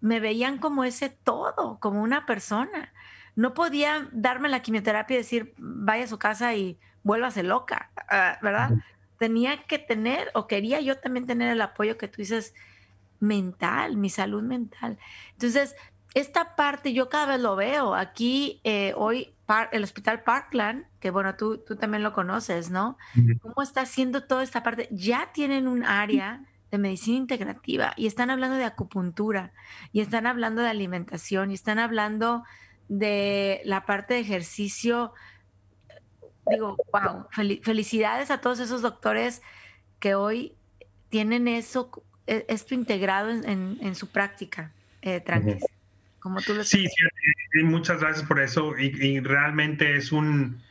me 0.00 0.20
veían 0.20 0.58
como 0.58 0.84
ese 0.84 1.08
todo, 1.10 1.78
como 1.80 2.02
una 2.02 2.26
persona. 2.26 2.92
No 3.36 3.54
podía 3.54 4.08
darme 4.12 4.48
la 4.48 4.62
quimioterapia 4.62 5.14
y 5.14 5.18
decir, 5.18 5.54
vaya 5.58 6.04
a 6.04 6.08
su 6.08 6.18
casa 6.18 6.54
y 6.54 6.78
vuélvase 7.02 7.42
loca, 7.42 7.90
ah, 8.10 8.38
¿verdad? 8.42 8.70
Tenía 9.18 9.64
que 9.64 9.78
tener, 9.78 10.30
o 10.34 10.46
quería 10.46 10.80
yo 10.80 10.98
también 10.98 11.26
tener 11.26 11.50
el 11.52 11.60
apoyo 11.60 11.98
que 11.98 12.08
tú 12.08 12.16
dices, 12.18 12.54
mental, 13.20 13.96
mi 13.96 14.10
salud 14.10 14.42
mental. 14.42 14.98
Entonces, 15.32 15.74
esta 16.14 16.56
parte 16.56 16.92
yo 16.92 17.08
cada 17.08 17.26
vez 17.26 17.40
lo 17.40 17.56
veo. 17.56 17.94
Aquí 17.94 18.60
eh, 18.64 18.94
hoy 18.96 19.34
el 19.72 19.82
Hospital 19.82 20.22
Parkland, 20.22 20.84
que 21.00 21.10
bueno, 21.10 21.34
tú, 21.36 21.58
tú 21.58 21.76
también 21.76 22.02
lo 22.02 22.12
conoces, 22.12 22.70
¿no? 22.70 22.98
¿Cómo 23.40 23.62
está 23.62 23.82
haciendo 23.82 24.24
toda 24.24 24.42
esta 24.42 24.62
parte? 24.62 24.88
Ya 24.90 25.30
tienen 25.32 25.66
un 25.66 25.84
área 25.84 26.44
de 26.70 26.78
medicina 26.78 27.16
integrativa 27.16 27.94
y 27.96 28.06
están 28.06 28.28
hablando 28.28 28.56
de 28.56 28.64
acupuntura 28.64 29.52
y 29.90 30.00
están 30.00 30.26
hablando 30.26 30.60
de 30.60 30.68
alimentación 30.68 31.50
y 31.50 31.54
están 31.54 31.78
hablando 31.78 32.44
de 32.88 33.62
la 33.64 33.86
parte 33.86 34.14
de 34.14 34.20
ejercicio. 34.20 35.12
Digo, 36.50 36.76
wow, 36.92 37.26
felicidades 37.62 38.30
a 38.30 38.40
todos 38.40 38.60
esos 38.60 38.82
doctores 38.82 39.42
que 40.00 40.14
hoy 40.14 40.54
tienen 41.08 41.48
eso 41.48 41.90
e, 42.26 42.44
esto 42.48 42.74
integrado 42.74 43.30
en, 43.30 43.94
su 43.94 44.08
práctica, 44.08 44.72
eh, 45.02 45.22
como 46.20 46.40
tú 46.40 46.54
lo 46.54 46.64
Sí, 46.64 46.86
sí, 46.86 47.62
muchas 47.62 48.00
gracias 48.00 48.26
por 48.26 48.40
eso. 48.40 48.76
Y, 48.78 49.20
realmente 49.20 49.96
es 49.96 50.12
un, 50.12 50.62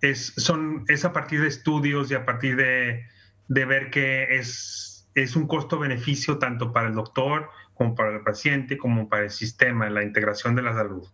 es, 0.00 0.32
son, 0.36 0.84
es 0.88 1.04
a 1.04 1.12
partir 1.12 1.40
de 1.40 1.48
estudios 1.48 2.10
y 2.10 2.14
a 2.14 2.24
partir 2.24 2.56
de, 2.56 3.06
de 3.48 3.64
ver 3.64 3.90
que 3.90 4.36
es, 4.36 5.08
es 5.14 5.36
un 5.36 5.46
costo-beneficio 5.46 6.38
tanto 6.38 6.72
para 6.72 6.88
el 6.88 6.94
doctor 6.94 7.50
como 7.74 7.94
para 7.94 8.16
el 8.16 8.22
paciente, 8.22 8.78
como 8.78 9.08
para 9.08 9.24
el 9.24 9.30
sistema, 9.30 9.90
la 9.90 10.02
integración 10.02 10.54
de 10.54 10.62
la 10.62 10.74
salud. 10.74 11.06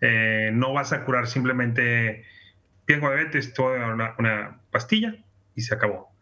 Eh, 0.00 0.50
no 0.52 0.72
vas 0.72 0.92
a 0.92 1.04
curar 1.04 1.26
simplemente, 1.26 2.24
tengo 2.94 3.08
diabetes, 3.08 3.54
toda 3.54 3.94
una, 3.94 4.14
una 4.18 4.60
pastilla 4.70 5.14
y 5.54 5.62
se 5.62 5.74
acabó. 5.74 6.12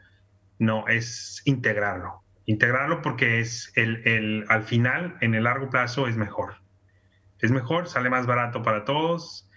No, 0.58 0.86
es 0.88 1.42
integrarlo 1.44 2.26
integrarlo 2.46 3.02
porque 3.02 3.40
es 3.40 3.72
el, 3.74 4.44
al 4.48 4.62
final, 4.62 5.16
en 5.20 5.34
el 5.34 5.44
largo 5.44 5.68
plazo, 5.68 6.08
es 6.08 6.16
mejor. 6.16 6.54
Es 7.40 7.50
mejor, 7.50 7.88
sale 7.88 8.08
más 8.08 8.26
barato 8.26 8.62
para 8.62 8.84
todos 8.84 9.50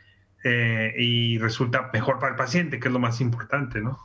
eh, 0.44 0.94
y 0.98 1.38
resulta 1.38 1.90
mejor 1.94 2.20
para 2.20 2.32
el 2.32 2.36
paciente, 2.36 2.80
que 2.80 2.88
es 2.88 2.94
lo 2.94 3.00
más 3.00 3.22
importante, 3.22 3.80
¿no? 3.80 3.98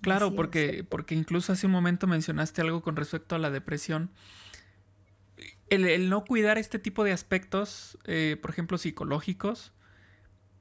Claro, 0.00 0.34
porque, 0.34 0.84
porque 0.88 1.14
incluso 1.14 1.52
hace 1.52 1.66
un 1.66 1.72
momento 1.72 2.06
mencionaste 2.06 2.62
algo 2.62 2.82
con 2.82 2.96
respecto 2.96 3.34
a 3.34 3.38
la 3.38 3.50
depresión. 3.50 4.10
El, 5.68 6.08
no 6.08 6.24
cuidar 6.24 6.58
este 6.58 6.78
tipo 6.78 7.04
de 7.04 7.12
aspectos, 7.12 7.98
eh, 8.04 8.38
por 8.40 8.50
ejemplo, 8.50 8.78
psicológicos, 8.78 9.72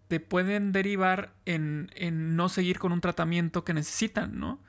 te 0.08 0.20
pueden 0.20 0.72
derivar 0.72 1.34
en, 1.46 1.90
no 2.36 2.50
seguir 2.50 2.80
con 2.80 2.92
un 2.92 3.02
tratamiento 3.02 3.64
que 3.64 3.74
necesitan, 3.74 4.40
¿no? 4.40 4.60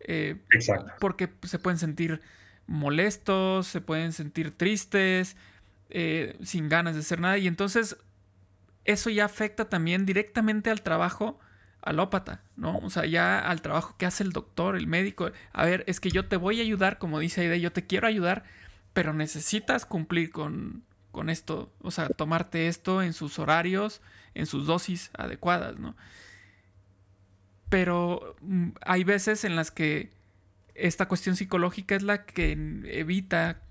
Eh, 0.00 0.40
Exacto. 0.52 0.92
Porque 1.00 1.30
se 1.42 1.58
pueden 1.58 1.78
sentir 1.78 2.20
molestos, 2.66 3.66
se 3.66 3.80
pueden 3.80 4.12
sentir 4.12 4.56
tristes, 4.56 5.36
eh, 5.90 6.36
sin 6.42 6.68
ganas 6.68 6.94
de 6.94 7.00
hacer 7.00 7.20
nada. 7.20 7.38
Y 7.38 7.46
entonces 7.46 7.96
eso 8.84 9.10
ya 9.10 9.24
afecta 9.24 9.68
también 9.68 10.06
directamente 10.06 10.70
al 10.70 10.82
trabajo 10.82 11.38
alópata, 11.82 12.42
¿no? 12.56 12.78
O 12.78 12.90
sea, 12.90 13.06
ya 13.06 13.38
al 13.38 13.60
trabajo 13.60 13.96
que 13.98 14.06
hace 14.06 14.22
el 14.22 14.32
doctor, 14.32 14.76
el 14.76 14.86
médico. 14.86 15.30
A 15.52 15.64
ver, 15.64 15.84
es 15.86 16.00
que 16.00 16.10
yo 16.10 16.26
te 16.26 16.36
voy 16.36 16.60
a 16.60 16.62
ayudar, 16.62 16.98
como 16.98 17.18
dice 17.18 17.42
Aide, 17.42 17.60
yo 17.60 17.72
te 17.72 17.86
quiero 17.86 18.06
ayudar, 18.06 18.44
pero 18.92 19.12
necesitas 19.12 19.84
cumplir 19.84 20.30
con, 20.30 20.84
con 21.10 21.28
esto, 21.28 21.72
o 21.80 21.90
sea, 21.90 22.08
tomarte 22.08 22.68
esto 22.68 23.02
en 23.02 23.12
sus 23.12 23.38
horarios, 23.38 24.00
en 24.34 24.46
sus 24.46 24.66
dosis 24.66 25.10
adecuadas, 25.16 25.78
¿no? 25.78 25.96
Pero 27.68 28.36
mm, 28.40 28.70
hay 28.84 29.04
veces 29.04 29.44
en 29.44 29.56
las 29.56 29.70
que 29.70 30.10
esta 30.74 31.06
cuestión 31.06 31.36
psicológica 31.36 31.94
es 31.94 32.02
la 32.02 32.24
que 32.24 32.52
evita 32.84 33.62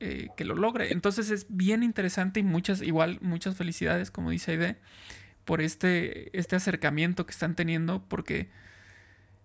eh, 0.00 0.28
que 0.36 0.44
lo 0.44 0.54
logre. 0.54 0.92
Entonces 0.92 1.30
es 1.30 1.46
bien 1.48 1.82
interesante 1.82 2.40
y 2.40 2.42
muchas, 2.42 2.82
igual, 2.82 3.18
muchas 3.20 3.56
felicidades, 3.56 4.10
como 4.10 4.30
dice 4.30 4.52
Aide, 4.52 4.76
por 5.44 5.60
este, 5.60 6.36
este 6.38 6.56
acercamiento 6.56 7.26
que 7.26 7.32
están 7.32 7.54
teniendo, 7.56 8.04
porque 8.08 8.48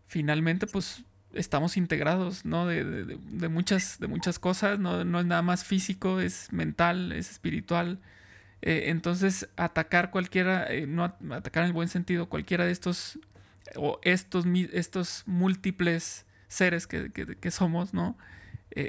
finalmente, 0.05 0.67
pues, 0.67 1.03
estamos 1.33 1.77
integrados, 1.77 2.45
¿no? 2.45 2.67
De, 2.67 3.17
muchas, 3.49 3.99
de 3.99 4.07
muchas 4.07 4.37
cosas, 4.39 4.79
¿no? 4.79 5.01
es 5.01 5.25
nada 5.25 5.41
más 5.41 5.63
físico, 5.63 6.19
es 6.19 6.51
mental, 6.51 7.11
es 7.11 7.31
espiritual. 7.31 7.99
Eh, 8.63 8.85
entonces, 8.87 9.47
atacar 9.57 10.09
cualquiera, 10.09 10.65
eh, 10.73 10.87
no 10.87 11.03
atacar 11.03 11.63
en 11.63 11.67
el 11.67 11.73
buen 11.73 11.89
sentido, 11.89 12.27
cualquiera 12.27 12.65
de 12.65 12.71
estos, 12.71 13.19
o 13.75 13.99
estos, 14.01 14.45
estos 14.71 15.23
múltiples 15.27 16.25
seres 16.47 16.87
que, 16.87 17.51
somos, 17.51 17.93
¿no? 17.93 18.17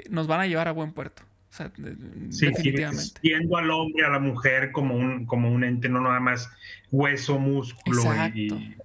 nos 0.09 0.25
van 0.25 0.39
a 0.41 0.47
llevar 0.47 0.67
a 0.67 0.71
buen 0.71 0.93
puerto 0.93 1.21
sea, 1.55 1.71
sí, 2.29 2.47
definitivamente. 2.47 3.19
Viendo 3.21 3.57
al 3.57 3.69
hombre, 3.71 4.05
a 4.05 4.09
la 4.09 4.19
mujer 4.19 4.71
como 4.71 4.95
un, 4.95 5.25
como 5.25 5.51
un 5.51 5.63
ente, 5.63 5.89
no 5.89 6.01
nada 6.01 6.19
más 6.19 6.49
hueso, 6.91 7.39
músculo 7.39 8.01
y, 8.33 8.75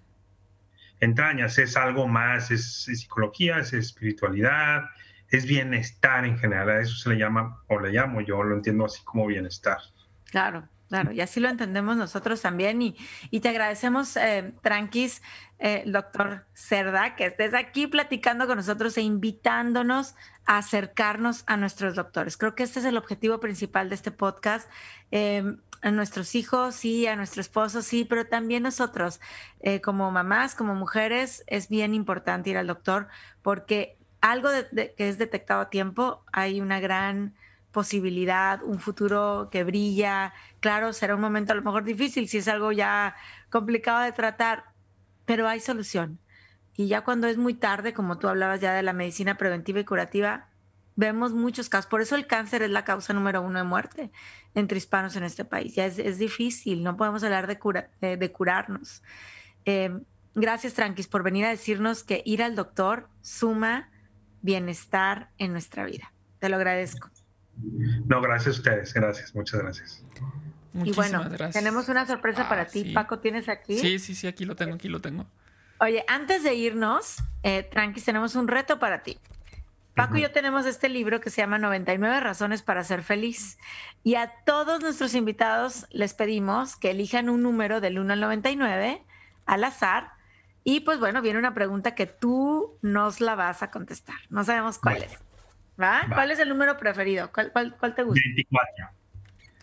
entrañas, 1.01 1.59
es 1.59 1.77
algo 1.77 2.07
más, 2.07 2.51
es, 2.51 2.85
psicología, 2.85 3.59
es 3.59 3.73
espiritualidad, 3.73 4.85
es 5.31 5.47
bienestar 5.47 6.25
en 6.25 6.39
general, 6.39 6.69
a 6.71 6.81
eso 6.81 6.95
se 6.95 7.11
le 7.11 7.17
llama, 7.17 7.63
o 7.69 7.81
le 7.81 7.91
llamo 7.91 8.21
yo, 8.21 8.43
lo 8.43 8.57
entiendo 8.57 8.85
así 8.85 9.03
como 9.05 9.27
bienestar. 9.27 9.79
Claro, 10.25 10.69
Claro, 10.91 11.13
y 11.13 11.21
así 11.21 11.39
lo 11.39 11.49
entendemos 11.49 11.97
nosotros 11.97 12.43
también. 12.43 12.83
Y, 12.83 12.97
y 13.31 13.39
te 13.39 13.49
agradecemos, 13.49 14.17
eh, 14.17 14.53
Tranquis, 14.61 15.23
eh, 15.61 15.85
doctor 15.87 16.47
Cerda, 16.53 17.15
que 17.15 17.27
estés 17.27 17.55
aquí 17.55 17.87
platicando 17.87 18.49
con 18.49 18.57
nosotros 18.57 18.99
e 18.99 19.03
invitándonos 19.03 20.17
a 20.47 20.59
acercarnos 20.59 21.45
a 21.47 21.57
nuestros 21.57 21.95
doctores. 21.95 22.37
Creo 22.37 22.57
que 22.57 22.65
este 22.65 22.81
es 22.81 22.85
el 22.87 22.97
objetivo 22.97 23.39
principal 23.39 23.89
de 23.89 23.95
este 23.95 24.11
podcast. 24.11 24.69
Em, 25.13 25.61
a 25.81 25.93
nuestros 25.93 26.35
hijos, 26.35 26.75
sí, 26.75 27.07
a 27.07 27.15
nuestro 27.15 27.41
esposo, 27.41 27.83
sí, 27.83 28.05
pero 28.05 28.27
también 28.27 28.65
nosotros, 28.65 29.21
eh, 29.61 29.81
como 29.81 30.11
mamás, 30.11 30.57
como 30.57 30.75
mujeres, 30.75 31.45
es 31.47 31.69
bien 31.69 31.95
importante 31.95 32.51
ir 32.51 32.59
al 32.59 32.67
doctor 32.67 33.07
porque 33.43 33.97
algo 34.21 34.51
que 34.73 35.09
es 35.09 35.19
detectado 35.19 35.63
a 35.63 35.71
tiempo, 35.71 36.25
hay 36.33 36.61
una 36.61 36.81
gran 36.81 37.35
posibilidad, 37.73 38.63
un 38.63 38.79
futuro 38.79 39.49
que 39.51 39.65
brilla. 39.65 40.33
Claro, 40.61 40.93
será 40.93 41.15
un 41.15 41.21
momento 41.21 41.53
a 41.53 41.57
lo 41.57 41.63
mejor 41.63 41.85
difícil 41.85 42.29
si 42.29 42.39
es 42.39 42.49
algo 42.49 42.73
ya 42.73 43.15
complicado 43.51 44.01
de 44.01 44.13
tratar, 44.13 44.65
pero 45.25 45.49
hay 45.49 45.61
solución. 45.61 46.21
Y 46.77 46.89
ya 46.89 47.03
cuando 47.03 47.27
es 47.27 47.37
muy 47.37 47.55
tarde, 47.55 47.93
como 47.93 48.19
tú 48.19 48.29
hablabas 48.29 48.61
ya 48.61 48.73
de 48.73 48.83
la 48.83 48.93
medicina 48.93 49.37
preventiva 49.37 49.81
y 49.81 49.85
curativa, 49.85 50.49
vemos 50.97 51.33
muchos 51.33 51.69
casos. 51.69 51.91
Por 51.91 52.01
eso 52.01 52.17
el 52.17 52.27
cáncer 52.27 52.63
es 52.63 52.71
la 52.71 52.85
causa 52.85 53.13
número 53.13 53.43
uno 53.43 53.59
de 53.59 53.65
muerte 53.65 54.11
entre 54.55 54.79
hispanos 54.79 55.17
en 55.17 55.25
este 55.25 55.45
país. 55.45 55.75
Ya 55.75 55.87
es, 55.87 56.19
difícil, 56.19 56.83
no 56.83 56.97
podemos 56.97 57.23
hablar 57.23 57.47
de, 57.47 57.59
cura, 57.59 57.91
de, 58.01 58.33
curarnos. 58.33 59.03
Eh, 59.65 59.91
gracias, 60.35 60.75
Tranquis, 60.75 61.09
por 61.09 61.23
venir 61.23 61.45
a 61.45 61.51
decirnos 61.51 62.05
que 62.05 62.23
ir 62.25 62.43
al 62.43 62.55
doctor 62.55 63.09
suma 63.21 63.91
bienestar 64.43 65.31
en 65.39 65.53
nuestra 65.53 65.85
vida. 65.85 66.13
Te 66.39 66.49
lo 66.49 66.57
agradezco. 66.57 67.11
No, 68.07 68.21
gracias 68.21 68.57
a 68.57 68.59
ustedes, 68.59 68.95
gracias, 68.95 69.35
muchas 69.35 69.61
gracias. 69.61 70.05
y 70.75 70.93
bueno, 70.93 71.29
tenemos 71.53 71.89
una 71.89 72.07
sorpresa 72.07 72.49
para 72.49 72.63
ah, 72.63 72.67
ti. 72.67 72.93
Paco, 72.93 73.19
¿tienes 73.19 73.49
aquí? 73.49 73.79
Sí, 73.79 73.99
sí, 73.99 74.15
sí, 74.15 74.27
aquí 74.27 74.45
lo 74.45 74.57
tengo, 74.57 74.75
aquí 74.75 74.89
lo 74.89 75.01
tengo. 75.01 75.27
Oye, 75.81 76.05
antes 76.09 76.43
de 76.43 76.55
irnos, 76.55 77.17
eh, 77.43 77.63
Tranquis, 77.63 78.05
tenemos 78.05 78.35
un 78.35 78.49
reto 78.49 78.79
para 78.79 79.03
ti. 79.03 79.19
Paco 79.95 80.17
y 80.17 80.23
yo 80.23 80.31
tenemos 80.31 80.67
este 80.67 80.89
libro 80.89 81.21
que 81.21 81.31
se 81.31 81.43
llama 81.43 81.59
99 81.59 82.21
razones 82.21 82.63
para 82.63 82.85
ser 82.85 83.03
feliz. 83.03 83.59
Y 84.03 84.15
a 84.15 84.33
todos 84.47 84.81
nuestros 84.81 85.15
invitados 85.15 85.87
les 85.91 86.15
pedimos 86.15 86.77
que 86.77 86.91
elijan 86.91 87.29
un 87.29 87.43
número 87.43 87.81
del 87.81 87.99
1 87.99 88.13
al 88.13 88.21
99 88.21 89.03
al 89.47 89.65
azar. 89.65 90.13
Y 90.65 90.81
pues 90.81 91.01
bueno, 91.01 91.23
viene 91.23 91.39
una 91.39 91.55
pregunta 91.55 91.95
que 91.95 92.07
tú 92.07 92.79
nos 92.83 93.21
la 93.21 93.35
vas 93.35 93.63
a 93.63 93.71
contestar. 93.71 94.17
No 94.31 94.45
sabemos 94.45 94.79
cuál 94.79 95.03
es. 95.03 95.19
¿Cuál 96.13 96.31
es 96.31 96.39
el 96.39 96.49
número 96.49 96.77
preferido? 96.77 97.31
¿Cuál, 97.33 97.53
te 97.95 98.03
gusta? 98.03 98.21
24. 98.25 98.89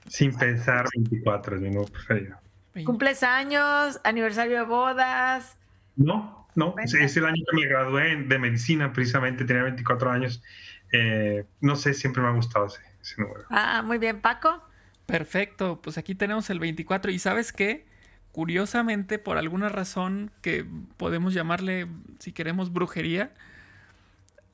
Sin 0.07 0.36
pensar, 0.36 0.86
24 0.95 1.55
es 1.55 1.61
mi 1.61 1.70
número 1.70 1.91
preferido. 1.91 2.38
¿Cumples 2.86 3.24
años? 3.24 3.99
¿Aniversario 4.03 4.57
de 4.57 4.65
bodas? 4.65 5.57
No, 5.95 6.47
no. 6.55 6.76
Es, 6.84 6.93
el 7.18 7.26
año 7.26 7.43
que 7.49 7.57
me 7.57 7.65
gradué 7.65 8.15
de 8.15 8.39
medicina, 8.39 8.93
precisamente, 8.93 9.45
tenía 9.45 9.63
24 9.63 10.11
años. 10.11 10.43
Eh, 10.91 11.45
no 11.61 11.76
sé, 11.76 11.93
siempre 11.93 12.22
me 12.22 12.30
ha 12.30 12.32
gustado 12.32 12.68
ese, 12.68 12.82
número. 13.22 13.45
Ah, 13.49 13.82
muy 13.84 13.97
bien. 13.97 14.22
¿Paco? 14.22 14.61
Perfecto. 15.05 15.82
Pues 15.82 15.97
aquí 15.97 16.15
tenemos 16.15 16.49
el 16.49 16.59
24. 16.59 17.11
¿Y 17.11 17.20
sabes 17.20 17.51
qué? 17.51 17.86
Curiosamente, 18.32 19.18
por 19.18 19.38
alguna 19.38 19.70
razón 19.70 20.32
que 20.41 20.65
podemos 20.97 21.34
llamarle, 21.34 21.88
si 22.20 22.32
queremos, 22.32 22.72
brujería, 22.72 23.32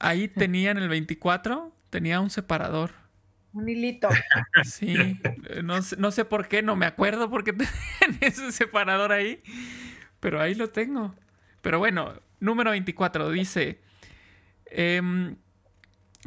ahí 0.04 0.28
tenía 0.28 0.72
en 0.72 0.78
el 0.78 0.90
24, 0.90 1.76
tenía 1.90 2.20
un 2.20 2.30
separador. 2.30 2.92
Un 3.54 3.70
hilito. 3.70 4.10
Sí, 4.64 5.20
no, 5.64 5.80
no 5.98 6.12
sé 6.12 6.26
por 6.26 6.48
qué, 6.48 6.62
no 6.62 6.76
me 6.76 6.86
acuerdo 6.86 7.30
por 7.30 7.44
qué 7.44 7.54
tenía 8.00 8.18
ese 8.22 8.52
separador 8.52 9.12
ahí, 9.12 9.42
pero 10.20 10.42
ahí 10.42 10.56
lo 10.56 10.70
tengo. 10.70 11.16
Pero 11.62 11.80
bueno, 11.80 12.22
número 12.40 12.72
24 12.72 13.30
dice, 13.32 13.82
em, 14.66 15.38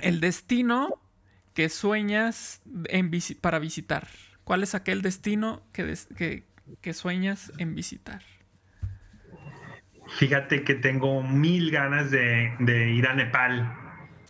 el 0.00 0.20
destino 0.20 1.00
que 1.52 1.68
sueñas 1.68 2.62
en 2.88 3.10
para 3.40 3.58
visitar. 3.58 4.08
¿Cuál 4.44 4.62
es 4.62 4.74
aquel 4.74 5.02
destino 5.02 5.62
que, 5.72 6.44
que 6.80 6.94
sueñas 6.94 7.52
en 7.58 7.74
visitar? 7.74 8.22
Fíjate 10.08 10.62
que 10.62 10.74
tengo 10.74 11.22
mil 11.22 11.70
ganas 11.70 12.10
de, 12.10 12.54
ir 12.94 13.06
a 13.06 13.14
Nepal 13.14 13.72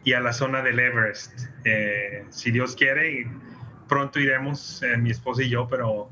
y 0.04 0.14
a 0.14 0.20
la 0.20 0.32
zona 0.32 0.62
del 0.62 0.78
Everest. 0.78 1.48
Eh, 1.64 2.24
si 2.30 2.50
Dios 2.50 2.74
quiere, 2.76 3.26
pronto 3.88 4.18
iremos, 4.18 4.82
eh, 4.82 4.96
mi 4.96 5.10
esposa 5.10 5.42
y 5.42 5.50
yo, 5.50 5.68
pero 5.68 6.10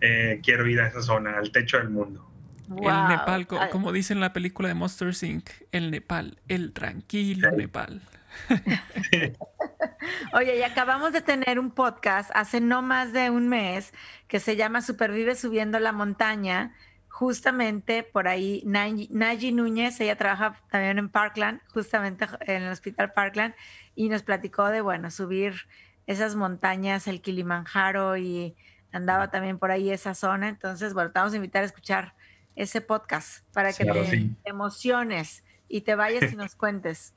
eh, 0.00 0.40
quiero 0.42 0.66
ir 0.66 0.80
a 0.80 0.88
esa 0.88 1.02
zona, 1.02 1.38
al 1.38 1.52
techo 1.52 1.78
del 1.78 1.90
mundo. 1.90 2.28
El 2.68 3.08
Nepal, 3.08 3.46
como 3.70 3.92
dice 3.92 4.14
en 4.14 4.20
la 4.20 4.32
película 4.32 4.68
de 4.68 4.74
Monsters 4.74 5.22
Inc., 5.24 5.50
el 5.72 5.90
Nepal, 5.90 6.38
el 6.48 6.72
tranquilo 6.72 7.50
Nepal. 7.52 8.00
Oye, 10.32 10.58
y 10.58 10.62
acabamos 10.62 11.12
de 11.12 11.20
tener 11.20 11.58
un 11.58 11.70
podcast 11.70 12.30
hace 12.34 12.60
no 12.60 12.80
más 12.80 13.12
de 13.12 13.28
un 13.28 13.48
mes 13.48 13.92
que 14.26 14.40
se 14.40 14.56
llama 14.56 14.80
Supervive 14.80 15.34
subiendo 15.34 15.78
la 15.78 15.92
montaña 15.92 16.74
justamente 17.12 18.02
por 18.02 18.26
ahí 18.26 18.62
Nayi 18.64 19.52
Núñez, 19.52 20.00
ella 20.00 20.16
trabaja 20.16 20.58
también 20.70 20.98
en 20.98 21.10
Parkland, 21.10 21.60
justamente 21.68 22.26
en 22.40 22.62
el 22.62 22.72
Hospital 22.72 23.12
Parkland, 23.12 23.54
y 23.94 24.08
nos 24.08 24.22
platicó 24.22 24.68
de, 24.68 24.80
bueno, 24.80 25.10
subir 25.10 25.68
esas 26.06 26.36
montañas, 26.36 27.06
el 27.06 27.20
Kilimanjaro, 27.20 28.16
y 28.16 28.56
andaba 28.92 29.30
también 29.30 29.58
por 29.58 29.70
ahí 29.70 29.90
esa 29.90 30.14
zona. 30.14 30.48
Entonces, 30.48 30.94
bueno, 30.94 31.12
te 31.12 31.18
vamos 31.18 31.34
a 31.34 31.36
invitar 31.36 31.62
a 31.62 31.66
escuchar 31.66 32.14
ese 32.56 32.80
podcast 32.80 33.46
para 33.52 33.74
que 33.74 33.84
te 33.84 34.30
emociones 34.44 35.44
y 35.68 35.82
te 35.82 35.94
vayas 35.94 36.32
y 36.32 36.36
nos 36.36 36.56
cuentes. 36.56 37.14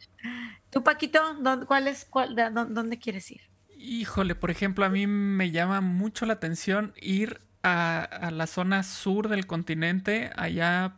Tú, 0.72 0.84
Paquito, 0.84 1.22
¿cuál 1.68 1.88
es, 1.88 2.10
¿dónde 2.52 3.00
quieres 3.00 3.32
ir? 3.32 3.42
Híjole, 3.78 4.36
por 4.36 4.52
ejemplo, 4.52 4.84
a 4.84 4.90
mí 4.90 5.08
me 5.08 5.52
llama 5.52 5.80
mucho 5.80 6.26
la 6.26 6.34
atención 6.34 6.94
ir 6.98 7.40
a, 7.66 8.30
la 8.32 8.48
zona 8.48 8.84
sur 8.84 9.28
del 9.28 9.48
continente, 9.48 10.30
allá 10.36 10.94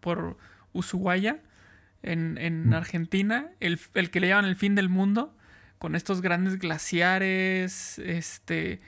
por 0.00 0.36
Ushuaia, 0.72 1.40
en, 2.02 2.72
Argentina, 2.74 3.50
el, 3.60 3.78
que 4.10 4.20
le 4.20 4.28
llaman 4.28 4.46
el 4.46 4.56
fin 4.56 4.74
del 4.74 4.88
mundo, 4.88 5.36
con 5.78 5.94
estos 5.94 6.20
grandes 6.20 6.58
glaciares, 6.58 7.98
este, 8.00 8.80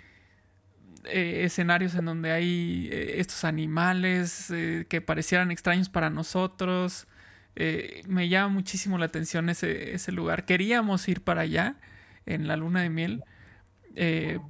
eh, 1.05 1.43
escenarios 1.45 1.95
en 1.95 2.07
donde 2.07 2.33
hay 2.33 2.89
eh, 2.91 3.21
estos 3.21 3.45
animales 3.45 4.51
eh, 4.51 4.87
que 4.89 5.01
parecieran 5.01 5.51
extraños 5.53 5.89
para 5.89 6.11
nosotros. 6.11 7.07
me 8.09 8.29
llama 8.29 8.49
muchísimo 8.49 8.99
la 8.99 9.07
atención 9.07 9.51
ese, 9.51 9.95
ese, 9.95 10.13
lugar. 10.13 10.47
Queríamos 10.47 11.09
ir 11.09 11.23
para 11.23 11.43
allá 11.43 11.77
en 12.27 12.49
la 12.49 12.57
luna 12.57 12.83
de 12.83 12.91
miel, 12.91 13.23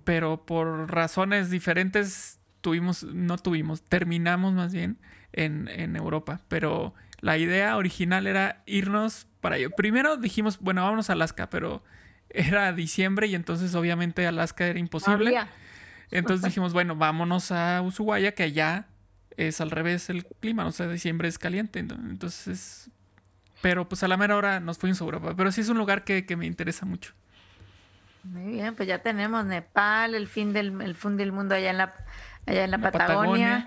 pero 0.04 0.46
por 0.46 0.90
razones 0.90 1.50
diferentes 1.50 2.39
tuvimos, 2.60 3.04
no 3.04 3.38
tuvimos, 3.38 3.82
terminamos 3.82 4.52
más 4.52 4.72
bien 4.72 4.98
en, 5.32 5.68
en 5.68 5.96
Europa. 5.96 6.40
Pero 6.48 6.94
la 7.20 7.38
idea 7.38 7.76
original 7.76 8.26
era 8.26 8.62
irnos 8.66 9.26
para 9.40 9.56
allá. 9.56 9.68
Primero 9.70 10.16
dijimos, 10.16 10.58
bueno, 10.60 10.82
vámonos 10.82 11.10
a 11.10 11.14
Alaska, 11.14 11.50
pero 11.50 11.82
era 12.30 12.72
diciembre 12.72 13.26
y 13.26 13.34
entonces 13.34 13.74
obviamente 13.74 14.26
Alaska 14.26 14.66
era 14.66 14.78
imposible. 14.78 15.38
Entonces 16.10 16.44
dijimos, 16.46 16.72
bueno, 16.72 16.96
vámonos 16.96 17.52
a 17.52 17.82
Ushuaia, 17.82 18.34
que 18.34 18.44
allá 18.44 18.86
es 19.36 19.60
al 19.60 19.70
revés 19.70 20.10
el 20.10 20.26
clima, 20.26 20.66
o 20.66 20.72
sea, 20.72 20.88
diciembre 20.88 21.28
es 21.28 21.38
caliente. 21.38 21.80
Entonces, 21.80 22.90
pero 23.60 23.88
pues 23.88 24.02
a 24.02 24.08
la 24.08 24.16
mera 24.16 24.36
hora 24.36 24.60
nos 24.60 24.78
fuimos 24.78 25.00
a 25.00 25.04
Europa. 25.04 25.34
Pero 25.36 25.52
sí 25.52 25.60
es 25.60 25.68
un 25.68 25.78
lugar 25.78 26.04
que, 26.04 26.24
me 26.36 26.46
interesa 26.46 26.86
mucho. 26.86 27.12
Muy 28.22 28.52
bien, 28.52 28.74
pues 28.74 28.86
ya 28.86 28.98
tenemos 28.98 29.46
Nepal, 29.46 30.14
el 30.14 30.28
fin 30.28 30.52
del, 30.52 30.80
el 30.82 30.94
fin 30.94 31.16
del 31.16 31.32
mundo 31.32 31.54
allá 31.54 31.70
en 31.70 31.78
la, 31.78 31.94
allá 32.46 32.64
en 32.64 32.70
la, 32.70 32.78
Patagonia. 32.78 33.66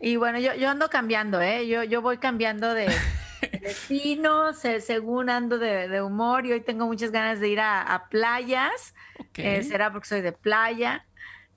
Y 0.00 0.16
bueno, 0.16 0.38
yo, 0.38 0.54
yo 0.54 0.68
ando 0.68 0.88
cambiando, 0.88 1.40
¿eh? 1.40 1.66
Yo, 1.66 1.82
yo 1.82 2.02
voy 2.02 2.18
cambiando 2.18 2.72
de, 2.72 2.88
destino, 3.60 4.52
según 4.52 5.30
ando 5.30 5.58
de, 5.58 6.02
humor 6.02 6.46
y 6.46 6.52
hoy 6.52 6.60
tengo 6.60 6.86
muchas 6.86 7.10
ganas 7.10 7.40
de 7.40 7.48
ir 7.48 7.60
a, 7.60 8.06
playas. 8.10 8.94
Eh, 9.34 9.62
será 9.62 9.92
porque 9.92 10.08
soy 10.08 10.20
de 10.20 10.32
playa. 10.32 11.06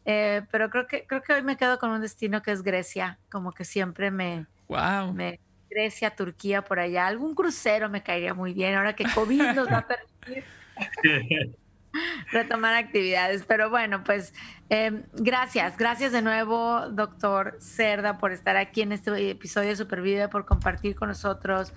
Eh, 0.06 0.42
pero 0.52 0.70
creo 0.70 0.88
que, 0.88 1.06
creo 1.06 1.22
que 1.22 1.34
hoy 1.34 1.44
me 1.44 1.56
quedo 1.56 1.80
con 1.80 1.92
un 1.92 2.02
destino 2.02 2.42
que 2.42 2.52
es 2.52 2.62
Grecia, 2.62 3.20
como 3.30 3.54
que 3.54 3.64
siempre 3.64 4.12
me... 4.12 4.48
Wow. 4.68 5.14
Me, 5.14 5.40
Grecia, 5.70 6.16
Turquía, 6.16 6.64
por 6.64 6.80
allá. 6.80 7.08
Algún 7.08 7.36
crucero 7.36 7.90
me 7.90 8.04
caería 8.04 8.34
muy 8.34 8.54
bien 8.54 8.76
ahora 8.76 8.96
que 8.96 9.06
COVID 9.06 9.54
nos 9.54 9.68
va 9.68 9.80
a 9.80 9.88
permitir. 9.88 10.44
retomar 12.32 12.74
actividades. 12.76 13.44
Pero 13.48 13.70
bueno, 13.70 14.04
pues 14.04 14.34
em, 14.70 15.04
gracias, 15.14 15.78
gracias 15.78 16.12
de 16.12 16.22
nuevo, 16.22 16.90
doctor 16.90 17.58
Cerda, 17.60 18.18
por 18.18 18.32
estar 18.32 18.58
aquí 18.58 18.82
en 18.82 18.92
este 18.92 19.30
episodio 19.30 19.70
de 19.70 19.76
Supervive, 19.76 20.28
por 20.30 20.46
compartir 20.46 20.96
con 20.96 21.10
nosotros 21.10 21.74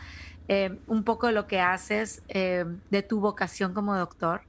em, 0.48 0.78
un 0.86 1.04
poco 1.04 1.26
de 1.26 1.32
lo 1.32 1.46
que 1.46 1.60
haces, 1.60 2.22
em, 2.28 2.80
de 2.90 3.02
tu 3.02 3.20
vocación 3.20 3.74
como 3.74 3.96
doctor 3.96 4.42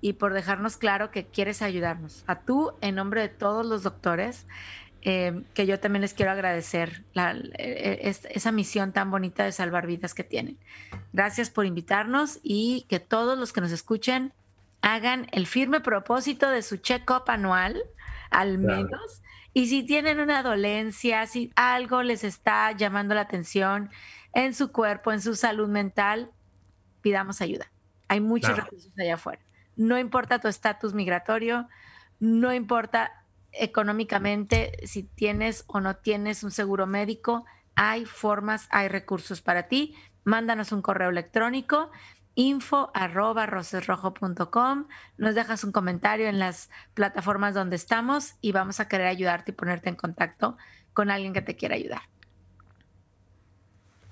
y 0.00 0.14
por 0.14 0.34
dejarnos 0.34 0.76
claro 0.76 1.10
que 1.10 1.26
quieres 1.26 1.62
ayudarnos. 1.62 2.24
A 2.26 2.40
tú, 2.40 2.72
en 2.80 2.96
nombre 2.96 3.22
de 3.22 3.28
todos 3.28 3.64
los 3.64 3.82
doctores, 3.82 4.46
que 5.02 5.66
yo 5.66 5.78
también 5.78 6.02
les 6.02 6.14
quiero 6.14 6.32
agradecer 6.32 7.04
e, 7.14 8.00
e, 8.02 8.08
esa 8.08 8.50
misión 8.50 8.90
tan 8.90 9.08
bonita 9.08 9.44
de 9.44 9.52
salvar 9.52 9.86
vidas 9.86 10.14
que 10.14 10.24
tienen. 10.24 10.58
Gracias 11.12 11.48
por 11.48 11.64
invitarnos 11.64 12.40
y 12.42 12.86
que 12.88 12.98
todos 12.98 13.38
los 13.38 13.52
que 13.52 13.60
nos 13.60 13.70
escuchen 13.70 14.32
hagan 14.86 15.26
el 15.32 15.48
firme 15.48 15.80
propósito 15.80 16.48
de 16.48 16.62
su 16.62 16.76
check-up 16.76 17.24
anual, 17.26 17.82
al 18.30 18.58
menos. 18.58 19.20
Y 19.52 19.66
si 19.66 19.82
tienen 19.82 20.20
una 20.20 20.44
dolencia, 20.44 21.26
si 21.26 21.50
algo 21.56 22.04
les 22.04 22.22
está 22.22 22.70
llamando 22.70 23.12
la 23.12 23.22
atención 23.22 23.90
en 24.32 24.54
su 24.54 24.70
cuerpo, 24.70 25.12
en 25.12 25.20
su 25.20 25.34
salud 25.34 25.68
mental, 25.68 26.30
pidamos 27.00 27.40
ayuda. 27.40 27.72
Hay 28.06 28.20
muchos 28.20 28.56
recursos 28.56 28.92
allá 28.96 29.14
afuera. 29.14 29.42
No 29.74 29.98
importa 29.98 30.38
tu 30.38 30.46
estatus 30.46 30.94
migratorio, 30.94 31.68
no 32.20 32.54
importa 32.54 33.24
económicamente 33.50 34.86
si 34.86 35.02
tienes 35.02 35.64
o 35.66 35.80
no 35.80 35.96
tienes 35.96 36.44
un 36.44 36.52
seguro 36.52 36.86
médico, 36.86 37.44
hay 37.74 38.04
formas, 38.04 38.68
hay 38.70 38.86
recursos 38.86 39.42
para 39.42 39.64
ti. 39.64 39.96
Mándanos 40.22 40.70
un 40.70 40.82
correo 40.82 41.10
electrónico 41.10 41.90
info 42.36 42.92
arroba. 42.94 43.46
Nos 43.46 45.34
dejas 45.34 45.64
un 45.64 45.72
comentario 45.72 46.28
en 46.28 46.38
las 46.38 46.70
plataformas 46.94 47.54
donde 47.54 47.74
estamos 47.74 48.36
y 48.40 48.52
vamos 48.52 48.78
a 48.78 48.86
querer 48.86 49.08
ayudarte 49.08 49.50
y 49.50 49.54
ponerte 49.54 49.88
en 49.88 49.96
contacto 49.96 50.56
con 50.92 51.10
alguien 51.10 51.32
que 51.32 51.42
te 51.42 51.56
quiera 51.56 51.74
ayudar. 51.74 52.02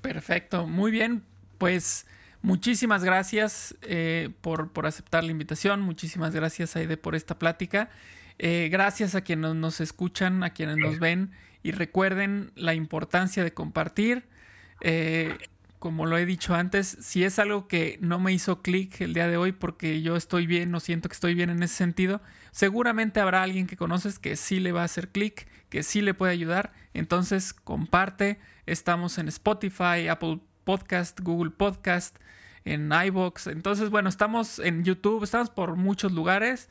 Perfecto, 0.00 0.66
muy 0.66 0.90
bien. 0.90 1.22
Pues 1.58 2.06
muchísimas 2.42 3.04
gracias 3.04 3.76
eh, 3.82 4.30
por, 4.40 4.70
aceptar 4.84 5.22
la 5.22 5.30
invitación. 5.30 5.80
Muchísimas 5.80 6.34
gracias, 6.34 6.74
Aide, 6.76 6.96
por 6.96 7.14
esta 7.14 7.38
plática. 7.38 7.90
Eh, 8.38 8.68
gracias 8.70 9.14
a 9.14 9.20
quienes 9.20 9.54
nos 9.54 9.80
escuchan, 9.80 10.42
a 10.42 10.50
quienes 10.50 10.76
nos 10.76 10.98
ven 10.98 11.30
y 11.62 11.70
recuerden 11.70 12.52
la 12.56 12.74
importancia 12.74 13.44
de 13.44 13.54
compartir. 13.54 14.24
Eh, 14.80 15.38
como 15.84 16.06
lo 16.06 16.16
he 16.16 16.24
dicho 16.24 16.54
antes, 16.54 16.96
si 17.02 17.24
es 17.24 17.38
algo 17.38 17.68
que 17.68 17.98
no 18.00 18.18
me 18.18 18.32
hizo 18.32 18.62
clic 18.62 19.02
el 19.02 19.12
día 19.12 19.28
de 19.28 19.36
hoy 19.36 19.52
porque 19.52 20.00
yo 20.00 20.16
estoy 20.16 20.46
bien, 20.46 20.70
no 20.70 20.80
siento 20.80 21.10
que 21.10 21.12
estoy 21.12 21.34
bien 21.34 21.50
en 21.50 21.62
ese 21.62 21.74
sentido, 21.74 22.22
seguramente 22.52 23.20
habrá 23.20 23.42
alguien 23.42 23.66
que 23.66 23.76
conoces 23.76 24.18
que 24.18 24.36
sí 24.36 24.60
le 24.60 24.72
va 24.72 24.80
a 24.80 24.84
hacer 24.84 25.10
clic, 25.10 25.46
que 25.68 25.82
sí 25.82 26.00
le 26.00 26.14
puede 26.14 26.32
ayudar. 26.32 26.72
Entonces, 26.94 27.52
comparte. 27.52 28.40
Estamos 28.64 29.18
en 29.18 29.28
Spotify, 29.28 30.08
Apple 30.08 30.40
Podcast, 30.64 31.20
Google 31.20 31.50
Podcast, 31.50 32.16
en 32.64 32.90
iBox. 32.90 33.48
Entonces, 33.48 33.90
bueno, 33.90 34.08
estamos 34.08 34.60
en 34.60 34.84
YouTube, 34.84 35.22
estamos 35.22 35.50
por 35.50 35.76
muchos 35.76 36.12
lugares. 36.12 36.70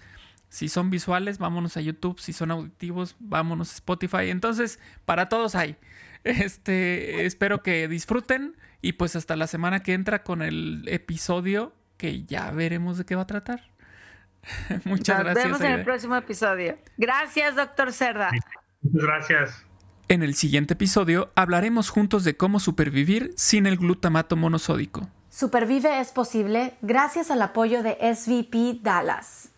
Si 0.49 0.69
son 0.69 0.89
visuales, 0.89 1.37
vámonos 1.37 1.77
a 1.77 1.81
YouTube. 1.81 2.19
Si 2.19 2.33
son 2.33 2.49
auditivos, 2.49 3.15
vámonos 3.19 3.69
a 3.69 3.75
Spotify. 3.75 4.31
Entonces, 4.31 4.79
para 5.05 5.29
todos 5.29 5.53
hay. 5.53 5.77
Este, 6.23 7.25
espero 7.25 7.61
que 7.61 7.87
disfruten. 7.87 8.55
Y 8.83 8.93
pues 8.93 9.15
hasta 9.15 9.37
la 9.37 9.47
semana 9.47 9.81
que 9.81 9.93
entra 9.93 10.23
con 10.23 10.41
el 10.41 10.83
episodio 10.89 11.73
que 11.95 12.25
ya 12.25 12.51
veremos 12.51 12.97
de 12.97 13.05
qué 13.05 13.15
va 13.15 13.21
a 13.21 13.27
tratar. 13.27 13.71
Muchas 14.83 15.19
gracias. 15.19 15.47
Nos 15.47 15.59
vemos 15.59 15.61
en 15.61 15.79
el 15.79 15.85
próximo 15.85 16.17
episodio. 16.17 16.75
Gracias, 16.97 17.55
doctor 17.55 17.93
Cerda. 17.93 18.29
Gracias. 18.81 19.65
En 20.09 20.21
el 20.21 20.35
siguiente 20.35 20.73
episodio 20.73 21.31
hablaremos 21.35 21.89
juntos 21.89 22.25
de 22.25 22.35
cómo 22.35 22.59
supervivir 22.59 23.33
sin 23.37 23.67
el 23.67 23.77
glutamato 23.77 24.35
monosódico. 24.35 25.09
Supervive 25.29 26.01
es 26.01 26.11
posible 26.11 26.73
gracias 26.81 27.31
al 27.31 27.41
apoyo 27.41 27.83
de 27.83 27.97
SVP 28.13 28.79
Dallas. 28.83 29.49